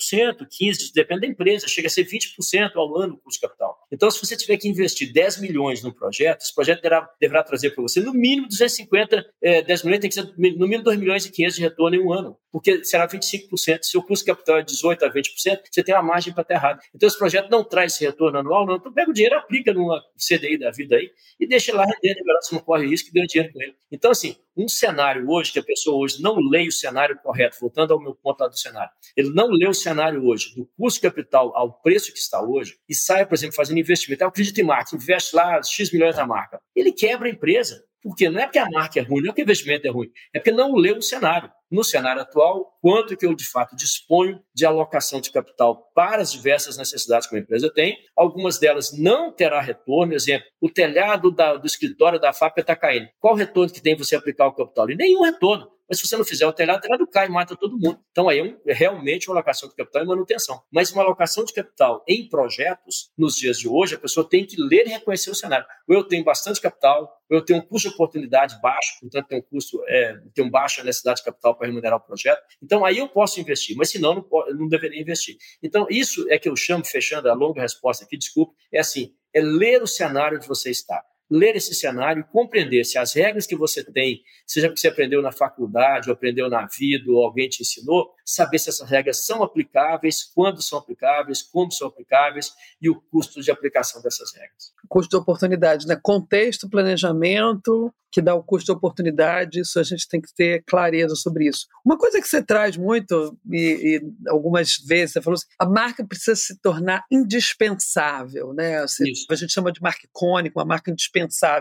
15%, 0.47 0.93
depende 0.93 1.21
da 1.21 1.27
empresa, 1.27 1.67
chega 1.67 1.87
a 1.87 1.91
ser 1.91 2.05
20% 2.05 2.71
ao 2.75 2.97
ano 2.97 3.15
o 3.15 3.17
custo 3.17 3.41
de 3.41 3.47
capital. 3.47 3.77
Então, 3.91 4.09
se 4.09 4.19
você 4.19 4.37
tiver 4.37 4.55
que 4.55 4.69
investir 4.69 5.11
10 5.11 5.41
milhões 5.41 5.83
no 5.83 5.93
projeto, 5.93 6.41
esse 6.41 6.55
projeto 6.55 6.81
deverá, 6.81 7.09
deverá 7.19 7.43
trazer 7.43 7.71
para 7.71 7.81
você 7.81 7.99
no 7.99 8.13
mínimo 8.13 8.47
250, 8.47 9.24
é, 9.41 9.61
10 9.61 9.83
milhões 9.83 10.01
tem 10.01 10.09
que 10.09 10.15
ser 10.15 10.23
no 10.23 10.67
mínimo 10.67 10.83
2 10.83 10.99
milhões 10.99 11.25
e 11.25 11.31
500 11.31 11.55
de 11.55 11.61
retorno 11.61 11.95
em 11.95 12.03
um 12.03 12.11
ano, 12.11 12.37
porque 12.51 12.83
será 12.83 13.07
25%. 13.07 13.79
Se 13.83 13.97
o 13.97 14.03
custo 14.03 14.25
capital 14.25 14.59
é 14.59 14.63
18% 14.63 15.03
a 15.03 15.09
20%, 15.11 15.61
você 15.71 15.83
tem 15.83 15.93
uma 15.93 16.03
margem 16.03 16.33
para 16.33 16.41
estar 16.41 16.55
errado. 16.55 16.79
Então, 16.93 17.07
esse 17.07 17.17
projeto 17.17 17.49
não 17.49 17.63
traz 17.63 17.93
esse 17.93 18.05
retorno 18.05 18.39
anual, 18.39 18.65
não. 18.65 18.77
Então, 18.77 18.91
pega 18.93 19.11
o 19.11 19.13
dinheiro, 19.13 19.37
aplica 19.37 19.73
numa 19.73 20.01
CDI 20.17 20.57
da 20.57 20.71
vida 20.71 20.95
aí 20.95 21.09
e 21.39 21.47
deixa 21.47 21.75
lá 21.75 21.83
render, 21.83 22.15
você 22.41 22.55
não 22.55 22.61
corre 22.61 22.87
risco 22.87 23.09
e 23.09 23.11
ganha 23.11 23.27
dinheiro 23.27 23.53
com 23.53 23.61
ele. 23.61 23.75
Então, 23.91 24.11
assim, 24.11 24.35
um 24.57 24.67
cenário 24.67 25.29
hoje, 25.29 25.51
que 25.51 25.59
a 25.59 25.63
pessoa 25.63 25.97
hoje 25.97 26.21
não 26.21 26.37
lê 26.39 26.67
o 26.67 26.71
cenário 26.71 27.17
correto, 27.21 27.57
voltando 27.59 27.93
ao 27.93 28.01
meu 28.01 28.15
ponto 28.15 28.39
lá 28.39 28.47
do 28.47 28.57
cenário, 28.57 28.91
ele 29.15 29.29
não 29.33 29.49
lê 29.49 29.67
o 29.67 29.73
cenário 29.73 30.25
hoje 30.25 30.55
do 30.55 30.65
custo 30.77 31.01
capital 31.01 31.55
ao 31.55 31.73
preço 31.81 32.11
que 32.13 32.19
está 32.19 32.41
hoje 32.41 32.77
e 32.87 32.95
sai, 32.95 33.25
por 33.25 33.35
exemplo, 33.35 33.55
fazendo 33.55 33.79
investimento. 33.79 34.23
Eu 34.23 34.27
acredito 34.29 34.57
em 34.59 34.63
marketing, 34.63 34.95
investe 34.95 35.35
lá 35.35 35.61
X 35.61 35.91
milhões 35.91 36.15
na 36.15 36.25
marca. 36.25 36.59
Ele 36.75 36.91
quebra 36.91 37.27
a 37.27 37.31
empresa. 37.31 37.83
Porque 38.05 38.29
não 38.29 38.39
é 38.39 38.43
porque 38.43 38.59
a 38.59 38.69
marca 38.69 38.99
é 38.99 39.01
ruim, 39.01 39.21
não 39.21 39.29
é 39.29 39.31
porque 39.31 39.41
o 39.41 39.45
investimento 39.45 39.87
é 39.87 39.89
ruim, 39.89 40.11
é 40.31 40.37
porque 40.37 40.51
não 40.51 40.75
leu 40.75 40.97
o 40.97 41.01
cenário. 41.01 41.51
No 41.71 41.83
cenário 41.83 42.21
atual, 42.21 42.77
quanto 42.79 43.17
que 43.17 43.25
eu 43.25 43.33
de 43.33 43.43
fato 43.43 43.75
disponho 43.75 44.39
de 44.53 44.63
alocação 44.63 45.19
de 45.19 45.31
capital 45.31 45.89
para 45.95 46.21
as 46.21 46.31
diversas 46.31 46.77
necessidades 46.77 47.27
que 47.27 47.35
a 47.35 47.39
empresa 47.39 47.73
tem. 47.73 47.97
Algumas 48.15 48.59
delas 48.59 48.95
não 48.95 49.31
terá 49.31 49.59
retorno. 49.59 50.13
Exemplo, 50.13 50.45
o 50.61 50.69
telhado 50.69 51.31
da, 51.31 51.55
do 51.55 51.65
escritório 51.65 52.19
da 52.19 52.31
FAP 52.31 52.59
está 52.59 52.75
caindo. 52.75 53.09
Qual 53.19 53.33
retorno 53.33 53.73
que 53.73 53.81
tem 53.81 53.97
você 53.97 54.15
aplicar 54.15 54.45
o 54.45 54.53
capital? 54.53 54.91
E 54.91 54.95
nenhum 54.95 55.23
retorno. 55.23 55.67
Mas 55.87 55.99
se 55.99 56.07
você 56.07 56.17
não 56.17 56.25
fizer 56.25 56.45
o 56.47 56.53
telhado, 56.53 56.79
o 56.79 56.81
telhado 56.81 57.07
cai, 57.07 57.27
mata 57.29 57.55
todo 57.55 57.77
mundo. 57.77 57.99
Então 58.11 58.27
aí 58.27 58.39
é, 58.39 58.43
um, 58.43 58.57
é, 58.65 58.73
realmente 58.73 59.29
uma 59.29 59.35
alocação 59.35 59.69
de 59.69 59.75
capital 59.75 60.03
e 60.03 60.07
manutenção. 60.07 60.61
Mas 60.71 60.91
uma 60.91 61.03
alocação 61.03 61.43
de 61.43 61.53
capital 61.53 62.03
em 62.07 62.27
projetos, 62.27 63.11
nos 63.17 63.35
dias 63.35 63.59
de 63.59 63.67
hoje, 63.67 63.95
a 63.95 63.99
pessoa 63.99 64.27
tem 64.27 64.45
que 64.45 64.55
ler 64.59 64.87
e 64.87 64.89
reconhecer 64.89 65.29
o 65.29 65.35
cenário. 65.35 65.65
Ou 65.87 65.95
eu 65.95 66.03
tenho 66.03 66.23
bastante 66.23 66.59
capital, 66.59 67.03
ou 67.29 67.37
eu 67.37 67.45
tenho 67.45 67.59
um 67.59 67.61
custo 67.61 67.89
de 67.89 67.95
oportunidade 67.95 68.59
baixo, 68.61 68.99
portanto 68.99 69.27
tem 69.27 69.39
um 69.39 69.41
custo, 69.41 69.83
é, 69.87 70.19
tenho 70.33 70.49
baixa 70.49 70.83
necessidade 70.83 71.19
de 71.19 71.25
capital 71.25 71.55
para 71.55 71.67
remunerar 71.67 71.97
o 71.97 72.01
projeto. 72.01 72.41
Então 72.61 72.83
aí 72.83 72.97
eu 72.97 73.07
posso 73.07 73.39
investir, 73.39 73.75
mas 73.75 73.89
senão 73.89 74.15
não, 74.15 74.55
não 74.55 74.67
deveria 74.67 75.01
investir. 75.01 75.37
Então 75.61 75.85
isso 75.89 76.25
é 76.29 76.39
que 76.39 76.49
eu 76.49 76.55
chamo, 76.55 76.85
fechando 76.85 77.29
a 77.29 77.33
longa 77.33 77.61
resposta 77.61 78.05
aqui, 78.05 78.17
desculpe, 78.17 78.55
é 78.71 78.79
assim, 78.79 79.13
é 79.33 79.41
ler 79.41 79.83
o 79.83 79.87
cenário 79.87 80.37
onde 80.37 80.47
você 80.47 80.69
está 80.71 81.03
ler 81.29 81.55
esse 81.55 81.73
cenário 81.73 82.25
compreender 82.31 82.83
se 82.83 82.97
as 82.97 83.13
regras 83.13 83.47
que 83.47 83.55
você 83.55 83.83
tem, 83.83 84.21
seja 84.45 84.69
que 84.69 84.79
você 84.79 84.87
aprendeu 84.87 85.21
na 85.21 85.31
faculdade, 85.31 86.09
ou 86.09 86.13
aprendeu 86.13 86.49
na 86.49 86.67
vida, 86.67 87.11
ou 87.11 87.23
alguém 87.23 87.49
te 87.49 87.61
ensinou, 87.61 88.11
saber 88.25 88.59
se 88.59 88.69
essas 88.69 88.89
regras 88.89 89.25
são 89.25 89.43
aplicáveis, 89.43 90.23
quando 90.23 90.61
são 90.61 90.79
aplicáveis, 90.79 91.41
como 91.41 91.71
são 91.71 91.87
aplicáveis 91.87 92.51
e 92.81 92.89
o 92.89 93.01
custo 93.01 93.41
de 93.41 93.51
aplicação 93.51 94.01
dessas 94.01 94.33
regras. 94.33 94.73
Custo 94.87 95.09
de 95.09 95.21
oportunidade, 95.21 95.87
né? 95.87 95.99
Contexto, 96.01 96.69
planejamento, 96.69 97.93
que 98.15 98.21
dá 98.21 98.33
o 98.33 98.41
custo 98.41 98.67
de 98.67 98.71
oportunidade, 98.71 99.59
isso 99.59 99.77
a 99.77 99.83
gente 99.83 100.07
tem 100.07 100.21
que 100.21 100.33
ter 100.33 100.63
clareza 100.65 101.15
sobre 101.15 101.49
isso. 101.49 101.67
Uma 101.83 101.97
coisa 101.97 102.21
que 102.21 102.27
você 102.27 102.41
traz 102.41 102.77
muito, 102.77 103.37
e, 103.51 103.97
e 103.97 104.29
algumas 104.29 104.77
vezes 104.87 105.11
você 105.11 105.21
falou 105.21 105.35
assim, 105.35 105.47
a 105.59 105.65
marca 105.65 106.05
precisa 106.07 106.33
se 106.33 106.57
tornar 106.61 107.03
indispensável, 107.11 108.53
né? 108.53 108.77
A 108.77 109.35
gente 109.35 109.51
chama 109.51 109.69
de 109.69 109.81
marca 109.81 110.05
icônica, 110.05 110.57
uma 110.57 110.65
marca 110.65 110.89
indispensável, 110.89 111.15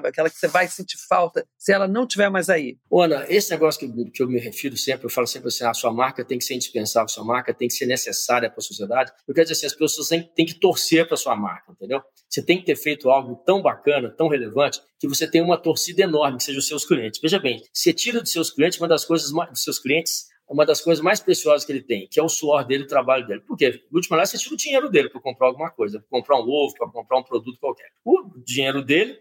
aquela 0.08 0.30
que 0.30 0.38
você 0.38 0.48
vai 0.48 0.68
sentir 0.68 0.98
falta 1.08 1.46
se 1.58 1.72
ela 1.72 1.86
não 1.88 2.04
estiver 2.04 2.28
mais 2.28 2.48
aí. 2.48 2.76
Ana, 2.92 3.26
esse 3.28 3.50
negócio 3.50 3.80
que, 3.80 4.10
que 4.10 4.22
eu 4.22 4.28
me 4.28 4.38
refiro 4.38 4.76
sempre, 4.76 5.06
eu 5.06 5.10
falo 5.10 5.26
sempre 5.26 5.48
assim, 5.48 5.64
a 5.64 5.70
ah, 5.70 5.74
sua 5.74 5.92
marca 5.92 6.24
tem 6.24 6.38
que 6.38 6.44
ser 6.44 6.54
indispensável, 6.54 7.08
sua 7.08 7.24
marca 7.24 7.52
tem 7.54 7.68
que 7.68 7.74
ser 7.74 7.86
necessária 7.86 8.50
para 8.50 8.58
a 8.58 8.62
sociedade. 8.62 9.12
Eu 9.26 9.34
quero 9.34 9.44
dizer 9.46 9.54
assim, 9.54 9.66
as 9.66 9.74
pessoas 9.74 10.08
têm, 10.08 10.22
têm 10.34 10.46
que 10.46 10.54
torcer 10.54 11.06
para 11.06 11.16
sua 11.16 11.36
marca, 11.36 11.72
entendeu? 11.72 12.02
Você 12.28 12.42
tem 12.42 12.58
que 12.58 12.64
ter 12.64 12.76
feito 12.76 13.10
algo 13.10 13.36
tão 13.46 13.62
bacana, 13.62 14.10
tão 14.10 14.28
relevante, 14.28 14.80
que 14.98 15.08
você 15.08 15.26
tem 15.26 15.42
uma 15.42 15.56
torcida 15.56 16.02
enorme, 16.02 16.38
que 16.38 16.44
sejam 16.44 16.58
os 16.58 16.66
seus 16.66 16.84
clientes. 16.84 17.20
Veja 17.20 17.38
bem, 17.38 17.62
você 17.72 17.92
tira 17.92 18.20
dos 18.20 18.32
seus 18.32 18.50
clientes 18.50 18.78
uma 18.78 18.88
das 18.88 19.04
coisas 19.04 19.30
mais, 19.30 19.50
dos 19.50 19.62
seus 19.62 19.78
clientes 19.78 20.34
uma 20.48 20.66
das 20.66 20.80
coisas 20.80 21.02
mais 21.02 21.20
preciosas 21.20 21.64
que 21.64 21.72
ele 21.72 21.82
tem, 21.82 22.06
que 22.06 22.20
é 22.20 22.22
o 22.22 22.28
suor 22.28 22.64
dele, 22.66 22.84
o 22.84 22.86
trabalho 22.86 23.26
dele. 23.26 23.40
Por 23.40 23.56
quê? 23.56 23.82
No 23.90 23.98
último 23.98 24.16
você 24.18 24.38
tira 24.38 24.54
o 24.54 24.56
dinheiro 24.56 24.90
dele 24.90 25.08
para 25.08 25.20
comprar 25.20 25.46
alguma 25.46 25.70
coisa, 25.70 25.98
para 25.98 26.08
comprar 26.10 26.36
um 26.36 26.48
ovo, 26.48 26.74
para 26.74 26.88
comprar 26.88 27.18
um 27.18 27.22
produto 27.22 27.58
qualquer. 27.58 27.88
O 28.04 28.30
dinheiro 28.44 28.82
dele 28.82 29.18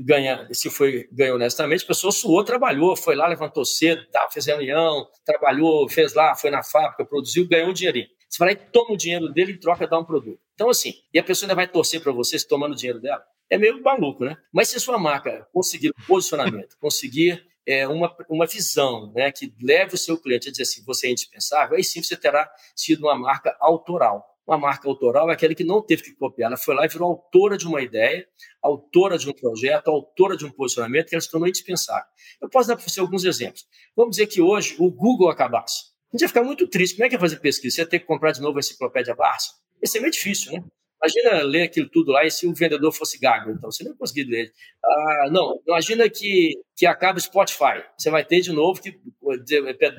ganha, 0.00 0.48
se 0.52 0.70
foi 0.70 1.08
ganhou 1.12 1.36
honestamente, 1.36 1.84
a 1.84 1.86
pessoa 1.86 2.12
suou, 2.12 2.44
trabalhou, 2.44 2.96
foi 2.96 3.14
lá, 3.14 3.26
levantou 3.26 3.64
cedo, 3.64 4.06
tá, 4.10 4.28
fez 4.30 4.46
reunião, 4.46 5.06
trabalhou, 5.24 5.88
fez 5.88 6.14
lá, 6.14 6.34
foi 6.34 6.50
na 6.50 6.62
fábrica, 6.62 7.04
produziu, 7.04 7.46
ganhou 7.48 7.70
um 7.70 7.72
dinheirinho. 7.72 8.08
Você 8.28 8.38
vai 8.38 8.54
lá 8.54 8.60
e 8.60 8.70
toma 8.70 8.92
o 8.92 8.96
dinheiro 8.96 9.32
dele 9.32 9.52
e 9.52 9.58
troca 9.58 9.86
dá 9.86 9.98
um 9.98 10.04
produto. 10.04 10.40
Então, 10.54 10.68
assim, 10.68 10.94
e 11.12 11.18
a 11.18 11.22
pessoa 11.22 11.46
ainda 11.46 11.54
vai 11.54 11.68
torcer 11.68 12.00
para 12.00 12.12
você 12.12 12.38
se 12.38 12.46
tomando 12.46 12.72
o 12.72 12.76
dinheiro 12.76 13.00
dela? 13.00 13.22
É 13.48 13.56
meio 13.56 13.80
maluco, 13.82 14.24
né? 14.24 14.36
Mas 14.52 14.68
se 14.68 14.76
a 14.76 14.80
sua 14.80 14.98
marca 14.98 15.46
conseguir 15.52 15.90
um 15.90 16.06
posicionamento, 16.06 16.76
conseguir 16.80 17.46
é, 17.66 17.86
uma, 17.86 18.14
uma 18.28 18.46
visão 18.46 19.12
né, 19.12 19.30
que 19.32 19.52
leve 19.60 19.94
o 19.94 19.98
seu 19.98 20.16
cliente 20.16 20.48
a 20.48 20.50
dizer 20.50 20.62
assim, 20.62 20.84
você 20.84 21.08
é 21.08 21.10
indispensável, 21.10 21.76
aí 21.76 21.84
sim 21.84 22.02
você 22.02 22.16
terá 22.16 22.48
sido 22.74 23.04
uma 23.06 23.16
marca 23.16 23.56
autoral. 23.60 24.24
Uma 24.46 24.56
marca 24.56 24.88
autoral 24.88 25.28
é 25.28 25.32
aquela 25.32 25.54
que 25.54 25.64
não 25.64 25.82
teve 25.82 26.02
que 26.02 26.14
copiar, 26.14 26.48
ela 26.48 26.56
foi 26.56 26.74
lá 26.74 26.84
e 26.84 26.88
virou 26.88 27.08
autora 27.08 27.56
de 27.56 27.66
uma 27.66 27.82
ideia, 27.82 28.26
autora 28.62 29.18
de 29.18 29.28
um 29.28 29.32
projeto, 29.32 29.88
autora 29.88 30.36
de 30.36 30.46
um 30.46 30.50
posicionamento 30.50 31.08
que 31.08 31.16
ela 31.16 31.20
se 31.20 31.30
tornou 31.30 31.48
indispensável. 31.48 32.06
Eu 32.40 32.48
posso 32.48 32.68
dar 32.68 32.76
para 32.76 32.88
você 32.88 33.00
alguns 33.00 33.24
exemplos. 33.24 33.66
Vamos 33.96 34.12
dizer 34.12 34.28
que 34.28 34.40
hoje 34.40 34.76
o 34.78 34.90
Google 34.90 35.28
acabasse. 35.30 35.96
A 36.12 36.16
gente 36.16 36.22
ia 36.22 36.28
ficar 36.28 36.44
muito 36.44 36.68
triste. 36.68 36.94
Como 36.94 37.06
é 37.06 37.08
que 37.08 37.16
ia 37.16 37.20
fazer 37.20 37.40
pesquisa? 37.40 37.74
Você 37.74 37.82
ia 37.82 37.86
ter 37.86 37.98
que 37.98 38.06
comprar 38.06 38.30
de 38.30 38.40
novo 38.40 38.56
a 38.56 38.60
enciclopédia 38.60 39.14
Barça? 39.14 39.50
Isso 39.82 39.96
é 39.98 40.00
meio 40.00 40.12
difícil, 40.12 40.52
né? 40.52 40.64
Imagina 41.02 41.42
ler 41.42 41.62
aquilo 41.62 41.88
tudo 41.88 42.12
lá 42.12 42.24
e 42.24 42.30
se 42.30 42.46
o 42.46 42.54
vendedor 42.54 42.90
fosse 42.90 43.18
gago, 43.18 43.50
então 43.50 43.70
você 43.70 43.84
não 43.84 43.92
ia 43.92 43.98
conseguir 43.98 44.24
ler. 44.24 44.52
Ah, 44.82 45.28
não, 45.30 45.60
imagina 45.66 46.08
que, 46.08 46.52
que 46.74 46.86
acaba 46.86 47.18
o 47.18 47.20
Spotify. 47.20 47.84
Você 47.98 48.10
vai 48.10 48.24
ter 48.24 48.40
de 48.40 48.52
novo 48.52 48.80
que 48.80 48.98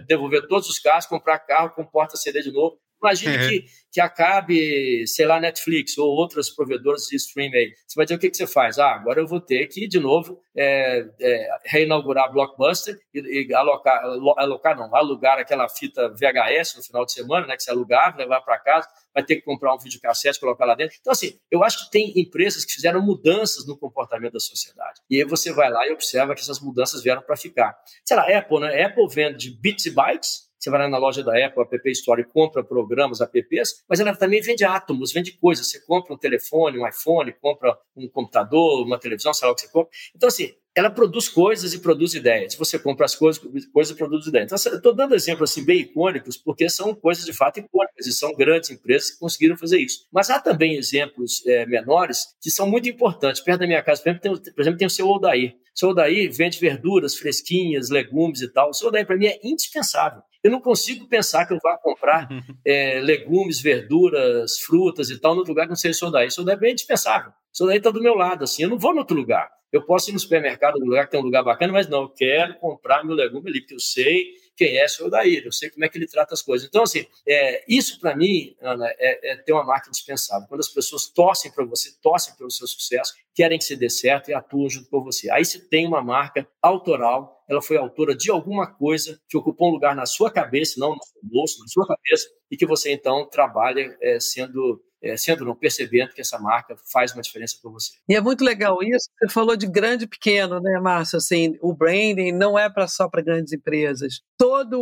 devolver 0.07 0.47
todos 0.47 0.67
os 0.69 0.79
carros, 0.79 1.05
comprar 1.05 1.39
carro 1.39 1.69
com 1.71 1.85
porta 1.85 2.17
CD 2.17 2.41
de 2.41 2.51
novo. 2.51 2.79
Imagine 3.01 3.37
uhum. 3.37 3.49
que, 3.49 3.65
que 3.91 4.01
acabe, 4.01 5.05
sei 5.07 5.25
lá, 5.25 5.39
Netflix 5.39 5.97
ou 5.97 6.09
outras 6.09 6.49
provedoras 6.49 7.03
de 7.03 7.15
streaming 7.15 7.71
Você 7.87 7.95
vai 7.95 8.05
dizer 8.05 8.15
o 8.15 8.19
que, 8.19 8.29
que 8.29 8.37
você 8.37 8.47
faz? 8.47 8.79
Ah, 8.79 8.91
agora 8.91 9.19
eu 9.19 9.27
vou 9.27 9.39
ter 9.39 9.67
que, 9.67 9.87
de 9.87 9.99
novo, 9.99 10.39
é, 10.55 11.05
é, 11.19 11.49
reinaugurar 11.65 12.31
Blockbuster 12.31 12.97
e, 13.13 13.47
e, 13.47 13.53
alocar, 13.53 14.03
alocar, 14.37 14.75
não, 14.75 14.93
alugar 14.95 15.37
aquela 15.37 15.69
fita 15.69 16.09
VHS 16.09 16.75
no 16.77 16.83
final 16.83 17.05
de 17.05 17.13
semana, 17.13 17.47
né, 17.47 17.55
que 17.55 17.63
você 17.63 17.71
alugar, 17.71 18.17
levar 18.17 18.41
para 18.41 18.59
casa, 18.59 18.87
vai 19.13 19.23
ter 19.23 19.35
que 19.35 19.41
comprar 19.41 19.73
um 19.73 19.77
videocassete, 19.77 20.39
colocar 20.39 20.65
lá 20.65 20.75
dentro. 20.75 20.97
Então, 20.99 21.11
assim, 21.11 21.39
eu 21.51 21.63
acho 21.63 21.85
que 21.85 21.91
tem 21.91 22.19
empresas 22.19 22.65
que 22.65 22.73
fizeram 22.73 23.01
mudanças 23.01 23.65
no 23.67 23.77
comportamento 23.77 24.33
da 24.33 24.39
sociedade. 24.39 25.01
E 25.09 25.17
aí 25.17 25.23
você 25.23 25.53
vai 25.53 25.69
lá 25.69 25.87
e 25.87 25.91
observa 25.91 26.33
que 26.33 26.41
essas 26.41 26.59
mudanças 26.59 27.03
vieram 27.03 27.21
para 27.21 27.37
ficar. 27.37 27.77
Sei 28.03 28.17
lá, 28.17 28.23
Apple, 28.23 28.59
né? 28.59 28.83
Apple 28.83 29.07
vende 29.09 29.51
bits 29.59 29.85
e 29.85 29.91
bytes, 29.91 30.46
você 30.59 30.69
vai 30.69 30.81
lá 30.81 30.89
na 30.89 30.97
loja 30.97 31.23
da 31.23 31.33
Apple, 31.45 31.63
App 31.71 31.91
Store, 31.91 32.21
e 32.21 32.25
compra 32.25 32.63
programas, 32.63 33.21
apps, 33.21 33.83
mas 33.87 33.99
ela 33.99 34.15
também 34.15 34.41
vende 34.41 34.63
átomos, 34.63 35.13
vende 35.13 35.31
coisas. 35.33 35.69
Você 35.69 35.79
compra 35.85 36.13
um 36.13 36.17
telefone, 36.17 36.79
um 36.79 36.87
iPhone, 36.87 37.33
compra 37.33 37.77
um 37.95 38.07
computador, 38.07 38.85
uma 38.85 38.99
televisão, 38.99 39.33
sei 39.33 39.45
lá 39.45 39.51
o 39.51 39.55
que 39.55 39.61
você 39.61 39.71
compra. 39.71 39.89
Então, 40.15 40.27
assim, 40.27 40.53
ela 40.77 40.91
produz 40.91 41.27
coisas 41.27 41.73
e 41.73 41.79
produz 41.79 42.13
ideias. 42.13 42.53
Você 42.53 42.77
compra 42.77 43.05
as 43.05 43.15
coisas, 43.15 43.41
coisas 43.73 43.95
e 43.95 43.97
produz 43.97 44.27
ideias. 44.27 44.51
Então, 44.51 44.75
estou 44.75 44.93
dando 44.93 45.15
exemplos 45.15 45.49
assim, 45.49 45.65
bem 45.65 45.79
icônicos, 45.79 46.37
porque 46.37 46.69
são 46.69 46.93
coisas 46.93 47.25
de 47.25 47.33
fato 47.33 47.59
icônicas 47.59 48.05
e 48.05 48.13
são 48.13 48.31
grandes 48.35 48.69
empresas 48.69 49.09
que 49.09 49.17
conseguiram 49.17 49.57
fazer 49.57 49.79
isso. 49.79 50.05
Mas 50.11 50.29
há 50.29 50.39
também 50.39 50.75
exemplos 50.75 51.43
é, 51.47 51.65
menores 51.65 52.27
que 52.39 52.51
são 52.51 52.69
muito 52.69 52.87
importantes. 52.87 53.41
Perto 53.41 53.61
da 53.61 53.65
minha 53.65 53.81
casa, 53.81 54.03
por 54.03 54.09
exemplo, 54.09 54.39
tem, 54.39 54.53
por 54.53 54.61
exemplo, 54.61 54.77
tem 54.77 54.85
o 54.85 54.91
seu 54.91 55.07
Odair. 55.07 55.55
O 55.75 55.79
seu 55.79 55.89
Odair 55.89 56.31
vende 56.31 56.59
verduras 56.59 57.15
fresquinhas, 57.15 57.89
legumes 57.89 58.41
e 58.41 58.47
tal. 58.47 58.69
O 58.69 58.73
seu 58.73 58.89
Odair, 58.89 59.07
para 59.07 59.17
mim, 59.17 59.25
é 59.25 59.39
indispensável. 59.43 60.21
Eu 60.43 60.51
não 60.51 60.61
consigo 60.61 61.07
pensar 61.07 61.45
que 61.45 61.53
eu 61.53 61.59
vá 61.61 61.77
comprar 61.77 62.27
é, 62.65 62.99
legumes, 63.01 63.59
verduras, 63.61 64.59
frutas 64.59 65.09
e 65.09 65.19
tal 65.19 65.35
no 65.35 65.43
lugar 65.43 65.63
que 65.63 65.69
não 65.69 65.75
seja 65.75 65.95
o 65.95 65.99
seu 65.99 66.07
Odair. 66.09 66.27
O 66.27 66.31
seu 66.31 66.43
Odair 66.43 66.59
é 66.63 66.71
indispensável. 66.71 67.31
O 67.31 67.57
seu 67.57 67.65
Odair 67.65 67.79
está 67.79 67.91
do 67.91 68.01
meu 68.01 68.15
lado, 68.15 68.43
assim. 68.43 68.63
Eu 68.63 68.69
não 68.69 68.77
vou 68.77 68.93
no 68.93 68.99
outro 68.99 69.15
lugar. 69.15 69.49
Eu 69.71 69.81
posso 69.83 70.09
ir 70.09 70.13
no 70.13 70.19
supermercado, 70.19 70.79
no 70.79 70.85
lugar 70.85 71.05
que 71.05 71.11
tem 71.11 71.19
um 71.19 71.23
lugar 71.23 71.43
bacana, 71.43 71.73
mas 71.73 71.89
não, 71.89 72.03
eu 72.03 72.09
quero 72.09 72.55
comprar 72.55 73.03
meu 73.03 73.15
legume 73.15 73.49
ali, 73.49 73.59
porque 73.59 73.75
eu 73.75 73.79
sei 73.79 74.27
quem 74.57 74.75
é 74.75 74.85
o 75.01 75.09
Daír, 75.09 75.45
eu 75.45 75.51
sei 75.51 75.69
como 75.69 75.85
é 75.85 75.89
que 75.89 75.97
ele 75.99 76.07
trata 76.07 76.33
as 76.33 76.41
coisas. 76.41 76.67
Então, 76.67 76.81
assim, 76.81 77.05
é, 77.27 77.63
isso 77.67 77.99
para 77.99 78.15
mim, 78.15 78.55
Ana, 78.59 78.87
é, 78.97 79.33
é, 79.33 79.37
ter 79.37 79.53
uma 79.53 79.63
marca 79.63 79.87
indispensável. 79.87 80.47
Quando 80.47 80.61
as 80.61 80.67
pessoas 80.67 81.07
torcem 81.07 81.51
para 81.51 81.63
você, 81.63 81.91
torcem 82.01 82.35
pelo 82.35 82.49
seu 82.49 82.65
sucesso, 82.65 83.13
querem 83.35 83.59
que 83.59 83.63
você 83.63 83.75
dê 83.75 83.87
certo 83.87 84.29
e 84.29 84.33
atuam 84.33 84.67
junto 84.67 84.89
com 84.89 85.03
você. 85.03 85.29
Aí 85.29 85.45
você 85.45 85.59
tem 85.59 85.85
uma 85.85 86.01
marca 86.01 86.47
autoral, 86.59 87.45
ela 87.47 87.61
foi 87.61 87.77
autora 87.77 88.15
de 88.15 88.31
alguma 88.31 88.65
coisa 88.65 89.21
que 89.29 89.37
ocupou 89.37 89.69
um 89.69 89.73
lugar 89.73 89.95
na 89.95 90.07
sua 90.07 90.31
cabeça, 90.31 90.79
não 90.79 90.95
no 90.95 91.03
seu 91.03 91.21
bolso, 91.21 91.59
na 91.59 91.67
sua 91.67 91.85
cabeça, 91.87 92.27
e 92.49 92.57
que 92.57 92.65
você 92.65 92.91
então 92.91 93.29
trabalha 93.29 93.95
é, 94.01 94.19
sendo 94.19 94.83
é, 95.01 95.15
sendo 95.15 95.45
não 95.45 95.55
percebendo 95.55 96.13
que 96.13 96.21
essa 96.21 96.39
marca 96.39 96.75
faz 96.91 97.13
uma 97.13 97.21
diferença 97.21 97.57
para 97.61 97.71
você. 97.71 97.93
E 98.07 98.15
é 98.15 98.21
muito 98.21 98.43
legal 98.43 98.81
isso. 98.81 99.09
Você 99.19 99.29
falou 99.29 99.55
de 99.55 99.67
grande 99.67 100.05
e 100.05 100.07
pequeno, 100.07 100.59
né, 100.59 100.79
Márcio? 100.79 101.17
Assim, 101.17 101.57
o 101.61 101.73
branding 101.73 102.31
não 102.31 102.57
é 102.57 102.69
para 102.69 102.87
só 102.87 103.07
para 103.07 103.21
grandes 103.21 103.53
empresas. 103.53 104.21
Toda 104.37 104.77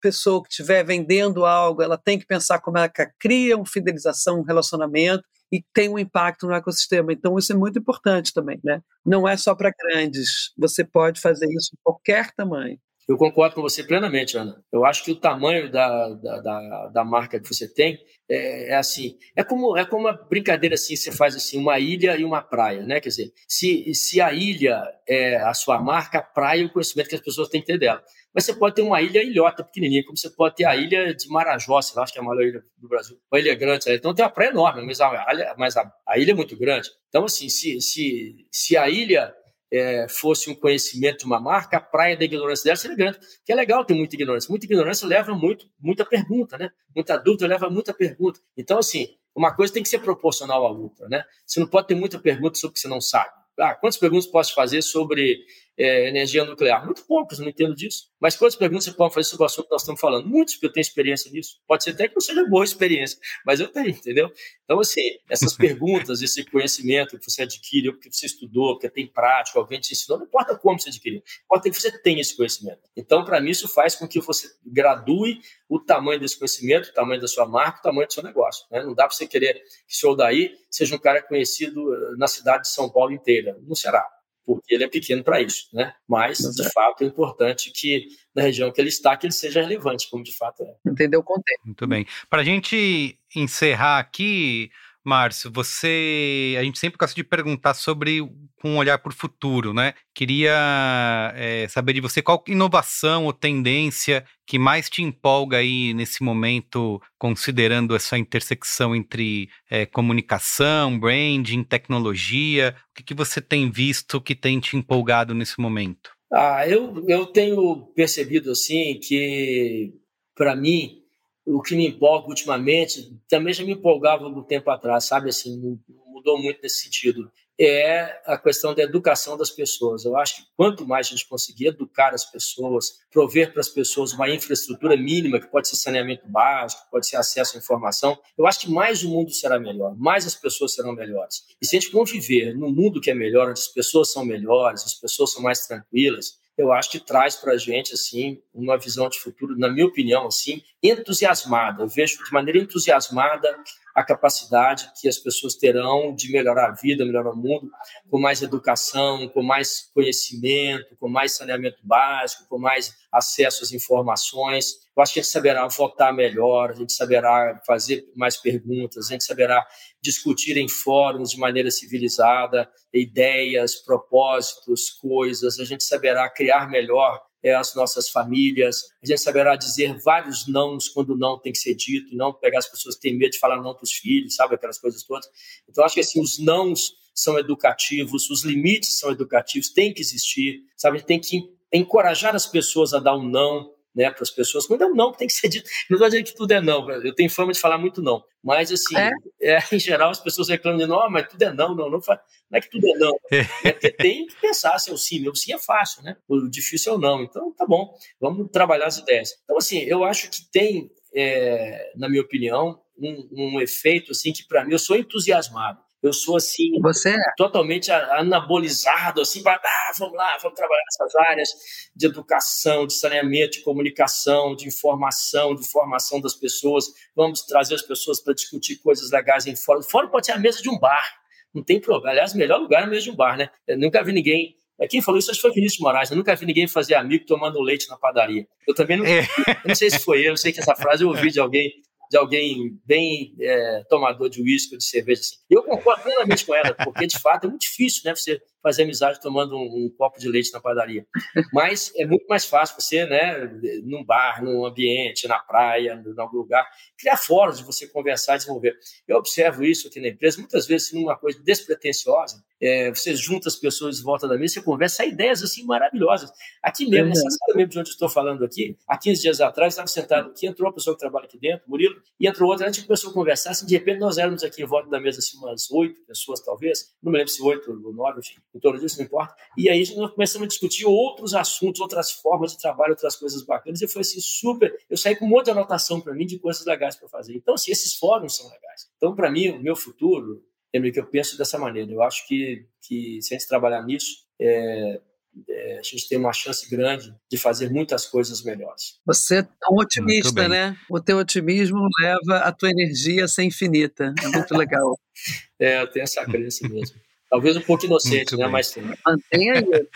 pessoa 0.00 0.42
que 0.42 0.50
estiver 0.50 0.84
vendendo 0.84 1.44
algo, 1.44 1.82
ela 1.82 1.98
tem 1.98 2.18
que 2.18 2.26
pensar 2.26 2.60
como 2.60 2.78
ela 2.78 2.90
cria 3.18 3.56
uma 3.56 3.66
fidelização, 3.66 4.40
um 4.40 4.44
relacionamento 4.44 5.24
e 5.52 5.62
tem 5.72 5.88
um 5.88 5.98
impacto 5.98 6.46
no 6.46 6.54
ecossistema. 6.54 7.12
Então, 7.12 7.38
isso 7.38 7.52
é 7.52 7.56
muito 7.56 7.78
importante 7.78 8.32
também, 8.32 8.60
né? 8.64 8.80
Não 9.04 9.28
é 9.28 9.36
só 9.36 9.54
para 9.54 9.72
grandes. 9.78 10.52
Você 10.58 10.84
pode 10.84 11.20
fazer 11.20 11.46
isso 11.46 11.70
em 11.74 11.78
qualquer 11.82 12.32
tamanho. 12.32 12.78
Eu 13.08 13.16
concordo 13.16 13.54
com 13.54 13.62
você 13.62 13.84
plenamente, 13.84 14.36
Ana. 14.36 14.60
Eu 14.72 14.84
acho 14.84 15.04
que 15.04 15.12
o 15.12 15.16
tamanho 15.16 15.70
da, 15.70 16.08
da, 16.14 16.40
da, 16.40 16.86
da 16.88 17.04
marca 17.04 17.38
que 17.38 17.46
você 17.46 17.72
tem 17.72 18.00
é, 18.28 18.72
é, 18.72 18.74
assim, 18.74 19.16
é 19.36 19.44
como 19.44 19.76
é 19.76 19.84
como 19.84 20.08
uma 20.08 20.12
brincadeira 20.12 20.74
assim, 20.74 20.96
você 20.96 21.12
faz 21.12 21.36
assim, 21.36 21.58
uma 21.58 21.78
ilha 21.78 22.16
e 22.16 22.24
uma 22.24 22.42
praia, 22.42 22.82
né? 22.82 23.00
Quer 23.00 23.10
dizer, 23.10 23.32
se, 23.46 23.94
se 23.94 24.20
a 24.20 24.32
ilha 24.32 24.82
é 25.08 25.36
a 25.36 25.54
sua 25.54 25.80
marca, 25.80 26.18
a 26.18 26.22
praia 26.22 26.62
é 26.62 26.64
o 26.64 26.72
conhecimento 26.72 27.08
que 27.08 27.14
as 27.14 27.20
pessoas 27.20 27.48
têm 27.48 27.60
que 27.60 27.68
ter 27.68 27.78
dela. 27.78 28.02
Mas 28.34 28.44
você 28.44 28.54
pode 28.54 28.74
ter 28.74 28.82
uma 28.82 29.00
ilha 29.00 29.22
ilhota 29.22 29.62
pequenininha, 29.62 30.04
como 30.04 30.18
você 30.18 30.28
pode 30.28 30.56
ter 30.56 30.64
a 30.64 30.74
ilha 30.74 31.14
de 31.14 31.28
Marajó, 31.28 31.80
sei 31.80 31.96
lá, 31.96 32.02
acho 32.02 32.12
que 32.12 32.18
é 32.18 32.22
a 32.22 32.24
maior 32.24 32.42
ilha 32.42 32.62
do 32.76 32.88
Brasil, 32.88 33.16
uma 33.32 33.38
ilha 33.38 33.54
grande. 33.54 33.84
Então 33.88 34.12
tem 34.12 34.24
uma 34.24 34.30
praia 34.30 34.50
enorme, 34.50 34.84
mas 34.84 35.00
a, 35.00 35.54
mas 35.56 35.76
a, 35.76 35.90
a 36.08 36.18
ilha 36.18 36.32
é 36.32 36.34
muito 36.34 36.56
grande. 36.58 36.90
Então, 37.08 37.24
assim, 37.24 37.48
se, 37.48 37.80
se, 37.80 38.46
se 38.50 38.76
a 38.76 38.88
ilha 38.90 39.32
é, 39.72 40.06
fosse 40.08 40.50
um 40.50 40.54
conhecimento 40.54 41.24
uma 41.24 41.40
marca, 41.40 41.76
a 41.76 41.80
praia 41.80 42.16
da 42.16 42.24
ignorância 42.24 42.64
dela 42.64 42.76
seria 42.76 42.96
grande. 42.96 43.18
Que 43.44 43.52
é 43.52 43.54
legal 43.54 43.84
ter 43.84 43.94
muita 43.94 44.14
ignorância. 44.14 44.48
Muita 44.48 44.66
ignorância 44.66 45.06
leva 45.06 45.34
muito, 45.34 45.66
muita 45.78 46.04
pergunta, 46.04 46.56
né? 46.56 46.70
Muita 46.94 47.16
dúvida 47.16 47.46
leva 47.46 47.68
muita 47.68 47.92
pergunta. 47.92 48.40
Então, 48.56 48.78
assim, 48.78 49.08
uma 49.34 49.54
coisa 49.54 49.72
tem 49.72 49.82
que 49.82 49.88
ser 49.88 49.98
proporcional 49.98 50.64
à 50.64 50.70
outra, 50.70 51.08
né? 51.08 51.24
Você 51.46 51.60
não 51.60 51.66
pode 51.66 51.88
ter 51.88 51.94
muita 51.94 52.18
pergunta 52.18 52.58
sobre 52.58 52.72
o 52.72 52.74
que 52.74 52.80
você 52.80 52.88
não 52.88 53.00
sabe. 53.00 53.30
Ah, 53.58 53.74
quantas 53.74 53.98
perguntas 53.98 54.26
posso 54.26 54.54
fazer 54.54 54.82
sobre 54.82 55.38
é, 55.78 56.08
energia 56.08 56.44
nuclear? 56.44 56.84
Muito 56.84 57.04
poucas, 57.06 57.38
não 57.38 57.48
entendo 57.48 57.74
disso. 57.74 58.08
Mas 58.20 58.36
quantas 58.36 58.56
perguntas 58.56 58.84
você 58.84 58.92
pode 58.92 59.12
fazer 59.14 59.28
sobre 59.28 59.44
o 59.44 59.46
assunto 59.46 59.66
que 59.66 59.72
nós 59.72 59.82
estamos 59.82 60.00
falando? 60.00 60.26
Muitas, 60.26 60.54
porque 60.54 60.66
eu 60.66 60.72
tenho 60.72 60.82
experiência 60.82 61.30
nisso. 61.30 61.60
Pode 61.66 61.84
ser 61.84 61.90
até 61.90 62.08
que 62.08 62.14
não 62.14 62.20
seja 62.20 62.44
boa 62.46 62.64
experiência, 62.64 63.18
mas 63.44 63.60
eu 63.60 63.68
tenho, 63.68 63.90
entendeu? 63.90 64.32
Então, 64.64 64.80
assim, 64.80 65.02
essas 65.28 65.54
perguntas, 65.56 66.22
esse 66.22 66.44
conhecimento 66.44 67.18
que 67.18 67.30
você 67.30 67.42
adquire, 67.42 67.92
porque 67.92 68.10
você 68.10 68.26
estudou, 68.26 68.74
porque 68.74 68.88
tem 68.88 69.06
prática, 69.06 69.58
alguém 69.58 69.80
te 69.80 69.92
ensinou, 69.92 70.18
não 70.18 70.26
importa 70.26 70.56
como 70.56 70.78
você 70.78 70.88
adquiriu, 70.88 71.22
importa 71.44 71.70
que 71.70 71.80
você 71.80 71.90
tenha 71.98 72.20
esse 72.20 72.36
conhecimento. 72.36 72.80
Então, 72.96 73.24
para 73.24 73.40
mim, 73.40 73.50
isso 73.50 73.68
faz 73.68 73.94
com 73.94 74.08
que 74.08 74.20
você 74.20 74.48
gradue 74.64 75.40
o 75.68 75.78
tamanho 75.78 76.20
desse 76.20 76.38
conhecimento, 76.38 76.88
o 76.88 76.92
tamanho 76.92 77.20
da 77.20 77.28
sua 77.28 77.46
marca, 77.46 77.80
o 77.80 77.82
tamanho 77.82 78.06
do 78.06 78.12
seu 78.12 78.22
negócio. 78.22 78.66
Né? 78.70 78.82
Não 78.82 78.94
dá 78.94 79.06
para 79.06 79.14
você 79.14 79.26
querer 79.26 79.54
que 79.54 79.94
o 79.94 79.96
senhor 79.96 80.14
daí 80.14 80.54
seja 80.70 80.94
um 80.94 80.98
cara 80.98 81.22
conhecido 81.22 81.94
eh, 81.94 82.16
na 82.16 82.28
cidade 82.28 82.62
de 82.62 82.68
São 82.70 82.88
Paulo 82.90 83.12
inteira. 83.12 83.56
Não 83.62 83.74
será 83.74 84.06
porque 84.46 84.74
ele 84.74 84.84
é 84.84 84.88
pequeno 84.88 85.24
para 85.24 85.42
isso, 85.42 85.68
né? 85.72 85.92
Mas, 86.08 86.38
de 86.38 86.64
é. 86.64 86.70
fato, 86.70 87.02
é 87.02 87.06
importante 87.06 87.72
que 87.72 88.06
na 88.34 88.42
região 88.42 88.70
que 88.70 88.80
ele 88.80 88.88
está, 88.88 89.16
que 89.16 89.26
ele 89.26 89.32
seja 89.32 89.60
relevante, 89.60 90.08
como 90.08 90.22
de 90.22 90.34
fato 90.36 90.62
é. 90.62 90.74
Entendeu 90.88 91.20
o 91.20 91.24
contexto. 91.24 91.64
Muito 91.64 91.86
bem. 91.86 92.06
Para 92.30 92.42
a 92.42 92.44
gente 92.44 93.18
encerrar 93.34 93.98
aqui, 93.98 94.70
Márcio, 95.06 95.52
você. 95.52 96.56
A 96.58 96.64
gente 96.64 96.80
sempre 96.80 96.98
gosta 96.98 97.14
de 97.14 97.22
perguntar 97.22 97.74
sobre 97.74 98.20
com 98.60 98.70
um 98.70 98.76
olhar 98.76 98.98
para 98.98 99.12
o 99.12 99.14
futuro, 99.14 99.72
né? 99.72 99.94
Queria 100.12 101.32
é, 101.36 101.68
saber 101.68 101.92
de 101.92 102.00
você 102.00 102.20
qual 102.20 102.42
inovação 102.48 103.24
ou 103.24 103.32
tendência 103.32 104.24
que 104.44 104.58
mais 104.58 104.90
te 104.90 105.02
empolga 105.02 105.58
aí 105.58 105.94
nesse 105.94 106.24
momento, 106.24 107.00
considerando 107.16 107.94
essa 107.94 108.18
intersecção 108.18 108.96
entre 108.96 109.48
é, 109.70 109.86
comunicação, 109.86 110.98
branding, 110.98 111.62
tecnologia. 111.62 112.74
O 112.90 112.94
que, 112.96 113.04
que 113.04 113.14
você 113.14 113.40
tem 113.40 113.70
visto 113.70 114.20
que 114.20 114.34
tem 114.34 114.58
te 114.58 114.76
empolgado 114.76 115.34
nesse 115.34 115.60
momento? 115.60 116.10
Ah, 116.32 116.66
eu, 116.66 117.04
eu 117.06 117.26
tenho 117.26 117.86
percebido 117.94 118.50
assim 118.50 118.98
que, 119.00 119.94
para 120.34 120.56
mim, 120.56 121.05
o 121.46 121.62
que 121.62 121.76
me 121.76 121.86
empolga 121.86 122.28
ultimamente, 122.28 123.16
também 123.28 123.54
já 123.54 123.64
me 123.64 123.72
empolgava 123.72 124.24
algum 124.24 124.42
tempo 124.42 124.68
atrás, 124.70 125.04
sabe? 125.04 125.30
Assim, 125.30 125.78
mudou 126.06 126.42
muito 126.42 126.60
nesse 126.60 126.82
sentido. 126.82 127.30
É 127.58 128.20
a 128.26 128.36
questão 128.36 128.74
da 128.74 128.82
educação 128.82 129.36
das 129.36 129.48
pessoas. 129.48 130.04
Eu 130.04 130.16
acho 130.16 130.36
que 130.36 130.42
quanto 130.56 130.86
mais 130.86 131.06
a 131.06 131.10
gente 131.10 131.26
conseguir 131.26 131.68
educar 131.68 132.12
as 132.12 132.24
pessoas, 132.24 132.98
prover 133.10 133.52
para 133.52 133.60
as 133.60 133.68
pessoas 133.68 134.12
uma 134.12 134.28
infraestrutura 134.28 134.94
mínima, 134.96 135.40
que 135.40 135.46
pode 135.46 135.68
ser 135.68 135.76
saneamento 135.76 136.28
básico, 136.28 136.82
pode 136.90 137.06
ser 137.06 137.16
acesso 137.16 137.56
à 137.56 137.58
informação, 137.60 138.18
eu 138.36 138.46
acho 138.46 138.60
que 138.60 138.70
mais 138.70 139.04
o 139.04 139.08
mundo 139.08 139.30
será 139.30 139.58
melhor, 139.58 139.96
mais 139.96 140.26
as 140.26 140.34
pessoas 140.34 140.74
serão 140.74 140.92
melhores. 140.92 141.44
E 141.62 141.66
se 141.66 141.76
a 141.76 141.80
gente 141.80 141.92
conviver 141.92 142.54
num 142.54 142.70
mundo 142.70 143.00
que 143.00 143.10
é 143.10 143.14
melhor, 143.14 143.48
onde 143.48 143.60
as 143.60 143.68
pessoas 143.68 144.12
são 144.12 144.24
melhores, 144.24 144.84
as 144.84 144.94
pessoas 144.94 145.32
são 145.32 145.40
mais 145.40 145.66
tranquilas, 145.66 146.38
eu 146.56 146.72
acho 146.72 146.90
que 146.90 146.98
traz 146.98 147.36
para 147.36 147.52
a 147.52 147.58
gente 147.58 147.92
assim 147.92 148.40
uma 148.52 148.78
visão 148.78 149.08
de 149.08 149.18
futuro, 149.18 149.58
na 149.58 149.68
minha 149.68 149.86
opinião, 149.86 150.26
assim 150.26 150.62
entusiasmada. 150.90 151.82
Eu 151.82 151.88
vejo 151.88 152.22
de 152.24 152.32
maneira 152.32 152.58
entusiasmada 152.58 153.56
a 153.94 154.04
capacidade 154.04 154.90
que 155.00 155.08
as 155.08 155.18
pessoas 155.18 155.54
terão 155.54 156.14
de 156.14 156.30
melhorar 156.30 156.68
a 156.68 156.74
vida, 156.74 157.02
melhorar 157.04 157.30
o 157.30 157.36
mundo, 157.36 157.70
com 158.10 158.20
mais 158.20 158.42
educação, 158.42 159.26
com 159.28 159.42
mais 159.42 159.90
conhecimento, 159.94 160.94
com 161.00 161.08
mais 161.08 161.32
saneamento 161.32 161.78
básico, 161.82 162.46
com 162.46 162.58
mais 162.58 162.94
acesso 163.10 163.64
às 163.64 163.72
informações. 163.72 164.86
Eu 164.94 165.02
acho 165.02 165.14
que 165.14 165.20
a 165.20 165.22
gente 165.22 165.32
saberá 165.32 165.66
votar 165.68 166.12
melhor, 166.12 166.70
a 166.70 166.74
gente 166.74 166.92
saberá 166.92 167.58
fazer 167.66 168.04
mais 168.14 168.36
perguntas, 168.36 169.06
a 169.06 169.12
gente 169.12 169.24
saberá 169.24 169.66
discutir 170.02 170.58
em 170.58 170.68
fóruns 170.68 171.30
de 171.30 171.38
maneira 171.38 171.70
civilizada 171.70 172.68
ideias, 172.92 173.76
propósitos, 173.76 174.90
coisas, 174.90 175.58
a 175.58 175.64
gente 175.64 175.84
saberá 175.84 176.28
criar 176.28 176.68
melhor 176.68 177.20
é, 177.46 177.54
as 177.54 177.76
nossas 177.76 178.08
famílias, 178.08 178.88
a 179.00 179.06
gente 179.06 179.20
saberá 179.20 179.54
dizer 179.54 179.96
vários 180.02 180.48
nãos 180.48 180.88
quando 180.88 181.16
não 181.16 181.38
tem 181.38 181.52
que 181.52 181.58
ser 181.58 181.76
dito, 181.76 182.12
e 182.12 182.16
não 182.16 182.32
pegar 182.32 182.58
as 182.58 182.68
pessoas 182.68 182.96
que 182.96 183.02
têm 183.02 183.16
medo 183.16 183.30
de 183.30 183.38
falar 183.38 183.62
não 183.62 183.72
para 183.72 183.84
os 183.84 183.92
filhos, 183.92 184.34
sabe, 184.34 184.56
aquelas 184.56 184.78
coisas 184.78 185.04
todas. 185.04 185.28
Então, 185.68 185.84
acho 185.84 185.94
que 185.94 186.00
assim, 186.00 186.20
os 186.20 186.40
nãos 186.40 186.94
são 187.14 187.38
educativos, 187.38 188.28
os 188.28 188.44
limites 188.44 188.98
são 188.98 189.12
educativos, 189.12 189.68
tem 189.68 189.94
que 189.94 190.02
existir, 190.02 190.64
sabe, 190.76 190.96
a 190.96 190.98
gente 190.98 191.06
tem 191.06 191.20
que 191.20 191.48
encorajar 191.72 192.34
as 192.34 192.46
pessoas 192.46 192.92
a 192.92 192.98
dar 192.98 193.16
um 193.16 193.22
não, 193.22 193.70
né, 193.96 194.10
para 194.10 194.22
as 194.22 194.30
pessoas. 194.30 194.66
Quando 194.66 194.82
é 194.82 194.86
um 194.86 194.94
não, 194.94 195.10
tem 195.10 195.26
que 195.26 195.32
ser 195.32 195.48
dito. 195.48 195.68
Não 195.88 195.96
estou 195.96 196.08
dizendo 196.08 196.26
que 196.26 196.34
tudo 196.34 196.52
é 196.52 196.60
não, 196.60 196.88
eu 196.90 197.14
tenho 197.14 197.30
fama 197.30 197.52
de 197.52 197.58
falar 197.58 197.78
muito 197.78 198.02
não. 198.02 198.22
Mas, 198.44 198.70
assim, 198.70 198.94
é? 198.96 199.10
É, 199.40 199.58
em 199.74 199.78
geral, 199.78 200.10
as 200.10 200.20
pessoas 200.20 200.48
reclamam 200.48 200.78
de 200.78 200.86
não, 200.86 201.08
mas 201.10 201.26
tudo 201.28 201.42
é 201.42 201.52
não, 201.52 201.74
não, 201.74 201.90
não, 201.90 201.98
não 201.98 202.16
é 202.52 202.60
que 202.60 202.70
tudo 202.70 202.86
é 202.86 202.98
não. 202.98 203.16
É 203.64 203.72
porque 203.72 203.90
tem 203.90 204.26
que 204.26 204.38
pensar 204.38 204.78
se 204.78 204.90
é 204.90 204.92
o 204.92 204.98
sim. 204.98 205.20
Meu 205.20 205.34
sim 205.34 205.54
é 205.54 205.58
fácil, 205.58 206.02
né? 206.02 206.16
O 206.28 206.46
difícil 206.46 206.92
é 206.92 206.96
o 206.96 206.98
não. 206.98 207.22
Então, 207.22 207.50
tá 207.52 207.64
bom, 207.66 207.92
vamos 208.20 208.50
trabalhar 208.52 208.86
as 208.86 208.98
ideias. 208.98 209.30
Então, 209.44 209.56
assim, 209.56 209.78
eu 209.78 210.04
acho 210.04 210.30
que 210.30 210.42
tem, 210.52 210.90
é, 211.14 211.92
na 211.96 212.08
minha 212.08 212.22
opinião, 212.22 212.78
um, 212.98 213.28
um 213.32 213.60
efeito, 213.60 214.12
assim, 214.12 214.32
que 214.32 214.46
para 214.46 214.64
mim, 214.64 214.72
eu 214.72 214.78
sou 214.78 214.96
entusiasmado. 214.96 215.80
Eu 216.02 216.12
sou 216.12 216.36
assim, 216.36 216.78
Você 216.80 217.10
é. 217.10 217.18
totalmente 217.36 217.90
anabolizado, 217.90 219.20
assim, 219.20 219.42
para 219.42 219.54
ah, 219.54 219.92
vamos 219.98 220.16
lá, 220.16 220.36
vamos 220.42 220.56
trabalhar 220.56 220.82
nessas 220.84 221.14
áreas 221.16 221.48
de 221.94 222.06
educação, 222.06 222.86
de 222.86 222.94
saneamento, 222.94 223.52
de 223.52 223.62
comunicação, 223.62 224.54
de 224.54 224.68
informação, 224.68 225.54
de 225.54 225.66
formação 225.68 226.20
das 226.20 226.34
pessoas. 226.34 226.86
Vamos 227.14 227.42
trazer 227.42 227.74
as 227.74 227.82
pessoas 227.82 228.20
para 228.20 228.34
discutir 228.34 228.76
coisas 228.76 229.10
legais 229.10 229.46
em 229.46 229.56
fórum. 229.56 229.82
Fórum 229.82 230.08
pode 230.08 230.26
ser 230.26 230.32
a 230.32 230.38
mesa 230.38 230.62
de 230.62 230.68
um 230.68 230.78
bar, 230.78 231.16
não 231.54 231.64
tem 231.64 231.80
problema. 231.80 232.10
Aliás, 232.10 232.34
o 232.34 232.38
melhor 232.38 232.60
lugar 232.60 232.82
é 232.82 232.84
a 232.84 232.86
mesa 232.86 233.02
de 233.02 233.10
um 233.10 233.16
bar, 233.16 233.36
né? 233.36 233.48
Eu 233.66 233.78
nunca 233.78 234.02
vi 234.04 234.12
ninguém 234.12 234.54
quem 234.90 235.00
falou 235.00 235.18
isso 235.18 235.30
acho 235.30 235.40
que 235.40 235.46
foi 235.46 235.54
Vinícius 235.54 235.80
Moraes. 235.80 236.10
Eu 236.10 236.18
nunca 236.18 236.36
vi 236.36 236.44
ninguém 236.44 236.68
fazer 236.68 236.96
amigo 236.96 237.24
tomando 237.24 237.62
leite 237.62 237.88
na 237.88 237.96
padaria. 237.96 238.46
Eu 238.68 238.74
também 238.74 238.98
não. 238.98 239.06
É. 239.06 239.20
Eu 239.64 239.68
não 239.68 239.74
sei 239.74 239.88
se 239.88 239.98
foi 239.98 240.20
eu, 240.20 240.32
eu 240.32 240.36
sei 240.36 240.52
que 240.52 240.60
essa 240.60 240.74
frase 240.74 241.02
eu 241.02 241.08
ouvi 241.08 241.30
de 241.30 241.40
alguém 241.40 241.72
de 242.10 242.16
alguém 242.16 242.80
bem 242.84 243.34
é, 243.40 243.84
tomador 243.88 244.28
de 244.28 244.42
uísque 244.42 244.74
ou 244.74 244.78
de 244.78 244.84
cerveja. 244.84 245.20
Assim. 245.20 245.36
Eu 245.50 245.62
concordo 245.62 246.02
plenamente 246.02 246.44
com 246.44 246.54
ela, 246.54 246.74
porque 246.74 247.06
de 247.06 247.18
fato 247.18 247.46
é 247.46 247.48
muito 247.48 247.62
difícil 247.62 248.02
né, 248.04 248.14
você 248.14 248.40
fazer 248.66 248.82
amizade 248.82 249.20
tomando 249.20 249.56
um, 249.56 249.86
um, 249.86 249.94
copo 249.96 250.18
de 250.18 250.28
leite 250.28 250.52
na 250.52 250.60
padaria. 250.60 251.06
Mas 251.52 251.92
é 251.94 252.04
muito 252.04 252.26
mais 252.26 252.44
fácil 252.44 252.74
você, 252.80 253.06
né, 253.06 253.48
num 253.84 254.04
bar, 254.04 254.42
num 254.42 254.66
ambiente, 254.66 255.28
na 255.28 255.38
praia, 255.38 256.02
em 256.04 256.20
algum 256.20 256.38
lugar, 256.38 256.66
criar 256.98 257.16
fóruns 257.16 257.58
de 257.58 257.64
você 257.64 257.86
conversar 257.86 258.34
e 258.34 258.38
desenvolver. 258.38 258.76
Eu 259.06 259.18
observo 259.18 259.64
isso 259.64 259.86
aqui 259.86 260.00
na 260.00 260.08
empresa, 260.08 260.38
muitas 260.38 260.66
vezes 260.66 260.92
numa 260.92 261.16
coisa 261.16 261.40
despretensiosa, 261.44 262.42
é, 262.60 262.90
você 262.90 263.14
junta 263.14 263.48
as 263.48 263.56
pessoas 263.56 264.00
em 264.00 264.02
volta 264.02 264.26
da 264.26 264.36
mesa, 264.36 264.54
você 264.54 264.62
conversa, 264.62 264.96
sai 264.96 265.10
ideias 265.10 265.42
assim 265.42 265.64
maravilhosas. 265.64 266.30
Aqui 266.62 266.88
mesmo, 266.88 267.08
nessa 267.08 267.28
sala 267.30 267.56
mesmo 267.56 267.70
de 267.70 267.78
onde 267.78 267.88
estou 267.90 268.08
falando 268.08 268.44
aqui, 268.44 268.76
há 268.88 268.96
15 268.98 269.22
dias 269.22 269.40
atrás, 269.40 269.74
estava 269.74 269.88
sentado 269.88 270.30
aqui, 270.30 270.46
entrou 270.46 270.68
uma 270.68 270.74
pessoa 270.74 270.96
que 270.96 271.00
trabalha 271.00 271.26
aqui 271.26 271.38
dentro, 271.38 271.68
Murilo, 271.68 272.00
e 272.18 272.26
entrou 272.26 272.50
outra, 272.50 272.66
a 272.66 272.72
gente 272.72 272.86
começou 272.86 273.10
a 273.10 273.14
conversar, 273.14 273.50
assim, 273.50 273.66
de 273.66 273.74
repente 273.74 273.98
nós 273.98 274.18
éramos 274.18 274.42
aqui 274.42 274.62
em 274.62 274.66
volta 274.66 274.88
da 274.88 274.98
mesa, 274.98 275.18
assim, 275.18 275.36
umas 275.38 275.70
oito 275.70 276.00
pessoas 276.06 276.40
talvez, 276.40 276.94
não 277.02 277.12
me 277.12 277.18
lembro 277.18 277.32
se 277.32 277.42
oito 277.42 277.70
ou 277.70 277.92
nove, 277.92 278.20
enfim, 278.20 278.36
em 278.56 278.60
torno 278.60 278.80
disso, 278.80 278.98
não 278.98 279.04
importa. 279.04 279.34
E 279.56 279.68
aí 279.68 279.84
nós 279.96 280.12
começamos 280.12 280.46
a 280.46 280.48
discutir 280.48 280.86
outros 280.86 281.34
assuntos, 281.34 281.80
outras 281.80 282.10
formas 282.10 282.52
de 282.52 282.58
trabalho, 282.58 282.92
outras 282.92 283.16
coisas 283.16 283.42
bacanas, 283.42 283.82
e 283.82 283.88
foi 283.88 284.00
assim, 284.00 284.20
super, 284.20 284.74
eu 284.88 284.96
saí 284.96 285.14
com 285.14 285.26
um 285.26 285.28
monte 285.28 285.46
de 285.46 285.50
anotação 285.50 286.00
para 286.00 286.14
mim 286.14 286.26
de 286.26 286.38
coisas 286.38 286.64
legais 286.64 286.96
para 286.96 287.08
fazer. 287.08 287.34
Então, 287.34 287.54
assim, 287.54 287.70
esses 287.70 287.94
fóruns 287.94 288.36
são 288.36 288.46
legais. 288.46 288.90
Então, 288.96 289.14
para 289.14 289.30
mim, 289.30 289.50
o 289.50 289.62
meu 289.62 289.76
futuro, 289.76 290.42
Emily, 290.72 290.92
que 290.92 291.00
eu 291.00 291.06
penso 291.06 291.36
dessa 291.36 291.58
maneira. 291.58 291.90
Eu 291.92 292.02
acho 292.02 292.26
que, 292.26 292.66
que 292.80 293.20
se 293.22 293.34
a 293.34 293.38
gente 293.38 293.48
trabalhar 293.48 293.82
nisso, 293.82 294.26
é, 294.40 295.00
é, 295.48 295.78
a 295.78 295.82
gente 295.82 296.08
tem 296.08 296.18
uma 296.18 296.32
chance 296.32 296.68
grande 296.68 297.14
de 297.30 297.36
fazer 297.36 297.70
muitas 297.70 298.06
coisas 298.06 298.42
melhores. 298.42 298.98
Você 299.04 299.38
é 299.38 299.46
um 299.70 299.78
otimista, 299.78 300.48
né? 300.48 300.76
O 300.90 301.00
teu 301.00 301.18
otimismo 301.18 301.88
leva 302.00 302.38
a 302.38 302.52
tua 302.52 302.70
energia 302.70 303.24
a 303.24 303.28
ser 303.28 303.42
infinita. 303.44 304.14
É 304.22 304.28
muito 304.28 304.56
legal. 304.56 304.98
é, 305.60 305.82
eu 305.82 305.90
tenho 305.90 306.04
essa 306.04 306.24
crença 306.24 306.66
mesmo. 306.68 306.96
Talvez 307.30 307.56
um 307.56 307.60
pouco 307.60 307.84
inocente, 307.86 308.36
muito 308.36 308.36
né? 308.36 308.44
Bem. 308.44 308.52
Mas 308.52 308.70
tem. 308.70 308.84
Mantenha 309.06 309.54
aí. 309.54 309.88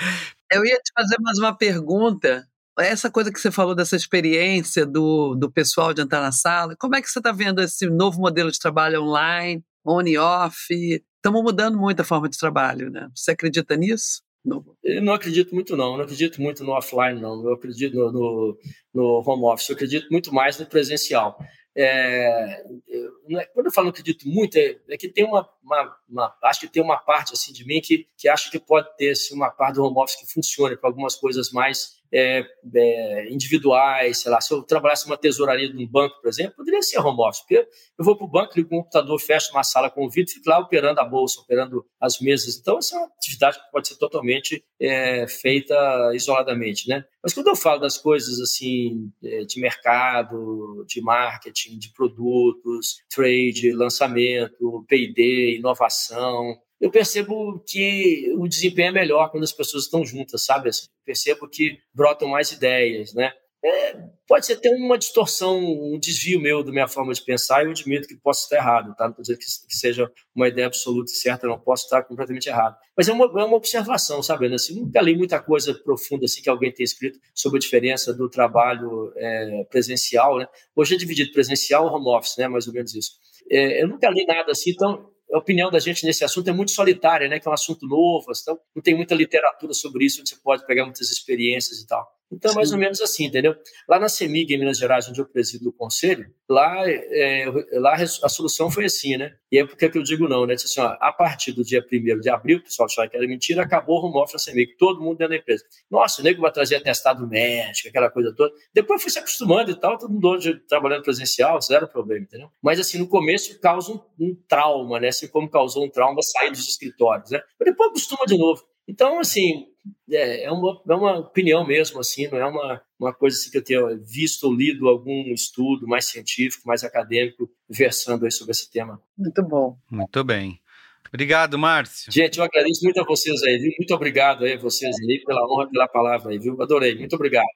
Eu 0.53 0.65
ia 0.65 0.77
te 0.77 0.93
fazer 0.95 1.17
mais 1.21 1.39
uma 1.39 1.57
pergunta. 1.57 2.47
Essa 2.79 3.11
coisa 3.11 3.33
que 3.33 3.39
você 3.39 3.51
falou 3.51 3.75
dessa 3.75 3.95
experiência 3.95 4.87
do, 4.87 5.35
do 5.35 5.51
pessoal 5.51 5.93
de 5.93 6.01
entrar 6.01 6.21
na 6.21 6.33
sala, 6.33 6.75
como 6.79 6.97
é 6.97 7.03
que 7.03 7.09
você 7.11 7.19
está 7.19 7.31
vendo 7.31 7.61
esse 7.61 7.87
novo 7.87 8.19
modelo 8.21 8.51
de 8.51 8.59
trabalho 8.59 9.03
online? 9.03 9.63
on 9.85 10.07
e 10.07 10.19
off. 10.19 10.67
Estamos 10.71 11.43
mudando 11.43 11.79
muito 11.79 12.01
a 12.01 12.05
forma 12.05 12.29
de 12.29 12.39
trabalho, 12.39 12.91
né? 12.91 13.09
Você 13.15 13.33
acredita 13.33 13.77
nisso? 13.77 14.23
Não. 14.45 14.65
Eu 14.83 15.03
não 15.03 15.13
acredito 15.13 15.55
muito, 15.55 15.77
não. 15.77 15.93
Eu 15.93 15.99
não 15.99 16.05
acredito 16.05 16.41
muito 16.41 16.65
no 16.65 16.73
offline, 16.73 17.21
não. 17.21 17.45
Eu 17.45 17.55
acredito 17.55 17.95
no, 17.95 18.13
no, 18.13 18.59
no 18.95 19.05
home 19.27 19.45
office. 19.45 19.69
Eu 19.69 19.75
acredito 19.75 20.09
muito 20.11 20.33
mais 20.33 20.59
no 20.59 20.67
presencial. 20.67 21.39
É, 21.83 22.65
eu, 22.89 23.39
é, 23.39 23.47
quando 23.47 23.67
eu 23.67 23.73
falo 23.73 23.93
que 23.93 24.01
acredito 24.01 24.29
muito, 24.29 24.57
é, 24.57 24.79
é 24.89 24.97
que 24.97 25.09
tem 25.09 25.25
uma, 25.25 25.49
uma, 25.63 25.97
uma, 26.09 26.37
Acho 26.45 26.61
que 26.61 26.69
tem 26.69 26.83
uma 26.83 26.99
parte 26.99 27.33
assim 27.33 27.53
de 27.53 27.65
mim 27.65 27.81
que, 27.81 28.07
que 28.17 28.29
acho 28.29 28.51
que 28.51 28.59
pode 28.59 28.95
ter 28.97 29.11
assim, 29.11 29.35
uma 29.35 29.51
parte 29.51 29.77
do 29.77 29.85
home 29.85 29.99
office 29.99 30.17
que 30.17 30.33
funcione 30.33 30.77
para 30.77 30.91
algumas 30.91 31.15
coisas 31.15 31.51
mais 31.51 32.00
é, 32.13 32.45
é, 32.75 33.33
individuais, 33.33 34.19
sei 34.19 34.31
lá, 34.31 34.41
se 34.41 34.53
eu 34.53 34.63
trabalhasse 34.63 35.07
numa 35.07 35.17
tesouraria 35.17 35.69
de 35.69 35.77
um 35.77 35.89
banco, 35.89 36.21
por 36.21 36.29
exemplo, 36.29 36.57
poderia 36.57 36.83
ser 36.83 36.99
home 36.99 37.23
office, 37.23 37.41
porque 37.41 37.69
eu 37.99 38.05
vou 38.05 38.17
para 38.17 38.27
o 38.27 38.31
banco, 38.31 38.53
ligo 38.57 38.69
o 38.69 38.79
computador, 38.79 39.19
fecho 39.21 39.53
uma 39.53 39.63
sala 39.63 39.91
com 39.91 40.05
o 40.05 40.11
vidro, 40.11 40.33
fico 40.33 40.49
lá 40.49 40.59
operando 40.59 41.01
a 41.01 41.05
bolsa, 41.05 41.41
operando 41.41 41.85
as 42.01 42.21
mesas. 42.21 42.59
Então, 42.59 42.79
essa 42.79 42.97
é 42.97 42.99
uma 42.99 43.07
atividade 43.07 43.59
que 43.59 43.71
pode 43.71 43.89
ser 43.89 43.97
totalmente 43.97 44.65
é, 44.81 45.27
feita 45.29 45.75
isoladamente, 46.15 46.89
né? 46.89 47.05
Mas 47.23 47.35
quando 47.35 47.49
eu 47.49 47.57
falo 47.57 47.81
das 47.81 47.99
coisas 47.99 48.41
assim 48.41 49.13
é, 49.23 49.45
de 49.45 49.61
mercado, 49.61 50.85
de 50.87 51.01
marketing, 51.03 51.79
de 51.79 51.93
produtos, 51.93 53.03
trade, 53.15 53.73
lançamento, 53.73 54.85
P&D, 54.89 55.57
inovação, 55.57 56.57
eu 56.81 56.91
percebo 56.91 57.63
que 57.67 58.33
o 58.39 58.49
desempenho 58.49 58.89
é 58.89 58.93
melhor 58.93 59.31
quando 59.31 59.45
as 59.45 59.53
pessoas 59.53 59.85
estão 59.85 60.05
juntas, 60.05 60.45
sabe? 60.45 60.71
Percebo 61.05 61.47
que 61.49 61.79
brotam 61.93 62.29
mais 62.29 62.51
ideias, 62.53 63.13
né? 63.13 63.33
É, 63.63 63.95
pode 64.27 64.47
ser 64.47 64.55
até 64.55 64.71
uma 64.71 64.97
distorção, 64.97 65.59
um 65.59 65.99
desvio 65.99 66.41
meu 66.41 66.63
da 66.65 66.73
minha 66.73 66.89
forma 66.89 67.13
de 67.13 67.23
pensar 67.23 67.63
e 67.63 67.67
eu 67.67 67.73
admito 67.73 68.09
que 68.09 68.17
posso 68.17 68.45
estar 68.45 68.57
errado, 68.57 68.95
tá? 68.97 69.05
Não 69.05 69.11
estou 69.11 69.23
dizendo 69.23 69.39
que, 69.39 69.77
seja 69.77 70.11
uma 70.35 70.49
ideia 70.49 70.67
absoluta 70.67 71.13
e 71.13 71.15
certa, 71.15 71.47
não 71.47 71.61
posso 71.61 71.85
estar 71.85 72.03
completamente 72.05 72.49
errado. 72.49 72.75
Mas 72.97 73.07
é 73.07 73.13
uma, 73.13 73.27
é 73.27 73.45
uma 73.45 73.57
observação, 73.57 74.23
sabe? 74.23 74.47
Assim, 74.55 74.81
nunca 74.81 75.03
li 75.03 75.15
muita 75.15 75.39
coisa 75.41 75.75
profunda 75.75 76.25
assim 76.25 76.41
que 76.41 76.49
alguém 76.49 76.73
tenha 76.73 76.87
escrito 76.87 77.19
sobre 77.35 77.59
a 77.59 77.61
diferença 77.61 78.15
do 78.15 78.31
trabalho 78.31 79.13
é, 79.15 79.65
presencial, 79.65 80.39
né? 80.39 80.47
Hoje 80.75 80.95
é 80.95 80.99
dividido 80.99 81.31
presencial 81.31 81.87
e 81.87 81.91
home 81.91 82.09
office, 82.09 82.39
né? 82.39 82.49
Mais 82.49 82.67
ou 82.67 82.73
menos 82.73 82.95
isso. 82.95 83.13
É, 83.51 83.83
eu 83.83 83.89
nunca 83.89 84.09
li 84.09 84.25
nada 84.25 84.53
assim, 84.53 84.71
então 84.71 85.10
a 85.33 85.39
opinião 85.39 85.71
da 85.71 85.79
gente 85.79 86.05
nesse 86.05 86.25
assunto 86.25 86.49
é 86.49 86.53
muito 86.53 86.73
solitária, 86.73 87.29
né? 87.29 87.39
Que 87.39 87.47
é 87.47 87.51
um 87.51 87.55
assunto 87.55 87.87
novo, 87.87 88.27
então 88.31 88.59
não 88.75 88.83
tem 88.83 88.95
muita 88.95 89.15
literatura 89.15 89.73
sobre 89.73 90.05
isso, 90.05 90.21
onde 90.21 90.31
você 90.31 90.37
pode 90.37 90.67
pegar 90.67 90.85
muitas 90.85 91.11
experiências 91.11 91.81
e 91.81 91.87
tal. 91.87 92.20
Então, 92.33 92.53
é 92.53 92.55
mais 92.55 92.73
ou 92.73 92.79
menos 92.79 93.01
assim, 93.01 93.25
entendeu? 93.27 93.57
Lá 93.89 93.99
na 93.99 94.09
CEMIG, 94.09 94.55
em 94.55 94.59
Minas 94.59 94.79
Gerais, 94.79 95.09
onde 95.09 95.21
eu 95.21 95.27
presido 95.27 95.69
o 95.69 95.73
conselho, 95.73 96.33
lá, 96.49 96.89
é, 96.89 97.47
lá 97.73 97.95
a 97.95 98.29
solução 98.29 98.71
foi 98.71 98.85
assim, 98.85 99.17
né? 99.17 99.35
E 99.51 99.59
é 99.59 99.67
porque 99.67 99.89
que 99.89 99.99
eu 99.99 100.03
digo 100.03 100.29
não, 100.29 100.47
né? 100.47 100.55
Disse 100.55 100.67
assim, 100.67 100.81
ó, 100.81 100.97
a 101.01 101.13
partir 101.13 101.53
do 101.53 101.65
dia 101.65 101.85
1 101.85 102.21
de 102.21 102.31
abril, 102.31 102.59
o 102.59 102.63
pessoal 102.63 102.87
achava 102.87 103.09
que 103.09 103.17
era 103.17 103.27
mentira, 103.27 103.63
acabou 103.63 104.01
o 104.01 104.07
home 104.07 104.19
office 104.19 104.35
na 104.35 104.39
CEMIG, 104.39 104.77
todo 104.77 105.01
mundo 105.01 105.19
dentro 105.19 105.31
da 105.31 105.37
empresa. 105.37 105.65
Nossa, 105.91 106.21
o 106.21 106.25
nego 106.25 106.41
vai 106.41 106.53
trazer 106.53 106.77
atestado 106.77 107.27
médico, 107.27 107.89
aquela 107.89 108.11
coisa 108.11 108.33
toda. 108.35 108.55
Depois 108.73 109.03
foi 109.03 109.11
se 109.11 109.19
acostumando 109.19 109.71
e 109.71 109.75
tal, 109.75 109.99
todo 109.99 110.13
mundo 110.13 110.29
hoje 110.29 110.55
trabalhando 110.69 111.03
presencial, 111.03 111.61
zero 111.61 111.89
problema, 111.89 112.25
entendeu? 112.25 112.49
Mas 112.63 112.79
assim, 112.79 112.99
no 112.99 113.09
começo 113.09 113.59
causa 113.61 113.93
um, 113.93 114.01
um 114.21 114.37
trauma, 114.49 115.01
né? 115.01 115.09
Assim 115.09 115.27
como 115.27 115.51
causou 115.51 115.85
um 115.85 115.91
trauma 115.91 116.23
sair 116.23 116.51
dos 116.51 116.69
escritórios, 116.69 117.31
né? 117.31 117.41
Mas 117.59 117.69
depois 117.69 117.91
acostuma 117.91 118.25
de 118.25 118.39
novo. 118.39 118.63
Então, 118.89 119.21
assim, 119.21 119.67
é, 120.11 120.45
é, 120.45 120.51
uma, 120.51 120.83
é 120.89 120.95
uma 120.95 121.19
opinião 121.19 121.67
mesmo, 121.67 122.01
assim, 122.01 122.29
não 122.29 122.39
é 122.39 122.47
uma, 122.47 122.83
uma 122.99 123.13
coisa 123.13 123.37
assim 123.37 123.51
que 123.51 123.59
eu 123.59 123.65
tenha 123.65 123.81
visto 123.97 124.45
ou 124.45 124.55
lido 124.55 124.89
algum 124.89 125.33
estudo 125.33 125.87
mais 125.87 126.07
científico, 126.07 126.67
mais 126.67 126.85
acadêmico, 126.85 127.51
versando 127.69 128.25
aí 128.25 128.31
sobre 128.31 128.53
esse 128.53 128.71
tema. 128.71 129.01
Muito 129.17 129.43
bom. 129.43 129.77
Muito 129.91 130.23
bem. 130.25 130.61
Obrigado, 131.09 131.59
Márcio. 131.59 132.13
Gente, 132.13 132.39
eu 132.39 132.45
agradeço 132.45 132.85
muito 132.85 133.01
a 133.01 133.05
vocês 133.05 133.43
aí, 133.43 133.59
viu? 133.59 133.73
Muito 133.79 133.95
obrigado 133.95 134.45
aí 134.45 134.53
a 134.53 134.59
vocês 134.59 134.95
aí 135.09 135.23
pela 135.27 135.45
honra, 135.45 135.69
pela 135.69 135.89
palavra 135.89 136.31
aí, 136.31 136.39
viu? 136.39 136.61
Adorei. 136.63 136.95
Muito 136.97 137.17
obrigado. 137.17 137.49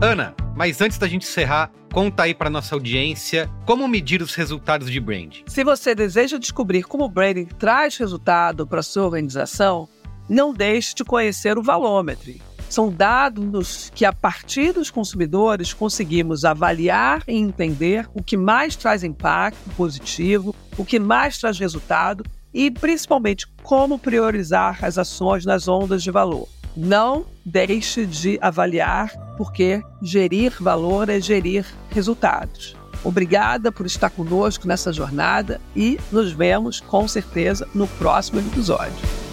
Ana, 0.00 0.36
mas 0.56 0.80
antes 0.80 0.96
da 0.96 1.06
gente 1.06 1.26
encerrar, 1.28 1.70
conta 1.92 2.22
aí 2.22 2.34
para 2.34 2.48
nossa 2.48 2.74
audiência 2.74 3.48
como 3.66 3.86
medir 3.86 4.22
os 4.22 4.34
resultados 4.34 4.90
de 4.90 4.98
branding. 4.98 5.44
Se 5.46 5.62
você 5.62 5.94
deseja 5.94 6.38
descobrir 6.38 6.82
como 6.84 7.04
o 7.04 7.08
branding 7.08 7.44
traz 7.44 7.98
resultado 7.98 8.66
para 8.66 8.82
sua 8.82 9.04
organização, 9.04 9.86
não 10.28 10.54
deixe 10.54 10.94
de 10.94 11.04
conhecer 11.04 11.58
o 11.58 11.62
Valômetro. 11.62 12.32
São 12.68 12.90
dados 12.90 13.92
que, 13.94 14.04
a 14.04 14.12
partir 14.12 14.72
dos 14.72 14.90
consumidores, 14.90 15.72
conseguimos 15.72 16.44
avaliar 16.44 17.22
e 17.28 17.36
entender 17.36 18.08
o 18.12 18.22
que 18.22 18.36
mais 18.36 18.74
traz 18.74 19.04
impacto 19.04 19.70
positivo, 19.76 20.54
o 20.76 20.84
que 20.84 20.98
mais 20.98 21.38
traz 21.38 21.58
resultado 21.58 22.24
e, 22.52 22.70
principalmente, 22.70 23.46
como 23.62 23.98
priorizar 23.98 24.84
as 24.84 24.98
ações 24.98 25.44
nas 25.44 25.68
ondas 25.68 26.02
de 26.02 26.10
valor. 26.10 26.48
Não 26.76 27.24
deixe 27.44 28.04
de 28.04 28.38
avaliar, 28.42 29.10
porque 29.36 29.82
gerir 30.02 30.52
valor 30.60 31.08
é 31.08 31.18
gerir 31.20 31.64
resultados. 31.90 32.76
Obrigada 33.02 33.72
por 33.72 33.86
estar 33.86 34.10
conosco 34.10 34.66
nessa 34.68 34.92
jornada 34.92 35.60
e 35.74 35.98
nos 36.12 36.32
vemos 36.32 36.80
com 36.80 37.06
certeza 37.08 37.66
no 37.74 37.86
próximo 37.86 38.40
episódio. 38.40 39.25